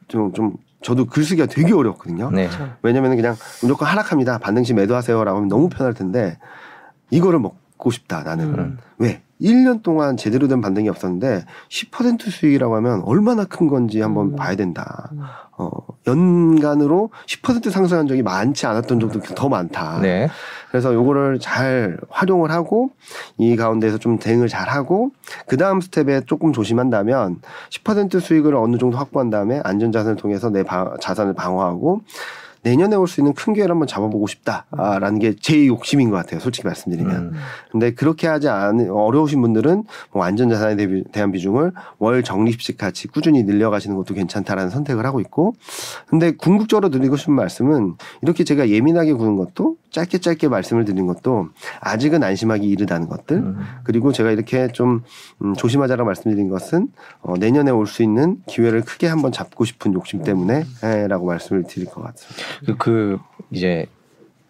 좀, 0.07 0.33
좀 0.33 0.55
저도 0.81 1.05
글쓰기가 1.05 1.47
되게 1.47 1.73
어렵거든요. 1.73 2.29
네. 2.31 2.49
왜냐면 2.81 3.15
그냥 3.15 3.35
무조건 3.61 3.87
하락합니다. 3.87 4.37
반등시 4.39 4.73
매도하세요라고 4.73 5.37
하면 5.37 5.47
너무 5.47 5.69
편할 5.69 5.93
텐데 5.93 6.37
이거를 7.09 7.39
먹고 7.39 7.91
싶다 7.91 8.23
나는. 8.23 8.45
음. 8.57 8.77
왜? 8.97 9.21
1년 9.41 9.83
동안 9.83 10.15
제대로 10.15 10.47
된 10.47 10.61
반등이 10.61 10.87
없었는데 10.87 11.43
10% 11.69 12.21
수익이라고 12.31 12.75
하면 12.77 13.01
얼마나 13.03 13.43
큰 13.43 13.67
건지 13.67 13.99
한번 13.99 14.27
음. 14.27 14.35
봐야 14.37 14.55
된다. 14.55 15.09
음. 15.11 15.19
어, 15.57 15.69
연간으로 16.07 17.09
10% 17.27 17.69
상승한 17.69 18.07
적이 18.07 18.21
많지 18.23 18.65
않았던 18.65 18.99
적도 19.01 19.19
더 19.19 19.49
많다. 19.49 19.99
네. 20.01 20.29
그래서 20.71 20.93
요거를 20.93 21.39
잘 21.39 21.97
활용을 22.09 22.51
하고 22.51 22.91
이 23.37 23.55
가운데서 23.57 23.97
좀 23.97 24.17
대응을 24.17 24.47
잘 24.47 24.69
하고 24.69 25.11
그 25.47 25.57
다음 25.57 25.81
스텝에 25.81 26.21
조금 26.25 26.53
조심한다면 26.53 27.41
10% 27.69 28.21
수익을 28.21 28.55
어느 28.55 28.77
정도 28.77 28.97
확보한 28.97 29.29
다음에 29.29 29.59
안전자산을 29.63 30.15
통해서 30.15 30.49
내 30.49 30.63
바- 30.63 30.93
자산을 31.01 31.33
방어하고 31.33 32.01
내년에 32.63 32.95
올 32.95 33.07
수 33.07 33.19
있는 33.21 33.33
큰 33.33 33.53
기회를 33.53 33.71
한번 33.71 33.87
잡아보고 33.87 34.25
싶다라는 34.27 35.19
게 35.19 35.33
제 35.41 35.67
욕심인 35.67 36.09
것 36.09 36.15
같아요. 36.17 36.39
솔직히 36.39 36.65
말씀드리면. 36.67 37.15
음. 37.15 37.31
근데 37.71 37.91
그렇게 37.93 38.27
하지 38.27 38.47
않은 38.47 38.89
어려우신 38.89 39.41
분들은 39.41 39.83
뭐 40.13 40.23
안전자산에 40.23 40.75
대비- 40.77 41.03
대한 41.11 41.31
비중을 41.31 41.71
월 41.99 42.23
적립식 42.23 42.77
같이 42.77 43.07
꾸준히 43.07 43.43
늘려가시는 43.43 43.95
것도 43.97 44.13
괜찮다라는 44.13 44.69
선택을 44.69 45.05
하고 45.05 45.19
있고 45.19 45.53
근데 46.07 46.31
궁극적으로 46.31 46.89
드리고 46.89 47.17
싶은 47.17 47.33
말씀은 47.33 47.95
이렇게 48.21 48.43
제가 48.43 48.69
예민하게 48.69 49.13
구는 49.13 49.35
것도 49.35 49.75
짧게 49.91 50.19
짧게 50.19 50.47
말씀을 50.47 50.85
드린 50.85 51.05
것도 51.05 51.49
아직은 51.81 52.23
안심하기 52.23 52.65
이르다는 52.67 53.07
것들 53.09 53.37
음. 53.37 53.57
그리고 53.83 54.11
제가 54.11 54.31
이렇게 54.31 54.69
좀 54.69 55.03
음, 55.43 55.53
조심하자라고 55.55 56.07
말씀드린 56.07 56.49
것은 56.49 56.87
어, 57.21 57.35
내년에 57.37 57.69
올 57.71 57.83
수 57.85 58.01
있는 58.01 58.37
기회를 58.47 58.81
크게 58.83 59.07
한번 59.07 59.31
잡고 59.31 59.65
싶은 59.65 59.93
욕심 59.93 60.23
때문에 60.23 60.63
에, 60.83 61.07
라고 61.07 61.25
말씀을 61.27 61.63
드릴 61.63 61.87
것 61.89 62.01
같습니다. 62.01 62.43
그, 62.65 62.77
그 62.77 63.19
이제 63.51 63.87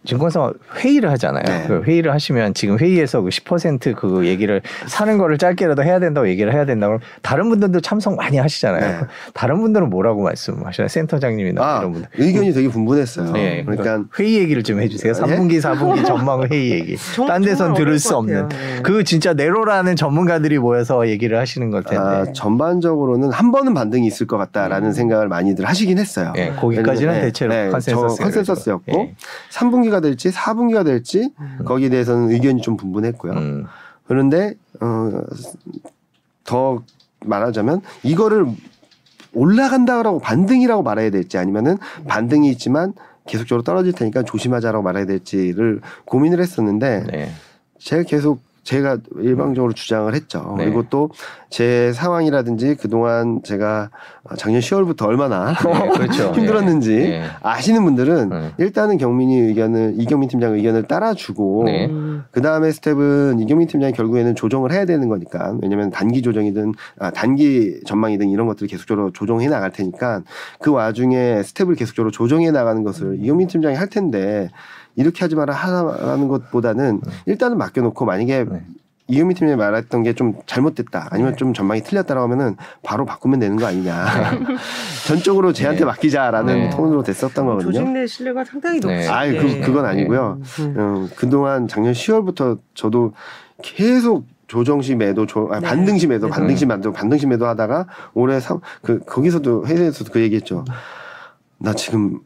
증권사 0.06 0.52
회의를 0.78 1.10
하잖아요. 1.12 1.44
네. 1.46 1.64
그 1.68 1.82
회의를 1.84 2.12
하시면 2.14 2.54
지금 2.54 2.78
회의에서 2.78 3.22
그 3.22 3.30
10%그 3.30 4.26
얘기를 4.26 4.62
사는 4.88 5.18
거를 5.18 5.38
짧게라도 5.38 5.84
해야 5.84 6.00
된다고 6.00 6.28
얘기를 6.28 6.54
해야 6.54 6.66
된다고 6.66 7.00
다른 7.22 7.50
분들도 7.50 7.80
참석 7.82 8.16
많이 8.16 8.38
하시잖아요. 8.38 8.82
네. 9.02 9.08
다른 9.34 9.62
분들은 9.62 9.90
뭐라고 9.90 10.22
말씀하시나요? 10.24 10.88
센터장님이나 10.88 11.64
아, 11.64 11.80
이런 11.80 11.94
분들. 11.94 12.10
의견이 12.18 12.52
되게 12.54 12.68
분분했어요. 12.70 13.32
네, 13.32 13.64
그러니까 13.66 14.04
회의 14.20 14.36
얘기를 14.40 14.62
좀 14.64 14.82
해주세요. 14.82 15.14
예? 15.16 15.20
3분기, 15.22 15.62
4분기 15.62 16.06
전망 16.06 16.44
회의 16.52 16.72
얘기. 16.72 16.98
정- 17.16 17.28
딴 17.28 17.42
데선 17.42 17.74
들을 17.74 17.98
수것 18.00 18.18
없는. 18.20 18.42
같아요. 18.44 18.60
네. 18.76 18.82
그 18.84 19.04
진짜 19.04 19.34
네로라는 19.34 19.96
전문가들이 19.96 20.60
모여서 20.60 21.08
얘기를 21.08 21.38
하시는 21.40 21.70
걸 21.72 21.84
텐데. 21.84 21.98
아, 22.04 22.26
전반적으로는 22.34 23.32
한 23.32 23.52
번은 23.52 23.74
반등이 23.74 24.06
있을 24.08 24.28
것 24.28 24.38
같다라는 24.38 24.92
생각을 24.94 25.28
많이들 25.28 25.66
하시긴 25.66 25.98
했어요. 25.98 26.34
예, 26.38 26.50
거기까지는 26.60 27.14
네, 27.14 27.22
대체로 27.22 27.54
네, 27.54 27.70
컨센서스. 27.70 28.18
저 28.18 28.24
consensus였고 28.24 28.92
예. 29.00 29.16
3분기가 29.94 30.02
될지 30.02 30.30
4분기가 30.32 30.84
될지 30.84 31.32
거기에 31.66 31.90
대해서는 31.90 32.32
의견이 32.32 32.62
좀 32.62 32.78
분분했고요. 32.78 33.34
음. 33.34 33.66
그런데 34.08 34.56
어, 34.82 35.22
더 36.44 36.84
말하자면 37.26 37.82
이거를 38.04 38.48
올라간다라고 39.34 40.20
반등이라고 40.20 40.84
말해야 40.84 41.10
될지 41.10 41.38
아니면은 41.38 41.78
반등이 42.08 42.50
있지만 42.52 42.94
계속적으로 43.26 43.64
떨어질 43.64 43.94
테니까 43.94 44.24
조심하자라고 44.24 44.84
말해야 44.84 45.06
될지를 45.06 45.82
고민을 46.06 46.40
했었는데 46.42 47.06
네. 47.10 47.32
제가 47.80 48.04
계속 48.04 48.42
제가 48.64 48.98
일방적으로 49.18 49.74
주장을 49.74 50.14
했죠. 50.14 50.56
네. 50.58 50.66
그리고 50.66 50.84
또 50.90 51.10
제 51.54 51.94
상황이라든지 51.94 52.78
그동안 52.82 53.42
제가 53.44 53.92
작년 54.38 54.60
10월부터 54.60 55.06
얼마나 55.06 55.54
네, 55.64 55.90
그렇죠. 55.90 56.32
힘들었는지 56.34 56.94
예. 56.94 57.24
아시는 57.44 57.84
분들은 57.84 58.30
네. 58.30 58.52
일단은 58.58 58.98
경민이 58.98 59.38
의견을 59.38 59.94
이경민 60.00 60.30
팀장 60.30 60.56
의견을 60.56 60.88
따라주고 60.88 61.66
네. 61.66 61.86
음. 61.86 62.24
그 62.32 62.42
다음에 62.42 62.72
스텝은 62.72 63.40
이경민 63.40 63.68
팀장이 63.68 63.94
결국에는 63.94 64.34
조정을 64.34 64.72
해야 64.72 64.86
되는 64.86 65.08
거니까 65.08 65.56
왜냐하면 65.62 65.92
단기 65.92 66.24
조정이든 66.24 66.74
아, 66.98 67.12
단기 67.12 67.82
전망이든 67.86 68.30
이런 68.30 68.48
것들을 68.48 68.68
계속적으로 68.68 69.12
조정해 69.12 69.48
나갈 69.48 69.70
테니까 69.70 70.24
그 70.60 70.72
와중에 70.72 71.44
스텝을 71.44 71.76
계속적으로 71.76 72.10
조정해 72.10 72.50
나가는 72.50 72.84
것을 72.84 73.20
이경민 73.22 73.48
팀장이 73.48 73.76
할 73.76 73.90
텐데 73.90 74.50
이렇게 74.96 75.20
하지 75.20 75.36
마라 75.36 75.54
하라는 75.54 76.28
것보다는 76.30 77.02
일단은 77.28 77.60
맡겨놓고 77.60 78.06
만약에 78.06 78.44
네. 78.44 78.64
이유미 79.08 79.34
팀장이 79.36 79.58
말했던 79.58 80.04
게 80.04 80.14
좀 80.14 80.34
잘못됐다 80.46 81.08
아니면 81.12 81.36
좀 81.38 81.54
전망이 81.54 81.82
틀렸다라고 81.84 82.24
하면은 82.26 82.56
바로 82.84 83.06
바꾸면 83.06 83.40
되는 83.40 83.58
거 83.58 83.66
아니냐 83.66 84.06
전적으로 85.08 85.52
쟤한테 85.54 85.80
네. 85.80 85.86
맡기자라는 85.86 86.54
네. 86.54 86.70
톤으로 86.70 87.04
됐었던 87.04 87.46
거거든요. 87.46 87.72
조직 87.72 87.92
내 87.92 88.06
신뢰가 88.08 88.44
상당히 88.46 88.80
네. 88.80 88.96
높지. 88.96 89.10
아이 89.10 89.36
그, 89.38 89.62
그건 89.62 89.86
아니고요. 89.86 90.40
음. 90.60 90.76
음, 90.78 91.10
그동안 91.16 91.68
작년 91.68 91.94
10월부터 91.94 92.60
저도 92.76 93.14
계속 93.62 94.26
조정시 94.48 94.96
매도, 94.96 95.26
조, 95.26 95.50
아, 95.52 95.60
네. 95.60 95.68
반등시 95.68 96.06
매도, 96.08 96.28
네. 96.28 96.32
반등시 96.32 96.66
매도, 96.68 96.92
반등시 96.92 97.26
매도 97.26 97.48
하다가 97.48 97.88
올해 98.14 98.40
삼, 98.40 98.60
그, 98.84 99.00
거기서도 99.00 99.66
회사에서도 99.66 100.12
그 100.12 100.22
얘기했죠. 100.22 100.64
나 101.58 101.74
지금 101.74 102.20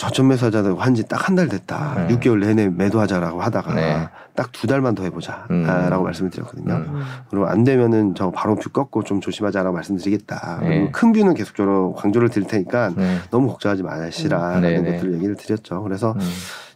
저점 0.00 0.28
매수하자고 0.28 0.78
한지 0.80 1.06
딱 1.06 1.28
한 1.28 1.36
달 1.36 1.48
됐다. 1.48 2.06
네. 2.08 2.16
6개월 2.16 2.40
내내 2.40 2.70
매도하자라고 2.70 3.42
하다가 3.42 3.74
네. 3.74 4.08
딱두 4.34 4.66
달만 4.66 4.94
더 4.94 5.02
해보자. 5.02 5.46
음. 5.50 5.66
아, 5.68 5.90
라고 5.90 6.04
말씀을 6.04 6.30
드렸거든요. 6.30 6.72
음. 6.72 6.86
음. 6.88 7.02
그리고 7.28 7.46
안 7.46 7.64
되면은 7.64 8.14
저 8.14 8.30
바로 8.30 8.56
view 8.56 8.70
꺾고 8.70 9.04
좀 9.04 9.20
조심하자라고 9.20 9.74
말씀드리겠다. 9.74 10.60
네. 10.62 10.68
그리고 10.68 10.92
큰 10.92 11.12
view는 11.12 11.34
계속적으로 11.34 11.92
강조를 11.92 12.30
드릴 12.30 12.48
테니까 12.48 12.92
네. 12.96 13.18
너무 13.30 13.48
걱정하지 13.48 13.82
마시라라는 13.82 14.62
네, 14.62 14.80
네. 14.80 14.92
것들을 14.96 15.14
얘기를 15.16 15.36
드렸죠. 15.36 15.82
그래서 15.82 16.12
음. 16.12 16.20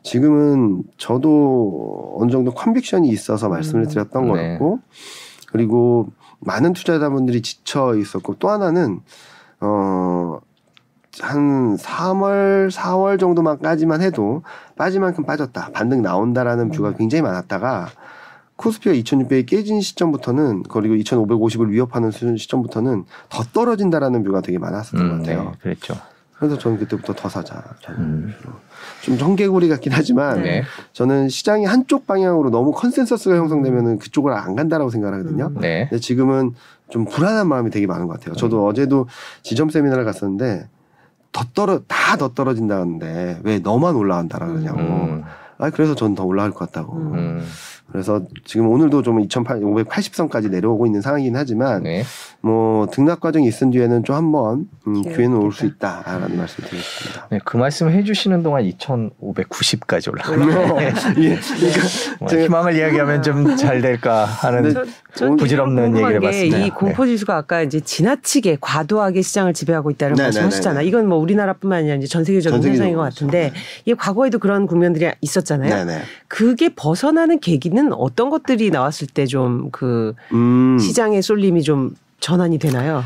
지금은 0.02 0.82
저도 0.98 2.18
어느 2.20 2.30
정도 2.30 2.52
conviction이 2.52 3.09
있어서 3.08 3.48
말씀을 3.48 3.84
음. 3.84 3.88
드렸던 3.88 4.24
네. 4.26 4.28
거였고 4.28 4.80
그리고 5.50 6.08
많은 6.40 6.74
투자자분들이 6.74 7.40
지쳐 7.40 7.94
있었고 7.96 8.34
또 8.38 8.50
하나는 8.50 9.00
어. 9.60 10.40
한 11.20 11.76
3월, 11.76 12.70
4월 12.70 13.18
정도만까지만 13.20 14.02
해도 14.02 14.42
빠질 14.76 15.00
만큼 15.00 15.24
빠졌다. 15.24 15.70
반등 15.72 16.02
나온다라는 16.02 16.70
view가 16.70 16.94
굉장히 16.94 17.22
많았다가 17.22 17.88
코스피가 18.56 18.94
2,600이 18.94 19.46
깨진 19.46 19.80
시점부터는 19.80 20.64
그리고 20.64 20.94
2,550을 20.94 21.70
위협하는 21.70 22.10
수준 22.10 22.36
시점부터는 22.36 23.04
더 23.28 23.42
떨어진다라는 23.42 24.22
view가 24.24 24.40
되게 24.40 24.58
많았었던 24.58 25.08
것 25.08 25.14
음, 25.14 25.18
같아요. 25.18 25.44
네. 25.44 25.58
그랬죠. 25.60 25.94
그래서 26.38 26.58
저는 26.58 26.78
그때부터 26.78 27.14
더 27.14 27.28
사자. 27.28 27.62
음. 27.90 28.32
좀 29.02 29.16
청개구리 29.16 29.68
같긴 29.68 29.92
하지만 29.92 30.42
네. 30.42 30.62
저는 30.92 31.28
시장이 31.28 31.64
한쪽 31.64 32.06
방향으로 32.06 32.50
너무 32.50 32.72
consensus가 32.72 33.36
형성되면은 33.36 33.98
그쪽으로 33.98 34.34
안 34.34 34.54
간다라고 34.54 34.90
생각하거든요. 34.90 35.52
음. 35.56 35.60
네. 35.60 35.86
근데 35.88 36.00
지금은 36.00 36.54
좀 36.90 37.04
불안한 37.06 37.48
마음이 37.48 37.70
되게 37.70 37.86
많은 37.86 38.06
것 38.06 38.14
같아요. 38.18 38.34
저도 38.34 38.66
어제도 38.66 39.08
지점 39.42 39.70
세미나를 39.70 40.04
갔었는데 40.04 40.68
더 41.35 41.45
떨어 41.53 41.80
다더 41.89 42.32
떨어진다는데 42.32 43.41
왜 43.43 43.59
너만 43.59 43.97
올라간다라 43.97 44.47
그러냐고. 44.47 44.78
음. 44.78 45.24
아 45.59 45.68
그래서 45.70 45.95
저는 45.95 46.14
더 46.14 46.24
올라갈 46.24 46.53
것 46.53 46.61
같다고. 46.61 46.97
음. 46.97 47.45
음. 47.87 47.93
그래서 47.93 48.22
지금 48.45 48.68
오늘도 48.68 49.03
좀 49.03 49.22
2,580선까지 49.26 50.51
내려오고 50.51 50.87
있는 50.87 51.01
상황이긴 51.01 51.37
하지만 51.37 51.82
네. 51.85 52.03
뭐 52.41 52.87
등락 52.87 53.20
과정이 53.20 53.47
있은 53.47 53.70
뒤에는 53.70 54.05
좀 54.05 54.16
한번 54.16 54.68
음, 54.87 55.03
기회는 55.03 55.37
올 55.37 55.53
수. 55.53 55.64
있다라는 55.66 56.37
말씀 56.37 56.64
드리겠습니다. 56.64 57.28
네, 57.30 57.39
그 57.45 57.57
말씀 57.57 57.89
해주시는 57.91 58.43
동안 58.43 58.64
2,590까지 58.64 60.11
올라가요. 60.12 60.78
예, 61.22 61.37
그러니까 61.37 61.80
뭐 62.20 62.28
제가- 62.28 62.45
희망을 62.45 62.76
이야기하면 62.76 63.22
좀 63.22 63.57
잘 63.57 63.80
될까 63.80 64.24
하는 64.24 64.62
네. 64.64 64.72
저, 64.72 64.85
전 65.14 65.37
부질없는 65.37 65.97
얘기를 65.97 66.09
게 66.20 66.26
해봤습니다. 66.26 66.59
이 66.59 66.70
공포 66.70 67.07
지수가 67.07 67.37
아까 67.37 67.62
이제 67.62 67.80
지나치게 67.80 68.59
과도하게 68.61 69.22
시장을 69.22 69.55
지배하고 69.55 69.91
있다는 69.93 70.16
네, 70.16 70.22
말씀하셨잖아요. 70.24 70.78
네, 70.80 70.82
네. 70.85 70.89
이건 70.89 71.09
뭐 71.09 71.18
우리나라뿐만 71.18 71.80
아니라 71.80 71.95
이제 71.97 72.07
전 72.07 72.24
세계적인 72.24 72.61
전 72.61 72.70
현상인 72.70 72.95
것 72.97 73.03
같은데 73.03 73.53
이게 73.85 73.95
과거에도 73.95 74.39
그런 74.39 74.66
국면들이 74.66 75.11
있었잖아요. 75.20 75.72
네네. 75.87 76.03
그게 76.28 76.74
벗어나는 76.74 77.39
계기 77.41 77.70
는 77.74 77.92
어떤 77.92 78.30
것들이 78.30 78.70
나왔을 78.70 79.08
때 79.08 79.26
좀그 79.26 80.14
음. 80.32 80.78
시장의 80.78 81.22
쏠림이 81.22 81.62
좀 81.62 81.96
전환이 82.20 82.58
되나요? 82.60 83.02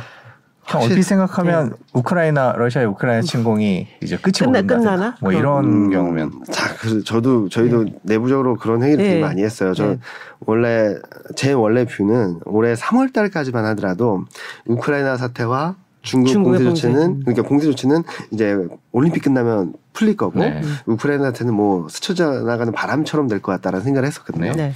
그냥 0.69 0.85
얼핏 0.85 1.03
생각하면 1.03 1.75
우크라이나 1.95 2.53
러시아의 2.53 2.87
우크라이나 2.89 3.23
침공이 3.23 3.87
이제 4.03 4.19
끝이 4.19 4.35
끝나-. 4.45 4.61
끝나나? 4.61 5.17
뭐 5.23 5.33
이런 5.33 5.65
음, 5.65 5.91
경우면 5.91 6.45
자, 6.53 6.75
그 6.77 7.03
저도 7.03 7.49
저희도 7.49 7.87
내부적으로 8.03 8.57
그런 8.57 8.83
회의를 8.83 9.03
네. 9.03 9.11
되게 9.11 9.21
많이 9.23 9.43
했어요. 9.43 9.73
저 9.73 9.87
네. 9.87 9.99
원래 10.41 10.95
제 11.35 11.55
원래 11.55 11.87
뷰는 11.87 12.41
올해 12.45 12.75
3월 12.75 13.15
달까지만 13.15 13.65
하더라도 13.65 14.27
우크라이나 14.67 15.17
사태와 15.17 15.77
중국 16.03 16.33
공세. 16.45 16.65
조치는 16.65 17.01
음. 17.03 17.21
그러니까 17.25 17.43
공세 17.49 17.67
조치는 17.67 18.03
이제 18.31 18.57
올림픽 18.93 19.23
끝나면 19.25 19.75
풀릴 19.93 20.17
거고 20.17 20.39
네. 20.41 20.63
우크라이나 20.87 21.25
사태는 21.27 21.53
뭐 21.55 21.89
스쳐져 21.89 22.43
나가는 22.43 22.73
바람처럼 22.73 23.29
될 23.29 23.41
것 23.41 23.53
같다라는 23.53 23.85
생각을 23.85 24.07
했었거든요. 24.07 24.53
네. 24.53 24.73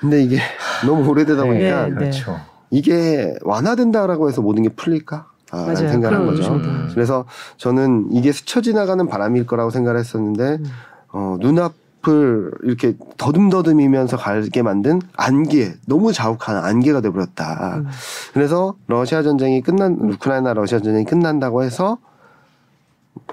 근데 0.00 0.22
이게 0.22 0.38
너무 0.86 1.08
오래되다 1.08 1.44
보니까 1.44 1.84
네, 1.84 1.88
네. 1.90 1.94
그렇죠. 1.94 2.40
이게 2.70 3.34
완화된다라고 3.42 4.28
해서 4.28 4.40
모든 4.42 4.62
게 4.62 4.68
풀릴까? 4.70 5.26
아, 5.52 5.56
라는. 5.66 5.76
생각을 5.76 6.16
한 6.16 6.26
거죠. 6.26 6.54
음. 6.54 6.88
그래서 6.94 7.24
저는 7.56 8.08
이게 8.12 8.32
스쳐 8.32 8.60
지나가는 8.60 9.04
바람일 9.08 9.46
거라고 9.46 9.70
생각을 9.70 9.98
했었는데 9.98 10.42
음. 10.60 10.64
어, 11.12 11.36
눈앞 11.40 11.72
을 12.08 12.50
이렇게 12.62 12.94
더듬더듬이면서 13.18 14.16
가게 14.16 14.62
만든 14.62 15.02
안개, 15.16 15.74
너무 15.86 16.14
자욱한 16.14 16.56
안개가 16.56 17.02
돼버렸다. 17.02 17.76
음. 17.76 17.88
그래서 18.32 18.74
러시아 18.86 19.22
전쟁이 19.22 19.60
끝난 19.60 19.98
우크라이나 20.00 20.54
러시아 20.54 20.78
전쟁이 20.78 21.04
끝난다고 21.04 21.62
해서 21.62 21.98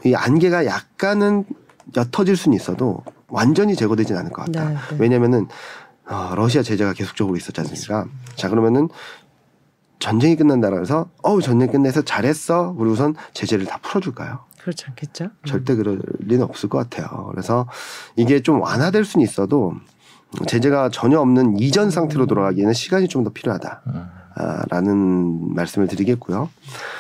이 0.04 0.14
안개가 0.14 0.66
약간은 0.66 1.46
옅어질 1.96 2.36
수는 2.36 2.58
있어도 2.58 3.04
완전히 3.30 3.74
제거되진 3.76 4.18
않을 4.18 4.32
것 4.32 4.46
같다. 4.46 4.70
네, 4.70 4.76
네. 4.76 4.98
왜냐면은 5.00 5.48
어, 6.06 6.34
러시아 6.36 6.62
제재가 6.62 6.92
계속적으로 6.92 7.38
있었지 7.38 7.62
않습니까? 7.62 8.06
자 8.36 8.50
그러면은 8.50 8.90
전쟁이 10.00 10.36
끝난다고 10.36 10.82
해서 10.82 11.10
어우 11.24 11.42
전쟁 11.42 11.72
끝내서 11.72 12.02
잘했어. 12.02 12.76
우리 12.78 12.90
우선 12.90 13.16
제재를 13.34 13.66
다 13.66 13.80
풀어줄까요? 13.82 14.40
그렇지 14.68 14.84
않겠죠? 14.90 15.26
음. 15.26 15.46
절대 15.46 15.76
그럴 15.76 16.02
리는 16.20 16.44
없을 16.44 16.68
것 16.68 16.78
같아요. 16.78 17.30
그래서 17.32 17.68
이게 18.18 18.42
좀 18.42 18.60
완화될 18.60 19.06
수는 19.06 19.24
있어도 19.24 19.74
제재가 20.46 20.90
전혀 20.90 21.22
없는 21.22 21.58
이전 21.58 21.90
상태로 21.90 22.26
돌아가기에는 22.26 22.74
시간이 22.74 23.08
좀 23.08 23.24
더 23.24 23.30
필요하다. 23.32 23.82
음. 23.88 24.06
아, 24.36 24.66
라는 24.70 25.56
말씀을 25.56 25.88
드리겠고요. 25.88 26.50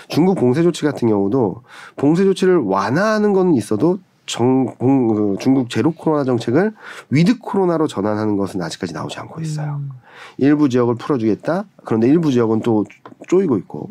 중국 0.08 0.36
봉쇄 0.36 0.64
조치 0.64 0.84
같은 0.86 1.08
경우도 1.10 1.62
봉쇄 1.98 2.24
조치를 2.24 2.56
완화하는 2.58 3.34
건 3.34 3.54
있어도 3.54 4.00
정, 4.26 4.74
봉, 4.80 5.08
그 5.08 5.36
중국 5.40 5.70
제로 5.70 5.92
코로나 5.92 6.24
정책을 6.24 6.74
with 7.10 7.38
코로나로 7.40 7.88
전환하는 7.88 8.38
것은 8.38 8.62
아직까지 8.62 8.94
나오지 8.94 9.20
않고 9.20 9.42
있어요. 9.42 9.82
음. 9.82 9.90
일부 10.38 10.70
지역을 10.70 10.96
풀어주겠다. 10.96 11.66
그런데 11.84 12.08
일부 12.08 12.32
지역은 12.32 12.62
또 12.62 12.86
쪼이고 13.28 13.58
있고 13.58 13.90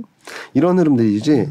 이런 0.55 0.79
흐름들이지. 0.79 1.51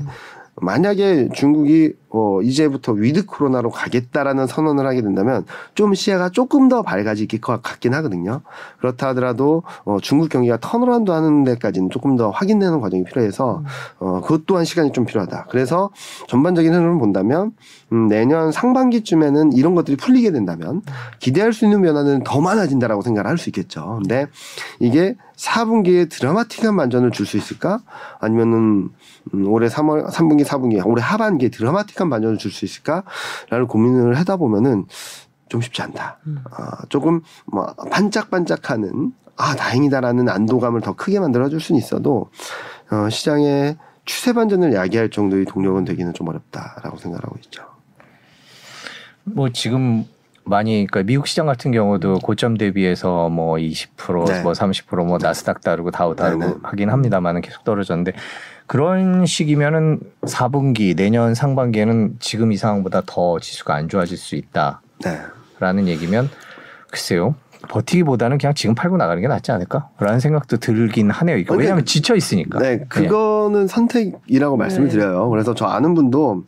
만약에 0.58 1.30
중국이 1.34 1.94
어 2.10 2.42
이제부터 2.42 2.94
with 2.94 3.26
코로나로 3.26 3.70
가겠다라는 3.72 4.48
선언을 4.48 4.88
하게 4.88 5.02
된다면 5.02 5.46
좀 5.74 5.94
시야가 5.94 6.30
조금 6.30 6.70
더 6.70 6.82
밝아질 6.82 7.28
것 7.42 7.62
같긴 7.62 7.94
하거든요. 7.96 8.42
그렇다 8.80 9.10
하더라도 9.10 9.64
어 9.84 9.98
중국 10.02 10.30
경기가 10.30 10.58
turnaround 10.62 11.12
하는 11.12 11.44
데까지는 11.44 11.90
조금 11.90 12.16
더 12.16 12.30
확인되는 12.30 12.80
과정이 12.80 13.04
필요해서 13.04 13.64
어 14.00 14.22
그것 14.22 14.46
또한 14.46 14.64
시간이 14.64 14.94
좀 14.94 15.06
필요하다. 15.06 15.48
그래서 15.50 15.90
전반적인 16.28 16.74
흐름을 16.74 17.00
본다면 17.00 17.52
음 17.92 18.08
내년 18.08 18.54
상반기쯤에는 18.54 19.52
이런 19.52 19.76
것들이 19.76 19.98
풀리게 19.98 20.32
된다면 20.32 20.82
기대할 21.20 21.52
수 21.52 21.66
있는 21.66 21.82
변화는 21.82 22.24
더 22.24 22.40
많아진다라고 22.40 23.02
생각을 23.02 23.30
할 23.30 23.36
수 23.36 23.50
있겠죠. 23.50 24.00
근데 24.02 24.28
이게 24.80 25.18
4분기에 25.38 26.10
드라마틱한 26.10 26.76
반전을 26.76 27.12
줄 27.12 27.26
수 27.26 27.38
있을까? 27.38 27.80
아니면은 28.20 28.90
음, 29.34 29.48
올해 29.48 29.68
3월 29.68 30.10
3분기 30.10 30.46
4분기 30.46 30.86
올해 30.86 31.02
하반기에 31.04 31.50
드라마틱한 31.50 32.10
반전을 32.10 32.38
줄 32.38 32.52
수 32.52 32.66
있을까?라는 32.66 33.68
고민을 33.68 34.16
하다 34.16 34.38
보면은 34.38 34.86
좀 35.50 35.62
쉽지 35.62 35.82
않다. 35.82 36.20
음. 36.28 36.44
아, 36.52 36.86
조금 36.90 37.22
뭐 37.46 37.66
반짝반짝하는 37.92 39.14
아 39.38 39.56
다행이다라는 39.56 40.30
안도감을 40.30 40.82
더 40.82 40.94
크게 40.94 41.20
만들어줄 41.20 41.60
수는 41.60 41.80
있어도 41.80 42.30
어, 42.92 43.10
시장의 43.10 43.78
추세 44.06 44.34
반전을 44.34 44.74
야기할 44.74 45.10
정도의 45.10 45.46
동력은 45.46 45.84
되기는 45.86 46.14
좀 46.14 46.28
어렵다라고 46.30 46.98
생각하고 46.98 47.36
있죠. 47.44 47.64
뭐 49.24 49.50
지금 49.52 50.06
많이 50.46 50.86
그러니까 50.88 51.04
미국 51.04 51.28
시장 51.28 51.46
같은 51.46 51.72
경우도 51.72 52.20
고점 52.20 52.58
대비해서 52.58 53.30
뭐 53.30 53.56
20%, 53.56 54.28
네. 54.28 54.42
뭐 54.42 54.54
30%뭐 54.54 55.18
나스닥 55.20 55.62
다르고 55.62 55.92
다우 55.92 56.16
다르고 56.16 56.40
네, 56.40 56.48
네. 56.48 56.56
하긴 56.62 56.90
합니다만은 56.90 57.42
계속 57.42 57.64
떨어졌는데 57.64 58.14
그런 58.68 59.26
식이면은 59.26 60.00
4분기 60.22 60.96
내년 60.96 61.36
상반기에는 61.36 62.18
지금 62.20 62.52
이 62.52 62.58
상황보다 62.58 63.02
더 63.06 63.40
지수가 63.40 63.74
안 63.74 63.90
좋아질 63.90 64.18
수 64.18 64.36
있다라는 64.36 65.86
네. 65.86 65.88
얘기면 65.88 66.30
글쎄요. 66.90 67.36
버티기보다는 67.68 68.38
그냥 68.38 68.54
지금 68.54 68.76
팔고 68.76 68.98
나가는 68.98 69.20
게 69.20 69.28
낫지 69.28 69.52
않을까라는 69.52 70.20
생각도 70.20 70.58
들긴 70.58 71.10
하네요. 71.10 71.38
이거 71.38 71.54
근데 71.54 71.64
왜냐하면 71.64 71.86
지쳐 71.86 72.16
있으니까. 72.16 72.60
네, 72.60 72.86
그거는 72.88 73.66
선택이라고 73.68 74.56
말씀을 74.58 74.88
네. 74.90 74.94
드려요. 74.94 75.30
그래서 75.30 75.56
저 75.56 75.66
아는 75.66 75.96
분도 75.96 76.44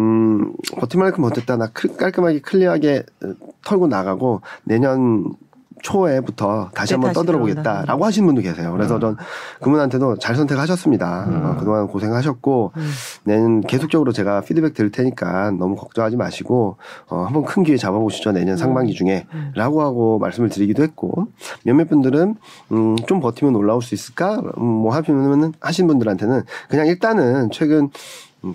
음, 0.00 0.52
버티만큼 0.78 1.22
버텼다. 1.22 1.56
나 1.56 1.68
클- 1.72 1.96
깔끔하게 1.96 2.40
클리어하게 2.40 3.02
어, 3.24 3.32
털고 3.64 3.86
나가고 3.88 4.40
내년 4.64 5.32
초에부터 5.82 6.68
다시 6.74 6.90
네, 6.90 6.94
한번 6.96 7.12
떠들어. 7.14 7.38
보겠다라고 7.38 8.04
하시는 8.04 8.26
분도 8.26 8.42
계세요. 8.42 8.70
그래서 8.72 8.98
전 8.98 9.16
그분한테도 9.62 10.18
잘 10.18 10.36
선택하셨습니다. 10.36 11.24
음. 11.28 11.42
어, 11.46 11.56
그동안 11.58 11.86
고생하셨고 11.86 12.72
음. 12.76 12.90
내년 13.24 13.60
계속적으로 13.62 14.12
제가 14.12 14.42
피드백 14.42 14.74
드릴 14.74 14.90
테니까 14.92 15.52
너무 15.52 15.76
걱정하지 15.76 16.16
마시고 16.18 16.76
어, 17.08 17.22
한번 17.24 17.46
큰 17.46 17.62
기회 17.62 17.78
잡아보시죠 17.78 18.32
내년 18.32 18.58
상반기 18.58 18.92
중에라고 18.92 19.80
하고 19.80 20.18
말씀을 20.18 20.50
드리기도 20.50 20.82
했고 20.82 21.28
몇몇 21.64 21.88
분들은 21.88 22.34
음, 22.72 22.96
좀 23.06 23.20
버티면 23.20 23.56
올라올 23.56 23.80
수 23.80 23.94
있을까 23.94 24.34
음, 24.58 24.62
뭐 24.62 24.92
하시면 24.94 25.54
하신 25.60 25.86
분들한테는 25.86 26.42
그냥 26.68 26.88
일단은 26.88 27.48
최근 27.52 27.84
음, 27.84 27.90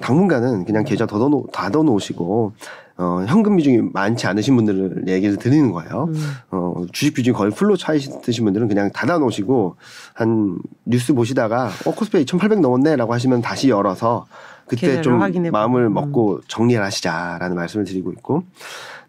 당분간은 0.02 0.66
그냥 0.66 0.84
계좌 0.84 1.06
닫아놓, 1.06 1.52
닫아놓으시고 1.52 2.54
어, 2.98 3.26
현금 3.28 3.58
비중이 3.58 3.90
많지 3.94 4.26
않으신 4.26 4.56
분들을 4.56 5.08
얘기를 5.08 5.36
드리는 5.38 5.72
거예요. 5.72 6.06
음. 6.06 6.34
어, 6.52 6.86
주식 6.94 7.14
비중이 7.14 7.36
거의 7.36 7.52
풀로 7.52 7.76
차 7.76 7.94
있으신 7.94 8.46
분들은 8.46 8.70
그냥 8.70 8.90
닫아놓으시고 8.92 9.76
한 10.14 10.58
뉴스 10.86 11.14
보시다가 11.14 11.72
어 11.86 11.92
코스피 11.92 12.22
2,800 12.22 12.62
넘었네라고 12.62 13.14
하시면 13.14 13.42
다시 13.42 13.70
열어서 13.70 14.26
그때 14.66 15.02
좀. 15.02 15.20
마음을 15.52 15.86
음. 15.86 15.94
먹고 15.94 16.42
정리를 16.48 16.82
하시자라는 16.82 17.56
말씀을 17.56 17.86
드리고 17.86 18.12
있고, 18.14 18.44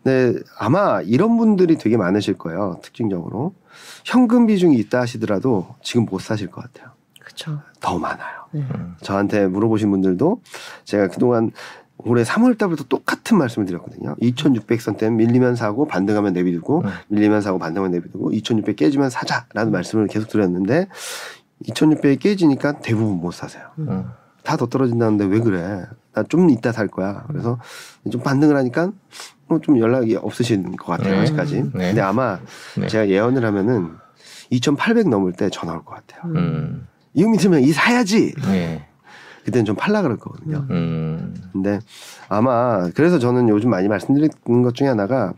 네 0.03 0.35
아마 0.59 1.01
이런 1.03 1.37
분들이 1.37 1.79
되게 1.79 1.97
많으실 1.97 2.35
거예요. 2.35 2.79
특징적으로 2.83 3.55
현금 4.05 4.47
비중이 4.47 4.77
있다 4.79 5.01
하시더라도 5.01 5.69
지금 5.83 6.07
못 6.07 6.21
사실 6.21 6.49
것 6.49 6.63
같아요. 6.63 6.96
그렇죠. 7.37 7.61
더 7.81 7.99
많아요. 7.99 8.45
네. 8.53 8.65
저한테 9.03 9.47
물어보신 9.47 9.91
분들도 9.91 10.41
제가 10.85 11.09
그동안 11.09 11.51
올해 11.99 12.23
3월 12.25 12.59
달부터 12.59 12.85
똑같은 12.85 13.39
말씀을 13.39 13.67
드렸거든요. 13.67 14.15
2600선 14.21 14.99
때는 14.99 15.17
밀리면 15.17 15.57
사고 15.57 15.87
반등하면 15.87 16.33
내비두고 16.33 16.81
음. 16.83 16.91
밀리면 17.09 17.41
사고 17.41 17.59
반등하면 17.59 17.93
내비두고 17.93 18.33
2600 18.33 18.77
깨지면 18.77 19.11
사자라는 19.11 19.73
말씀을 19.73 20.07
계속 20.07 20.29
드렸는데 20.29 20.89
2600이 21.65 22.21
깨지니까 22.21 22.81
대부분 22.81 23.19
못 23.21 23.33
사세요. 23.33 23.65
음. 23.79 24.11
다더 24.43 24.67
떨어진다는데 24.67 25.25
왜 25.27 25.41
그래? 25.41 25.87
나 26.13 26.23
좀 26.29 26.49
이따 26.51 26.73
살 26.73 26.87
거야. 26.89 27.25
그래서 27.29 27.59
좀 28.11 28.23
반등을 28.23 28.57
하니까 28.57 28.93
어, 29.49 29.59
좀 29.61 29.79
연락이 29.79 30.17
없으신 30.17 30.77
것 30.77 30.87
같아요 30.87 31.15
네. 31.15 31.21
아직까지. 31.21 31.63
네. 31.75 31.89
근데 31.89 32.01
아마 32.01 32.39
네. 32.79 32.87
제가 32.87 33.09
예언을 33.09 33.45
하면은 33.45 33.97
2,800 34.51 35.09
넘을 35.09 35.33
때 35.33 35.51
전화 35.51 35.73
올 35.75 35.83
것 35.85 35.95
같아요. 35.97 36.33
음. 36.35 36.87
이금이 37.17 37.39
들면 37.39 37.63
이 37.63 37.73
사야지. 37.73 38.33
네. 38.47 38.87
그때는 39.45 39.65
좀 39.65 39.75
팔라 39.77 40.03
그럴 40.03 40.17
거거든요. 40.19 40.67
음. 40.71 41.35
근데 41.53 41.79
아마 42.29 42.89
그래서 42.95 43.19
저는 43.19 43.49
요즘 43.49 43.71
많이 43.71 43.89
말씀드리는 43.89 44.63
것 44.63 44.75
중에 44.75 44.89
하나가 44.89 45.33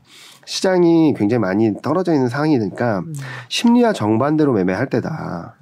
시장이 0.46 1.14
굉장히 1.14 1.40
많이 1.40 1.72
떨어져 1.82 2.12
있는 2.14 2.28
상황이니까 2.28 3.00
음. 3.00 3.14
심리와 3.48 3.92
정반대로 3.92 4.52
매매할 4.54 4.88
때다. 4.90 5.56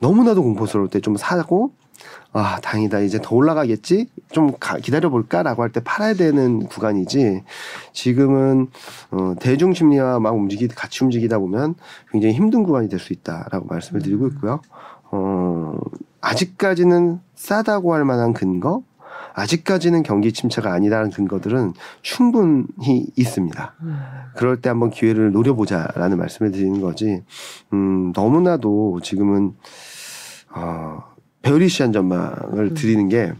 너무나도 0.00 0.42
공포스러울 0.42 0.88
때 0.88 1.00
좀 1.00 1.16
사고 1.16 1.72
아 2.32 2.58
다행이다 2.60 3.00
이제 3.00 3.18
더 3.22 3.34
올라가겠지 3.36 4.06
좀 4.32 4.52
기다려 4.82 5.08
볼까라고 5.08 5.62
할 5.62 5.70
때 5.72 5.80
팔아야 5.80 6.14
되는 6.14 6.66
구간이지 6.66 7.42
지금은 7.92 8.68
어, 9.12 9.34
대중 9.40 9.72
심리와 9.72 10.20
막 10.20 10.34
움직이 10.34 10.68
같이 10.68 11.04
움직이다 11.04 11.38
보면 11.38 11.74
굉장히 12.12 12.34
힘든 12.34 12.64
구간이 12.64 12.88
될 12.88 12.98
수 13.00 13.12
있다라고 13.12 13.66
말씀을 13.66 14.02
드리고 14.02 14.26
있고요. 14.28 14.60
어, 15.10 15.74
아직까지는 16.20 17.20
싸다고 17.34 17.94
할 17.94 18.04
만한 18.04 18.32
근거 18.32 18.82
아직까지는 19.34 20.02
경기 20.02 20.32
침체가 20.32 20.72
아니다라는 20.72 21.10
근거들은 21.12 21.74
충분히 22.02 23.06
있습니다. 23.16 23.74
음. 23.82 23.98
그럴 24.36 24.60
때 24.60 24.68
한번 24.68 24.90
기회를 24.90 25.30
노려보자라는 25.32 26.18
말씀을 26.18 26.50
드리는 26.50 26.80
거지. 26.80 27.22
음, 27.72 28.12
너무나도 28.16 29.00
지금은 29.02 29.54
어, 30.54 31.04
베어리시한 31.42 31.92
전망을 31.92 32.74
드리는 32.74 33.08
게 33.08 33.32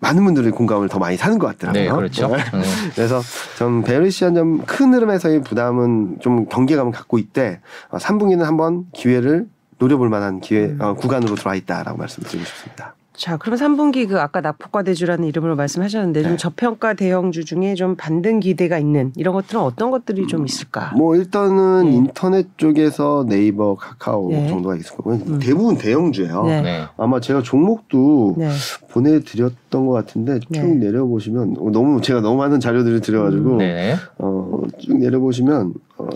많은 0.00 0.24
분들이 0.24 0.50
공감을 0.50 0.88
더 0.88 0.98
많이 0.98 1.16
사는 1.16 1.38
것 1.38 1.46
같더라고요. 1.48 1.82
네, 1.82 1.88
그렇죠. 1.90 2.28
네. 2.28 2.42
음. 2.54 2.62
그래서 2.94 3.20
좀 3.58 3.82
베어리시한 3.82 4.34
점 4.34 4.62
큰 4.66 4.92
흐름에서의 4.92 5.42
부담은 5.42 6.18
좀 6.20 6.46
경계감을 6.46 6.92
갖고 6.92 7.18
있대. 7.18 7.60
어, 7.90 7.98
3분기는 7.98 8.40
한번 8.40 8.86
기회를 8.92 9.46
노려볼 9.78 10.08
만한 10.08 10.40
기회 10.40 10.74
어, 10.78 10.94
구간으로 10.94 11.34
들어와 11.34 11.54
있다라고 11.54 11.98
말씀드리고 11.98 12.44
싶습니다. 12.44 12.94
자, 13.16 13.38
그럼 13.38 13.58
3분기 13.58 14.06
그 14.08 14.20
아까 14.20 14.42
낙폭과대주라는 14.42 15.24
이름으로 15.24 15.56
말씀하셨는데 15.56 16.22
좀 16.22 16.32
네. 16.32 16.36
저평가 16.36 16.92
대형주 16.92 17.46
중에 17.46 17.74
좀 17.74 17.96
반등 17.96 18.40
기대가 18.40 18.78
있는 18.78 19.12
이런 19.16 19.34
것들은 19.34 19.60
어떤 19.60 19.90
것들이 19.90 20.26
좀 20.26 20.44
있을까? 20.44 20.92
뭐 20.94 21.16
일단은 21.16 21.86
네. 21.86 21.92
인터넷 21.92 22.46
쪽에서 22.58 23.24
네이버, 23.26 23.74
카카오 23.74 24.30
네. 24.30 24.48
정도가 24.48 24.76
있을 24.76 24.96
거고요. 24.96 25.14
음. 25.26 25.38
대부분 25.38 25.78
대형주예요. 25.78 26.44
네. 26.44 26.60
네. 26.60 26.84
아마 26.98 27.18
제가 27.18 27.42
종목도 27.42 28.34
네. 28.36 28.50
보내드렸던 28.90 29.86
것 29.86 29.92
같은데 29.92 30.38
쭉 30.40 30.50
네. 30.50 30.74
내려보시면 30.74 31.56
어, 31.58 31.70
너무 31.70 32.02
제가 32.02 32.20
너무 32.20 32.36
많은 32.36 32.60
자료들을 32.60 33.00
드려가지고 33.00 33.56
네. 33.56 33.96
어, 34.18 34.60
쭉 34.78 34.98
내려보시면 34.98 35.72
어, 35.96 36.06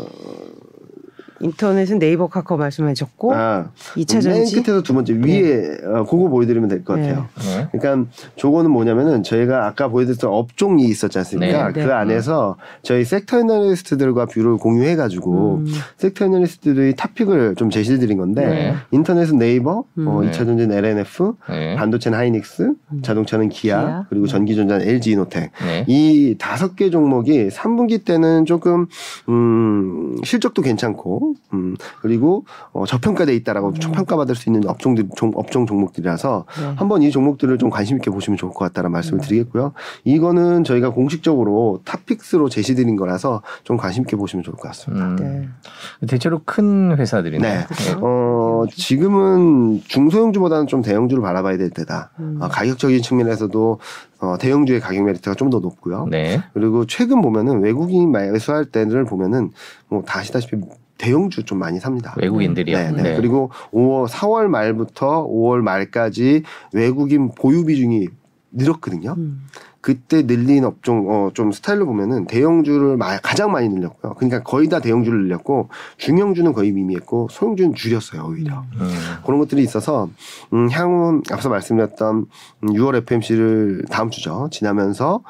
인터넷은 1.41 1.99
네이버 1.99 2.27
카카오 2.29 2.59
말씀하셨고 2.59 3.35
아, 3.35 3.71
이차 3.97 4.19
맨 4.19 4.23
전지 4.23 4.63
끝에서 4.63 4.83
두 4.83 4.93
번째 4.95 5.15
위에 5.15 5.79
어, 5.87 6.05
그거 6.05 6.29
보여드리면 6.29 6.69
될 6.69 6.85
것 6.85 6.95
같아요. 6.97 7.27
네. 7.39 7.69
그러니까 7.73 8.11
저거는 8.37 8.71
뭐냐면은 8.71 9.23
저희가 9.23 9.67
아까 9.67 9.89
보여드렸던 9.89 10.31
업종이 10.31 10.85
있었지 10.85 11.19
않습니까? 11.19 11.69
네, 11.69 11.73
네. 11.81 11.85
그 11.87 11.93
안에서 11.93 12.57
저희 12.83 13.05
섹터 13.05 13.41
애널리스트들과 13.41 14.27
view를 14.27 14.57
공유해가지고 14.57 15.57
음. 15.57 15.67
섹터 15.99 16.27
애널리스트들이 16.27 16.95
top 16.97 17.14
pick을 17.14 17.55
좀 17.57 17.71
제시해드린 17.71 18.17
건데 18.19 18.47
네. 18.47 18.75
인터넷은 18.91 19.39
네이버, 19.39 19.85
음. 19.99 20.09
어, 20.09 20.23
네. 20.23 20.31
2차 20.31 20.47
전지는 20.47 20.73
L&F, 20.73 21.35
네. 21.49 21.75
반도체는 21.77 22.19
하이닉스, 22.19 22.63
음. 22.93 23.03
자동차는 23.03 23.49
기아, 23.49 23.61
기아. 23.81 24.07
그리고 24.09 24.25
음. 24.25 24.29
전기전자는 24.29 24.87
LG 24.89 25.13
이노텍. 25.13 25.51
네. 25.63 25.85
이 25.87 26.37
다섯 26.39 26.77
개 26.77 26.91
종목이 26.91 27.49
3분기 27.49 28.05
때는 28.05 28.45
조금 28.47 28.87
음, 29.29 30.17
실적도 30.25 30.63
괜찮고 30.63 31.30
음, 31.53 31.77
그리고 32.01 32.45
어, 32.73 32.87
저평가돼 32.87 33.35
있다라고 33.37 33.69
음. 33.69 33.75
평가받을 33.93 34.35
수 34.35 34.49
있는 34.49 34.67
업종들 34.67 35.09
종, 35.17 35.33
업종 35.35 35.67
종목들이라서 35.67 36.47
네. 36.59 36.73
한번 36.77 37.03
이 37.03 37.11
종목들을 37.11 37.59
좀 37.59 37.69
관심 37.69 37.97
있게 37.99 38.11
보시면 38.11 38.37
좋을 38.39 38.53
것 38.53 38.61
같다는 38.61 38.91
말씀을 38.93 39.19
음. 39.19 39.21
드리겠고요. 39.21 39.73
이거는 40.05 40.65
저희가 40.65 40.91
공식적으로 40.91 41.81
탑픽스로 41.85 42.49
제시드린 42.49 42.97
거라서 42.97 43.43
좀 43.65 43.77
관심 43.77 44.03
있게 44.03 44.17
보시면 44.17 44.43
좋을 44.43 44.57
것 44.57 44.63
같습니다. 44.69 45.07
음. 45.23 45.55
대체로 46.09 46.41
큰 46.45 46.97
회사들이네요. 46.97 47.53
네. 47.53 47.65
그렇죠. 47.67 48.01
어, 48.03 48.65
지금은 48.75 49.83
중소형주보다는 49.87 50.67
좀 50.67 50.81
대형주를 50.83 51.23
바라봐야 51.23 51.59
될 51.59 51.69
때다. 51.71 52.13
음. 52.21 52.39
어, 52.41 52.49
가격적인 52.49 53.03
측면에서도 53.03 53.79
어, 54.21 54.37
대형주의 54.39 54.81
가격 54.81 55.05
메리트가 55.05 55.35
좀 55.35 55.51
더 55.51 55.59
높고요. 55.59 56.07
네. 56.09 56.41
그리고 56.55 56.87
최근 56.87 57.21
보면은 57.23 57.61
외국인 57.61 58.13
매수할 58.13 58.67
때를 58.67 59.05
보면은 59.05 59.51
뭐다 59.89 60.21
아시다시피 60.21 60.57
대형주 61.05 61.45
좀 61.45 61.59
많이 61.59 61.81
삽니다. 61.81 62.15
외국인들이요. 62.19 62.77
네, 62.77 62.91
네. 62.93 63.17
그리고 63.17 63.51
5월 63.73 64.07
4월 64.09 64.47
말부터 64.49 65.27
5월 65.27 65.61
말까지 65.63 66.43
외국인 66.75 67.31
보유 67.35 67.65
비중이 67.65 68.09
늘었거든요. 68.53 69.15
음. 69.17 69.47
그때 69.81 70.21
늘린 70.21 70.65
업종 70.67 71.07
어, 71.09 71.31
좀 71.33 71.53
스타일로 71.53 71.87
보면은 71.87 72.27
대형주를 72.27 72.99
마- 72.99 73.17
가장 73.19 73.51
많이 73.51 73.67
늘렸고요. 73.71 74.13
그러니까 74.15 74.43
거의 74.43 74.69
다 74.69 74.79
대형주를 74.81 75.23
늘렸고 75.23 75.71
중형주는 75.97 76.53
거의 76.53 76.71
미미했고 76.73 77.29
소형주는 77.31 77.75
줄였어요 77.75 78.27
오히려. 78.29 78.63
음. 78.75 78.91
그런 79.25 79.39
것들이 79.41 79.63
있어서 79.63 80.11
음, 80.53 80.69
향후 80.71 81.23
앞서 81.31 81.49
말씀드렸던 81.49 82.27
음, 82.65 82.69
6월 82.69 82.97
FMC를 82.97 83.87
다음 83.91 84.11
주죠 84.11 84.49
지나면서 84.53 85.23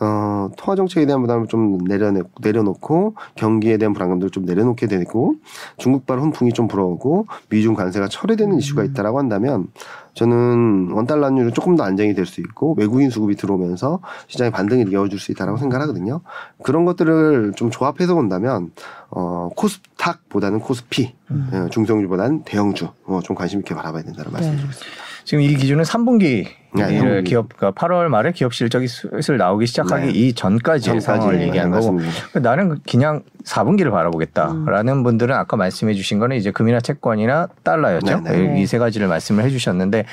어, 0.00 0.50
통화 0.56 0.74
정책에 0.76 1.06
대한 1.06 1.20
부담을 1.22 1.46
좀 1.46 1.78
내려내, 1.78 2.20
내려놓고 2.40 3.14
경기에 3.36 3.78
대한 3.78 3.92
불안감들을 3.92 4.30
좀 4.30 4.44
내려놓게 4.44 4.86
되고 4.86 5.34
중국발 5.78 6.20
훈풍이 6.20 6.52
좀 6.52 6.68
불어오고 6.68 7.26
미중 7.48 7.74
관세가 7.74 8.08
철회되는 8.08 8.58
이슈가 8.58 8.84
있다라고 8.84 9.18
한다면 9.18 9.68
저는 10.14 10.90
원달러 10.92 11.26
환율이 11.26 11.52
조금 11.52 11.74
더 11.76 11.82
안정이 11.84 12.14
될 12.14 12.24
수 12.24 12.40
있고 12.40 12.74
외국인 12.78 13.10
수급이 13.10 13.36
들어오면서 13.36 14.00
시장의 14.28 14.50
반등을 14.50 14.90
이어줄 14.90 15.18
수 15.18 15.30
있다라고 15.32 15.58
생각하거든요. 15.58 16.20
그런 16.62 16.84
것들을 16.84 17.52
좀 17.56 17.70
조합해서 17.70 18.14
본다면 18.14 18.70
어, 19.10 19.50
코스닥보다는 19.56 20.60
코스피, 20.60 21.14
음. 21.30 21.50
예, 21.52 21.70
중성주보다는 21.70 22.44
대형주 22.44 22.88
어, 23.06 23.20
좀 23.22 23.36
관심 23.36 23.60
있게 23.60 23.74
바라봐야 23.74 24.02
된다는 24.02 24.32
말씀을 24.32 24.56
네. 24.56 24.62
드리겠습니다. 24.62 24.96
지금 25.24 25.42
이 25.42 25.54
기준은 25.56 25.84
3분기 25.84 26.46
네, 26.74 27.00
를 27.00 27.08
한국이. 27.08 27.30
기업 27.30 27.48
그러니까 27.56 27.86
8월 27.86 28.08
말에 28.08 28.32
기업 28.32 28.52
실적이 28.52 28.88
슬슬 28.88 29.36
나오기 29.36 29.66
시작하기 29.66 30.06
네. 30.06 30.12
이전까지의 30.12 31.00
상황을 31.00 31.38
네, 31.38 31.50
거고 31.62 31.92
맞습니다. 31.92 32.40
나는 32.40 32.78
그냥 32.88 33.22
4분기를 33.44 33.90
바라보겠다라는 33.90 35.02
분들은 35.02 35.34
아까 35.34 35.56
말씀해 35.56 35.94
주신 35.94 36.18
거는 36.18 36.36
이제 36.36 36.50
금이나 36.50 36.80
채권이나 36.80 37.48
달러였죠. 37.62 38.20
네, 38.20 38.30
네. 38.32 38.48
네. 38.48 38.62
이세 38.62 38.78
가지를 38.78 39.06
말씀을 39.06 39.44
해 39.44 39.50
주셨는데 39.50 40.06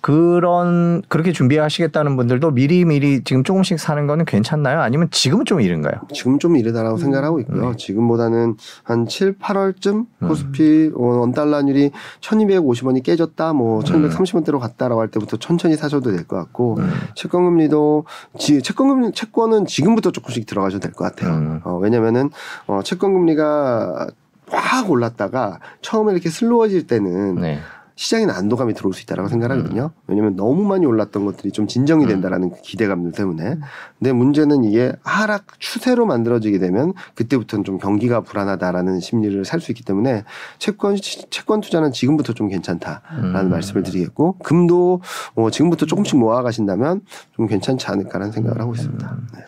그런 0.00 1.02
그렇게 1.08 1.32
준비하시겠다는 1.32 2.16
분들도 2.16 2.50
미리 2.52 2.84
미리 2.84 3.22
지금 3.24 3.44
조금씩 3.44 3.78
사는 3.78 4.06
거는 4.06 4.24
괜찮나요? 4.24 4.80
아니면 4.80 5.08
지금은 5.10 5.44
좀 5.44 5.60
이른가요? 5.60 6.00
지금 6.12 6.38
좀 6.38 6.56
이르다라고 6.56 6.96
음. 6.96 6.98
생각하고 6.98 7.40
있고요. 7.40 7.70
네. 7.70 7.76
지금보다는 7.76 8.56
한 8.84 9.06
7, 9.06 9.36
8월쯤 9.38 10.06
음. 10.22 10.28
코스피 10.28 10.90
원 10.94 11.32
달러율이 11.32 11.90
1250원이 12.20 13.02
깨졌다, 13.02 13.50
음. 13.50 13.56
뭐 13.56 13.80
1130원대로 13.80 14.58
갔다라고 14.58 15.00
할 15.00 15.08
때부터 15.08 15.36
천천히 15.36 15.76
사셔도 15.76 16.07
될 16.12 16.26
것 16.26 16.36
같고 16.36 16.76
음. 16.78 16.90
채권 17.14 17.44
금리도 17.44 18.04
지, 18.38 18.62
채권 18.62 18.88
금리 18.88 19.12
채권은 19.12 19.66
지금부터 19.66 20.10
조금씩 20.10 20.46
들어가셔도 20.46 20.80
될 20.80 20.92
것 20.92 21.04
같아요. 21.04 21.34
음. 21.34 21.60
어, 21.64 21.76
왜냐면은 21.78 22.30
어, 22.66 22.80
채권 22.82 23.12
금리가 23.14 24.08
확 24.50 24.90
올랐다가 24.90 25.60
처음에 25.82 26.12
이렇게 26.12 26.30
슬로워질 26.30 26.86
때는 26.86 27.36
네. 27.36 27.58
시장에 27.98 28.26
안도감이 28.30 28.74
들어올 28.74 28.94
수 28.94 29.02
있다라고 29.02 29.28
생각하거든요. 29.28 29.90
왜냐면 30.06 30.36
너무 30.36 30.62
많이 30.62 30.86
올랐던 30.86 31.24
것들이 31.24 31.50
좀 31.50 31.66
진정이 31.66 32.06
된다라는 32.06 32.50
그 32.50 32.62
기대감들 32.62 33.10
때문에. 33.10 33.58
근데 33.98 34.12
문제는 34.12 34.62
이게 34.62 34.92
하락 35.02 35.58
추세로 35.58 36.06
만들어지게 36.06 36.60
되면 36.60 36.92
그때부터는 37.16 37.64
좀 37.64 37.78
경기가 37.78 38.20
불안하다라는 38.20 39.00
심리를 39.00 39.44
살 39.44 39.58
수 39.58 39.72
있기 39.72 39.82
때문에 39.82 40.22
채권 40.60 40.96
채권 41.30 41.60
투자는 41.60 41.90
지금부터 41.90 42.32
좀 42.34 42.46
괜찮다라는 42.46 43.46
음. 43.46 43.50
말씀을 43.50 43.82
드리겠고 43.82 44.38
금도 44.44 45.00
뭐 45.34 45.50
지금부터 45.50 45.84
조금씩 45.84 46.16
모아 46.18 46.42
가신다면 46.42 47.00
좀 47.34 47.48
괜찮지 47.48 47.88
않을까라는 47.88 48.30
생각을 48.30 48.60
하고 48.60 48.76
있습니다. 48.76 49.16
네. 49.34 49.40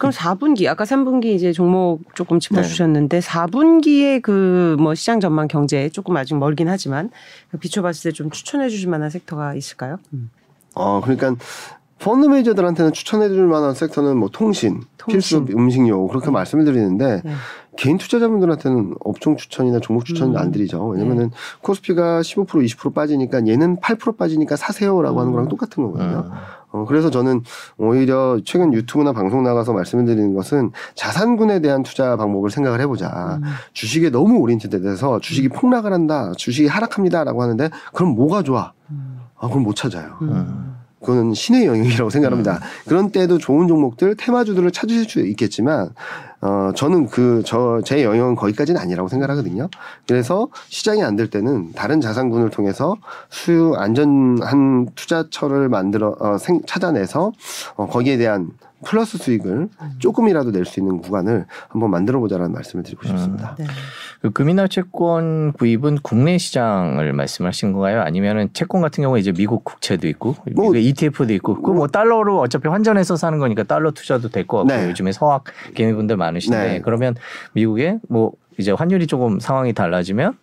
그럼 0.00 0.12
4분기 0.12 0.66
아까 0.66 0.84
3분기 0.84 1.26
이제 1.26 1.52
종목 1.52 2.00
조금 2.14 2.38
네. 2.40 2.48
짚어주셨는데 2.48 3.20
4분기에 3.20 4.22
그 4.22 4.76
뭐 4.78 4.94
시장 4.94 5.20
전망 5.20 5.46
경제 5.48 5.88
조금 5.90 6.16
아직 6.16 6.34
멀긴 6.36 6.68
하지만 6.68 7.10
그 7.50 7.58
비춰봤을 7.58 8.10
때 8.10 8.14
좀 8.14 8.30
추천해 8.30 8.68
주실 8.68 8.88
만한 8.88 9.10
sector가 9.10 9.54
있을까요? 9.54 9.98
음. 10.12 10.30
어 10.74 11.00
그러니까 11.02 11.34
펀드 11.98 12.26
매니저들한테는 12.26 12.92
추천해줄 12.92 13.46
만한 13.46 13.74
sector는 13.74 14.16
뭐 14.16 14.30
통신, 14.32 14.80
통신. 14.96 15.44
필수 15.44 15.54
음식료 15.54 16.06
그렇게 16.08 16.30
말씀을 16.30 16.64
드리는데 16.64 17.20
네. 17.22 17.32
개인 17.76 17.98
투자자분들한테는 17.98 18.94
업종 19.04 19.36
추천이나 19.36 19.80
종목 19.80 20.06
추천은 20.06 20.32
음. 20.34 20.38
안 20.38 20.50
드리죠. 20.50 20.82
왜냐면은 20.86 21.30
코스피가 21.62 22.20
15% 22.22 22.46
20% 22.46 22.94
빠지니까 22.94 23.46
얘는 23.46 23.76
8% 23.80 24.16
빠지니까 24.16 24.56
사세요라고 24.56 25.20
하는 25.20 25.32
음. 25.32 25.34
거랑 25.34 25.48
똑같은 25.48 25.82
거거든요. 25.82 26.24
음. 26.26 26.30
어, 26.72 26.84
그래서 26.86 27.10
저는 27.10 27.42
오히려 27.78 28.38
최근 28.44 28.72
유튜브나 28.72 29.12
방송 29.12 29.42
나가서 29.42 29.72
말씀을 29.72 30.04
드리는 30.04 30.34
것은 30.34 30.70
자산군에 30.94 31.60
대한 31.60 31.82
투자 31.82 32.16
방법을 32.16 32.50
생각을 32.50 32.80
해보자. 32.80 33.40
음. 33.42 33.48
주식에 33.72 34.10
너무 34.10 34.38
oriented 34.38 34.82
돼서 34.82 35.18
주식이 35.20 35.48
폭락을 35.48 35.92
한다, 35.92 36.32
주식이 36.36 36.68
하락합니다라고 36.68 37.42
하는데 37.42 37.70
그럼 37.92 38.14
뭐가 38.14 38.42
좋아? 38.42 38.72
음. 38.90 39.20
아, 39.38 39.48
그럼 39.48 39.62
못 39.62 39.74
찾아요. 39.74 40.16
음. 40.22 40.76
그건 41.00 41.32
신의 41.32 41.66
영역이라고 41.66 42.10
생각합니다. 42.10 42.60
그런 42.86 43.10
때도 43.10 43.38
좋은 43.38 43.68
종목들, 43.68 44.16
테마주들을 44.16 44.70
찾으실 44.70 45.04
수 45.08 45.20
있겠지만, 45.20 45.88
어, 46.42 46.72
저는 46.74 47.06
그, 47.08 47.42
저, 47.44 47.80
제 47.84 48.02
영역은 48.02 48.34
거기까지는 48.34 48.80
아니라고 48.80 49.08
생각하거든요. 49.08 49.68
그래서 50.08 50.48
시장이 50.68 51.02
안 51.02 51.16
될 51.16 51.28
때는 51.28 51.72
다른 51.74 52.00
자산군을 52.00 52.48
통해서 52.50 52.96
수요, 53.28 53.74
안전한 53.74 54.88
투자처를 54.94 55.68
만들어, 55.68 56.16
어, 56.18 56.38
생, 56.38 56.62
찾아내서, 56.66 57.32
어, 57.76 57.86
거기에 57.88 58.16
대한 58.16 58.50
플러스 58.84 59.18
수익을 59.18 59.68
조금이라도 59.98 60.50
낼 60.52 60.64
수 60.64 60.80
있는 60.80 60.98
구간을 61.00 61.46
한번 61.68 61.90
만들어 61.90 62.18
보자라는 62.20 62.52
말씀을 62.52 62.82
드리고 62.82 63.06
싶습니다. 63.06 63.54
네. 63.58 63.66
그 64.22 64.30
금이나 64.30 64.66
채권 64.68 65.52
구입은 65.52 65.98
국내 66.02 66.38
시장을 66.38 67.12
말씀하신 67.12 67.72
건가요? 67.72 68.02
아니면은 68.02 68.48
채권 68.52 68.80
같은 68.82 69.02
경우에 69.02 69.20
이제 69.20 69.32
미국 69.32 69.64
국채도 69.64 70.06
있고 70.08 70.36
뭐- 70.54 70.70
미국 70.72 70.76
ETF도 70.76 71.32
있고 71.34 71.60
그뭐 71.62 71.88
달러로 71.88 72.38
어차피 72.40 72.68
환전해서 72.68 73.16
사는 73.16 73.38
거니까 73.38 73.62
달러 73.64 73.90
투자도 73.90 74.28
될 74.28 74.46
것 74.46 74.58
같고 74.58 74.68
네. 74.72 74.88
요즘에 74.88 75.12
서학 75.12 75.44
개미분들 75.74 76.16
많으신데 76.16 76.56
네. 76.58 76.80
그러면 76.80 77.14
미국에 77.52 77.98
뭐 78.08 78.32
이제 78.58 78.72
환율이 78.72 79.06
조금 79.06 79.40
상황이 79.40 79.72
달라지면 79.72 80.34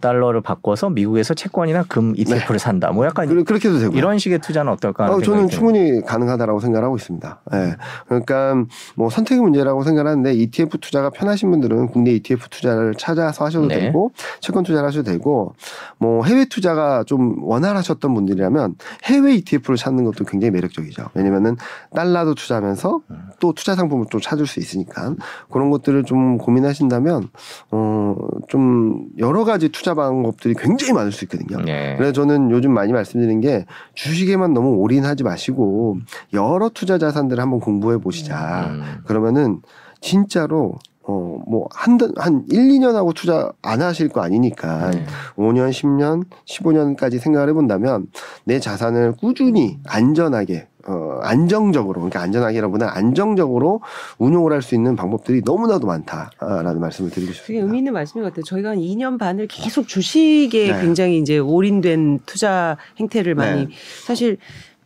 달러를 0.00 0.40
바꿔서 0.40 0.90
미국에서 0.90 1.32
채권이나 1.34 1.84
금 1.84 2.12
ETF를 2.16 2.58
산다. 2.58 2.90
뭐 2.90 3.06
약간 3.06 3.28
그래- 3.28 3.44
그렇게 3.44 3.68
해도 3.68 3.78
되고요. 3.78 3.96
이런 3.96 4.18
식의 4.18 4.40
투자는 4.40 4.72
어떨까 4.72 5.06
어, 5.06 5.20
저는. 5.20 5.48
충분히 5.48 6.00
가능하다라고 6.02 6.58
생각하고 6.58 6.96
있습니다. 6.96 7.40
예. 7.54 7.76
그러니까 8.08 8.64
뭐 8.96 9.10
선택의 9.10 9.40
문제라고 9.42 9.84
생각하는데 9.84 10.32
ETF 10.34 10.78
투자가 10.78 11.10
편하신 11.10 11.50
분들은 11.52 11.88
국내 11.88 12.10
ETF 12.12 12.48
투자를 12.50 12.94
찾아서 12.96 13.44
하셔도 13.44 13.68
네. 13.68 13.78
되고 13.78 14.10
채권 14.40 14.64
투자를 14.64 14.88
하셔도 14.88 15.10
되고 15.12 15.54
뭐 15.98 16.24
해외 16.24 16.46
투자가 16.46 17.04
좀 17.04 17.42
원활하셨던 17.44 18.12
분들이라면 18.12 18.74
해외 19.04 19.34
ETF를 19.36 19.76
찾는 19.76 20.04
것도 20.04 20.24
굉장히 20.24 20.50
매력적이죠. 20.50 21.10
왜냐면은 21.14 21.56
달러도 21.94 22.34
투자하면서 22.34 23.00
음. 23.10 23.16
또 23.38 23.52
투자 23.52 23.76
상품을 23.76 24.06
또 24.10 24.18
찾을 24.18 24.46
수 24.48 24.58
있으니까 24.58 25.14
그런 25.50 25.70
것들을 25.70 26.02
좀 26.04 26.38
고민하신다면 26.38 27.28
어좀 27.70 29.06
여러 29.18 29.44
가지 29.44 29.68
투자 29.76 29.94
방법들이 29.94 30.54
굉장히 30.54 30.94
많을 30.94 31.12
수 31.12 31.24
있거든요. 31.26 31.60
네. 31.60 31.96
그래서 31.96 32.12
저는 32.12 32.50
요즘 32.50 32.72
많이 32.72 32.92
말씀드리는 32.92 33.40
게 33.42 33.66
주식에만 33.94 34.54
너무 34.54 34.76
올인하지 34.76 35.22
마시고 35.22 35.98
여러 36.32 36.70
투자 36.70 36.96
자산들을 36.96 37.42
한번 37.42 37.60
공부해 37.60 37.98
보시자. 37.98 38.68
음. 38.70 38.82
그러면은 39.04 39.60
진짜로 40.00 40.78
어 41.02 41.26
뭐 41.46 41.68
한한 41.72 42.12
한 42.16 42.44
1, 42.50 42.68
2년 42.68 42.94
하고 42.94 43.12
투자 43.12 43.52
안 43.62 43.80
하실 43.80 44.08
거 44.08 44.20
아니니까 44.20 44.90
네. 44.90 45.06
5년, 45.36 45.70
10년, 45.70 46.24
15년까지 46.44 47.18
생각을 47.18 47.48
해 47.48 47.52
본다면 47.52 48.08
내 48.44 48.58
자산을 48.58 49.12
꾸준히 49.12 49.78
안전하게 49.86 50.66
어 50.88 51.18
안정적으로 51.22 51.94
그러니까 52.00 52.20
안전하게라보다 52.22 52.96
안정적으로 52.96 53.80
운용을 54.18 54.52
할 54.52 54.62
수 54.62 54.74
있는 54.74 54.96
방법들이 54.96 55.42
너무나도 55.44 55.86
많다라는 55.86 56.80
말씀을 56.80 57.10
드리고 57.10 57.26
되게 57.26 57.32
싶습니다. 57.38 57.64
의미 57.64 57.78
있는 57.78 57.92
말씀인 57.92 58.22
것 58.24 58.30
같아요. 58.30 58.42
저희가 58.44 58.70
한 58.70 58.78
2년 58.78 59.18
반을 59.18 59.46
계속 59.48 59.86
주식에 59.88 60.72
네. 60.72 60.80
굉장히 60.80 61.18
이제 61.18 61.38
올인된 61.38 62.20
투자 62.26 62.76
행태를 62.98 63.34
많이 63.34 63.66
네. 63.66 63.70
사실 64.04 64.38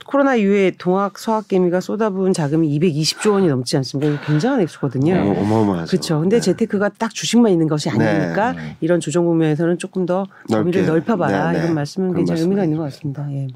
코로나 0.06 0.34
이후에 0.34 0.72
동학 0.76 1.18
서학 1.18 1.46
개미가 1.48 1.80
쏟아부은 1.80 2.32
자금이 2.32 2.78
220조 2.80 3.32
원이 3.32 3.46
넘지 3.48 3.76
않습니까? 3.76 4.20
굉장한 4.26 4.60
액수거든요. 4.62 5.14
어, 5.14 5.40
어마어마하죠. 5.42 5.90
그렇죠. 5.90 6.20
근데 6.20 6.36
네. 6.36 6.40
재테크가 6.40 6.88
딱 6.98 7.14
주식만 7.14 7.52
있는 7.52 7.68
것이 7.68 7.88
아니니까 7.90 8.52
네. 8.52 8.76
이런 8.80 8.98
조정 9.00 9.24
국면에서는 9.26 9.78
조금 9.78 10.06
더 10.06 10.26
범위를. 10.50 10.86
넓혀봐라 10.86 11.52
네, 11.52 11.58
네. 11.58 11.64
이런 11.64 11.74
말씀은 11.74 12.14
굉장히 12.14 12.40
의미가 12.40 12.64
있는 12.64 12.78
것 12.78 12.84
같습니다. 12.84 13.30
예. 13.32 13.46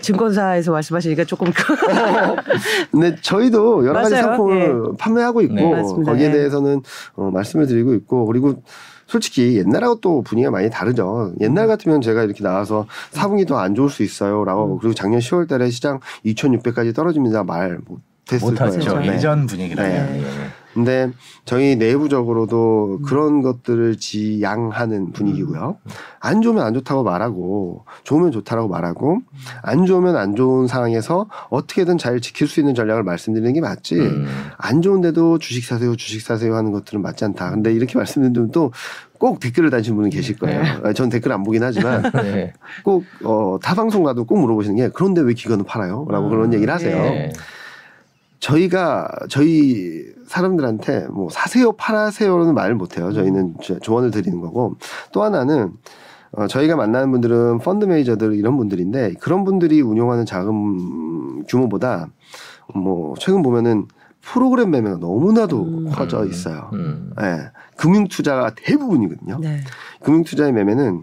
음. 0.00 0.02
증권사에서 0.02 0.72
말씀하시니까 0.72 1.24
조금 1.24 1.52
근데 2.90 3.16
저희도 3.22 3.86
여러 3.86 4.00
가지 4.02 4.14
맞아요. 4.14 4.24
상품을 4.26 4.82
판매하고 4.98 5.42
있고 5.42 5.54
네. 5.54 5.82
거기에 6.04 6.28
네. 6.28 6.32
대해서는 6.32 6.82
어, 7.16 7.30
말씀을 7.32 7.66
드리고 7.66 7.94
있고 7.94 8.26
그리고 8.26 8.62
솔직히 9.06 9.56
옛날하고 9.58 10.00
또 10.00 10.22
분위기가 10.22 10.50
많이 10.52 10.70
다르죠. 10.70 11.32
옛날 11.40 11.66
같으면 11.66 12.00
제가 12.00 12.22
이렇게 12.22 12.44
나와서 12.44 12.86
사분기 13.10 13.44
더 13.44 13.56
안 13.58 13.74
좋을 13.74 13.90
수 13.90 14.02
있어요 14.02 14.44
라고 14.44 14.78
그리고 14.78 14.94
작년 14.94 15.20
10월 15.20 15.48
달에 15.48 15.68
시장 15.70 15.98
2,600까지 16.24 16.94
떨어집니다 16.94 17.42
말 17.44 17.78
못했을. 17.86 18.54
거예요. 18.54 19.00
네. 19.00 19.14
예전 19.14 19.46
분위기라면. 19.46 20.12
네. 20.12 20.24
예. 20.70 20.74
근데 20.74 21.10
저희 21.44 21.76
내부적으로도 21.76 22.98
음. 23.00 23.02
그런 23.02 23.42
것들을 23.42 23.96
지양하는 23.98 25.12
분위기고요. 25.12 25.78
안 26.20 26.42
좋으면 26.42 26.64
안 26.64 26.74
좋다고 26.74 27.02
말하고 27.02 27.84
좋으면 28.04 28.30
좋다라고 28.32 28.68
말하고 28.68 29.20
안 29.62 29.86
좋으면 29.86 30.16
안 30.16 30.36
좋은 30.36 30.66
상황에서 30.66 31.26
어떻게든 31.48 31.98
잘 31.98 32.20
지킬 32.20 32.46
수 32.46 32.60
있는 32.60 32.74
전략을 32.74 33.02
말씀드리는 33.02 33.52
게 33.52 33.60
맞지. 33.60 33.96
음. 33.96 34.26
안 34.56 34.82
좋은데도 34.82 35.38
주식 35.38 35.64
사세요, 35.64 35.96
주식 35.96 36.20
사세요 36.20 36.54
하는 36.54 36.72
것들은 36.72 37.02
맞지 37.02 37.24
않다. 37.24 37.50
근데 37.50 37.72
이렇게 37.72 37.98
말씀드리면 37.98 38.50
또꼭 38.52 39.40
댓글을 39.40 39.70
다신 39.70 39.96
분은 39.96 40.10
계실 40.10 40.38
거예요. 40.38 40.62
아, 40.84 40.92
전 40.92 41.08
댓글 41.08 41.32
안 41.32 41.42
보긴 41.42 41.62
하지만 41.62 42.02
네. 42.12 42.52
꼭, 42.84 43.04
어, 43.24 43.58
타 43.62 43.74
방송 43.74 44.02
가도 44.02 44.24
꼭 44.24 44.38
물어보시는 44.38 44.76
게 44.76 44.90
그런데 44.94 45.20
왜 45.20 45.32
기관은 45.34 45.64
팔아요? 45.64 46.06
라고 46.10 46.26
음, 46.26 46.30
그런 46.30 46.54
얘기를 46.54 46.72
하세요. 46.72 46.96
네. 47.02 47.32
저희가 48.40 49.08
저희 49.28 50.04
사람들한테 50.26 51.06
뭐 51.08 51.28
사세요 51.30 51.72
팔아세요는 51.72 52.54
말을 52.54 52.74
못해요. 52.74 53.12
저희는 53.12 53.56
조- 53.60 53.78
조언을 53.78 54.10
드리는 54.10 54.40
거고 54.40 54.76
또 55.12 55.22
하나는 55.22 55.72
어, 56.32 56.46
저희가 56.46 56.76
만나는 56.76 57.10
분들은 57.10 57.58
펀드 57.58 57.84
매니저들 57.84 58.34
이런 58.34 58.56
분들인데 58.56 59.14
그런 59.20 59.44
분들이 59.44 59.80
운용하는 59.82 60.24
자금 60.26 61.44
규모보다 61.46 62.08
뭐 62.74 63.14
최근 63.18 63.42
보면은 63.42 63.86
프로그램 64.22 64.70
매매가 64.70 64.98
너무나도 64.98 65.62
음. 65.64 65.90
커져 65.90 66.24
있어요. 66.26 66.70
음. 66.74 67.12
예. 67.20 67.50
금융 67.76 68.06
투자가 68.06 68.52
대부분이거든요. 68.54 69.38
네. 69.40 69.60
금융 70.02 70.22
투자의 70.22 70.52
매매는 70.52 71.02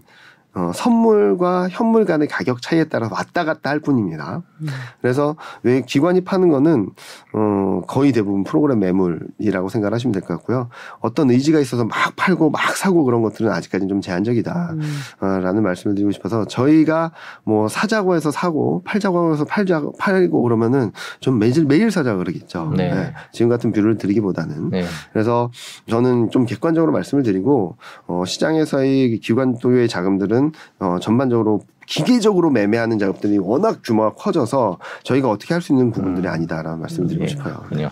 어, 0.57 0.71
선물과 0.73 1.69
현물 1.69 2.05
간의 2.05 2.27
가격 2.27 2.63
차이에 2.63 2.85
따라 2.85 3.07
왔다 3.11 3.45
갔다 3.45 3.69
할 3.69 3.79
뿐입니다. 3.79 4.41
음. 4.61 4.67
그래서 5.01 5.35
왜 5.61 5.81
기관이 5.81 6.21
파는 6.21 6.49
거는 6.49 6.89
어, 7.33 7.81
거의 7.87 8.11
대부분 8.11 8.43
프로그램 8.43 8.79
매물이라고 8.79 9.69
생각하시면 9.69 10.13
될 10.13 10.23
것 10.23 10.29
같고요. 10.37 10.69
어떤 10.99 11.29
의지가 11.29 11.59
있어서 11.59 11.85
막 11.85 11.95
팔고 12.15 12.49
막 12.49 12.75
사고 12.75 13.03
그런 13.03 13.21
것들은 13.21 13.51
아직까지는 13.51 13.87
좀 13.87 14.01
제한적이다. 14.01 14.69
음. 14.73 14.99
어, 15.21 15.27
라는 15.39 15.61
말씀을 15.61 15.93
드리고 15.95 16.11
싶어서 16.11 16.45
저희가 16.45 17.11
뭐 17.43 17.67
사자고 17.67 18.15
해서 18.15 18.31
사고 18.31 18.81
팔자고 18.83 19.33
해서 19.33 19.45
팔자 19.45 19.83
팔고 19.99 20.41
그러면은 20.41 20.91
좀 21.19 21.37
매일 21.37 21.65
매일 21.65 21.91
사자 21.91 22.15
그러겠죠. 22.15 22.73
네. 22.75 22.91
네. 22.91 23.13
지금 23.31 23.49
같은 23.49 23.71
view를 23.71 23.99
드리기보다는 23.99 24.71
네. 24.71 24.85
그래서 25.13 25.51
저는 25.87 26.31
좀 26.31 26.45
객관적으로 26.45 26.91
말씀을 26.91 27.21
드리고 27.23 27.77
어, 28.07 28.23
시장에서의 28.25 29.19
기관들의 29.19 29.87
자금들은 29.87 30.46
어, 30.79 30.99
전반적으로 30.99 31.61
기계적으로 31.87 32.51
매매하는 32.51 32.99
작업들이 32.99 33.37
워낙 33.39 33.79
규모가 33.83 34.13
커져서 34.13 34.77
저희가 35.03 35.29
어떻게 35.29 35.53
할 35.53 35.61
수 35.61 35.73
있는 35.73 35.91
부분들이 35.91 36.27
음. 36.27 36.31
아니다라는 36.33 36.79
말씀을 36.81 37.07
드리고 37.07 37.23
예, 37.23 37.27
싶어요. 37.29 37.55
그렇군요. 37.67 37.89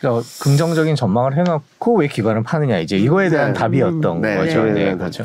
그러니까 0.00 0.22
긍정적인 0.42 0.94
전망을 0.96 1.36
해놓고 1.36 1.96
왜 1.98 2.08
기관을 2.08 2.42
파느냐 2.42 2.78
이제 2.78 2.96
이거에 2.96 3.28
대한 3.28 3.52
네. 3.52 3.58
답이었던 3.58 4.20
네, 4.22 4.36
거죠. 4.38 4.64
네, 4.64 4.92
다 4.92 4.96
그렇죠. 4.96 5.24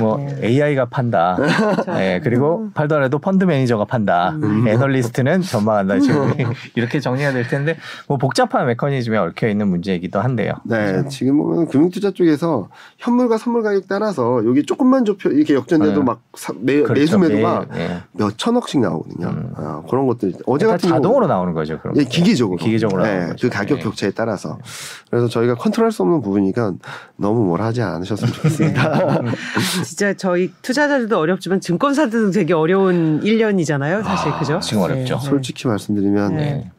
뭐 0.00 0.16
네. 0.18 0.46
AI가 0.48 0.86
판다. 0.86 1.36
네, 1.86 2.20
그리고 2.24 2.70
팔더라도 2.74 3.18
펀드 3.18 3.44
매니저가 3.44 3.84
판다. 3.84 4.30
음. 4.42 4.66
애널리스트는 4.66 5.42
전망한다. 5.42 5.98
지금 6.00 6.32
이렇게 6.76 6.98
정리해야 7.00 7.32
될 7.32 7.46
텐데 7.46 7.76
뭐 8.06 8.16
복잡한 8.16 8.66
메커니즘에 8.66 9.18
얽혀 9.18 9.48
있는 9.48 9.68
문제이기도 9.68 10.20
한데요. 10.20 10.52
네, 10.64 11.06
지금 11.08 11.36
보면 11.38 11.68
금융투자 11.68 12.12
쪽에서 12.12 12.68
현물과 12.98 13.36
선물 13.36 13.62
가격 13.62 13.84
따라서 13.88 14.42
여기 14.46 14.64
조금만 14.64 15.04
좁혀 15.04 15.28
이렇게 15.30 15.54
역전돼도 15.54 16.00
네. 16.00 16.04
막 16.04 16.20
사- 16.36 16.54
매, 16.58 16.74
그렇죠. 16.82 16.94
매수 16.94 17.18
매도가 17.18 17.47
예, 17.74 17.78
예. 17.78 18.02
몇 18.12 18.36
천억씩 18.36 18.80
나오거든요. 18.80 19.28
음. 19.28 19.52
아, 19.56 19.82
그런 19.88 20.06
것들 20.06 20.34
어제 20.46 20.66
다 20.66 20.72
같은 20.72 20.88
자동으로 20.88 21.26
나오는 21.26 21.52
거죠. 21.52 21.78
그럼 21.80 21.96
예, 21.96 22.04
기계적으로. 22.04 22.56
기계적으로 22.56 23.02
네, 23.02 23.08
나오는 23.08 23.28
거죠. 23.30 23.48
그 23.48 23.54
가격 23.54 23.78
예. 23.78 23.82
격차에 23.82 24.10
따라서. 24.10 24.58
그래서 25.10 25.28
저희가 25.28 25.54
컨트롤할 25.54 25.92
수 25.92 26.02
없는 26.02 26.20
부분이니까 26.20 26.74
너무 27.16 27.44
뭘 27.44 27.60
하지 27.60 27.82
않으셨으면 27.82 28.32
좋겠습니다. 28.32 29.22
진짜 29.84 30.14
저희 30.14 30.52
투자자들도 30.62 31.18
어렵지만 31.18 31.60
증권사들도 31.60 32.30
되게 32.32 32.54
어려운 32.54 33.20
1년이잖아요, 33.20 34.02
사실 34.02 34.32
아, 34.32 34.38
그죠? 34.38 34.60
지금 34.60 34.82
어렵죠. 34.82 35.18
네. 35.18 35.24
솔직히 35.24 35.66
말씀드리면 35.68 36.36
네. 36.36 36.70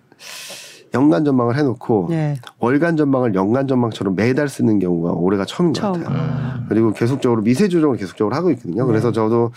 연간 0.94 1.24
전망을 1.24 1.56
해놓고 1.58 2.08
네. 2.10 2.36
월간 2.60 2.98
전망을 2.98 3.36
연간 3.36 3.68
전망처럼 3.68 4.16
매달 4.16 4.50
쓰는 4.50 4.80
경우가 4.80 5.12
올해가 5.12 5.46
처음인 5.46 5.74
것 5.74 5.82
처음. 5.82 6.04
같아요. 6.04 6.18
음. 6.18 6.66
그리고 6.68 6.94
계속적으로 6.94 7.42
미세 7.42 7.68
조정을 7.68 7.98
계속적으로 7.98 8.36
하고 8.36 8.50
있거든요. 8.52 8.84
네. 8.84 8.88
그래서 8.88 9.12
저도 9.12 9.52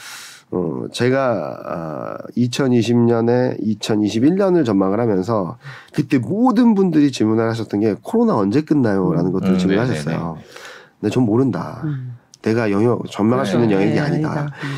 어 0.53 0.85
제가 0.93 1.61
아 1.65 2.19
2020년에 2.37 3.59
2021년을 3.63 4.67
전망을 4.67 5.01
하면서 5.01 5.57
그때 5.95 6.19
모든 6.19 6.75
분들이 6.75 7.11
질문을 7.11 7.49
하셨던 7.49 7.81
게 7.81 7.97
코로나 8.03 8.37
언제 8.37 8.61
끝나요라는 8.61 9.33
것들을 9.33 9.55
음, 9.55 9.59
질문하셨어요. 9.59 10.39
근데 11.01 11.11
전 11.13 11.25
모른다. 11.25 11.81
음. 11.85 12.19
내가 12.43 12.71
영역 12.71 13.11
전망할 13.11 13.47
수 13.47 13.55
있는 13.55 13.69
네, 13.69 13.75
영역이 13.77 13.93
네, 13.95 14.01
아니다. 14.01 14.53
음. 14.65 14.77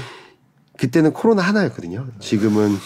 그때는 0.77 1.13
코로나 1.13 1.43
하나였거든요. 1.43 2.07
지금은 2.21 2.77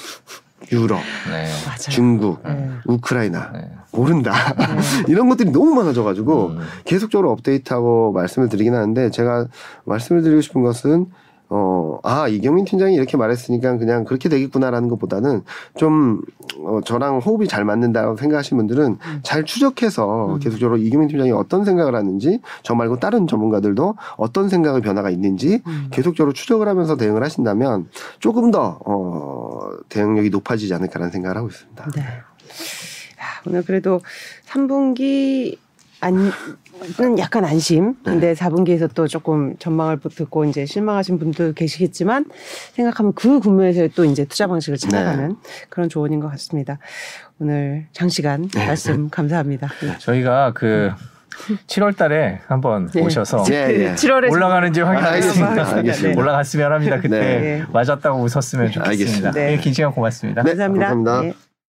유럽, 0.72 1.00
네. 1.30 1.46
중국, 1.90 2.42
네. 2.44 2.70
우크라이나 2.86 3.52
네. 3.52 3.70
모른다. 3.92 4.32
네. 4.54 4.64
이런 5.08 5.28
것들이 5.28 5.50
너무 5.50 5.74
많아져가지고 5.74 6.46
음. 6.48 6.60
계속적으로 6.84 7.30
업데이트하고 7.32 8.12
말씀을 8.12 8.48
드리긴 8.48 8.74
하는데 8.74 9.10
제가 9.10 9.46
말씀을 9.84 10.22
드리고 10.22 10.40
싶은 10.40 10.62
것은 10.62 11.06
어, 11.50 11.98
아, 12.02 12.28
이경민 12.28 12.66
팀장이 12.66 12.94
이렇게 12.94 13.16
말했으니까 13.16 13.78
그냥 13.78 14.04
그렇게 14.04 14.28
되겠구나라는 14.28 14.88
것보다는 14.88 15.42
좀, 15.76 16.20
어, 16.58 16.80
저랑 16.84 17.18
호흡이 17.18 17.48
잘 17.48 17.64
맞는다고 17.64 18.16
생각하시는 18.16 18.58
분들은 18.58 18.98
음. 19.00 19.20
잘 19.22 19.44
추적해서 19.44 20.34
음. 20.34 20.38
계속적으로 20.40 20.76
이경민 20.76 21.08
팀장이 21.08 21.32
어떤 21.32 21.64
생각을 21.64 21.94
하는지 21.94 22.40
저 22.62 22.74
말고 22.74 22.98
다른 23.00 23.26
전문가들도 23.26 23.96
어떤 24.16 24.48
생각의 24.48 24.82
변화가 24.82 25.08
있는지 25.10 25.62
음. 25.66 25.88
계속적으로 25.90 26.34
추적을 26.34 26.68
하면서 26.68 26.96
대응을 26.96 27.22
하신다면 27.22 27.88
조금 28.18 28.50
더, 28.50 28.78
어, 28.84 29.70
대응력이 29.88 30.28
높아지지 30.30 30.74
않을까라는 30.74 31.10
생각을 31.12 31.36
하고 31.38 31.48
있습니다. 31.48 31.90
네. 31.96 32.02
야, 32.02 33.24
오늘 33.46 33.64
그래도 33.64 34.00
3분기 34.46 35.56
안 36.00 36.30
은 37.00 37.18
약간 37.18 37.44
안심. 37.44 37.94
근데 38.04 38.34
4분기에서 38.34 38.88
또 38.94 39.06
조금 39.06 39.56
전망을 39.58 39.98
듣고 40.00 40.44
이제 40.44 40.66
실망하신 40.66 41.18
분도 41.18 41.52
계시겠지만 41.52 42.24
생각하면 42.74 43.12
그 43.14 43.40
국면에서 43.40 43.88
또 43.94 44.04
이제 44.04 44.24
투자 44.24 44.46
방식을 44.46 44.78
찾아가는 44.78 45.36
그런 45.68 45.88
조언인 45.88 46.20
것 46.20 46.28
같습니다. 46.30 46.78
오늘 47.38 47.86
장시간 47.92 48.48
말씀 48.54 49.08
감사합니다. 49.10 49.68
네. 49.82 49.98
저희가 49.98 50.52
그 50.54 50.90
7월 51.68 51.96
달에 51.96 52.40
한번 52.46 52.88
네. 52.88 53.00
오셔서 53.00 53.44
예, 53.50 53.54
예. 53.54 53.94
7월에 53.94 54.30
올라가는지 54.30 54.80
확인하겠습니다. 54.80 56.18
올라갔으면 56.18 56.72
합니다. 56.72 56.96
그때 56.96 57.20
네. 57.20 57.38
네. 57.40 57.64
맞았다고 57.72 58.20
웃었으면 58.22 58.72
좋겠습니다. 58.72 59.30
네. 59.32 59.56
긴 59.58 59.72
시간 59.72 59.92
고맙습니다. 59.92 60.42
네, 60.42 60.50
감사합니다. 60.50 60.88
감사합니다. 60.88 61.38
네. 61.38 61.47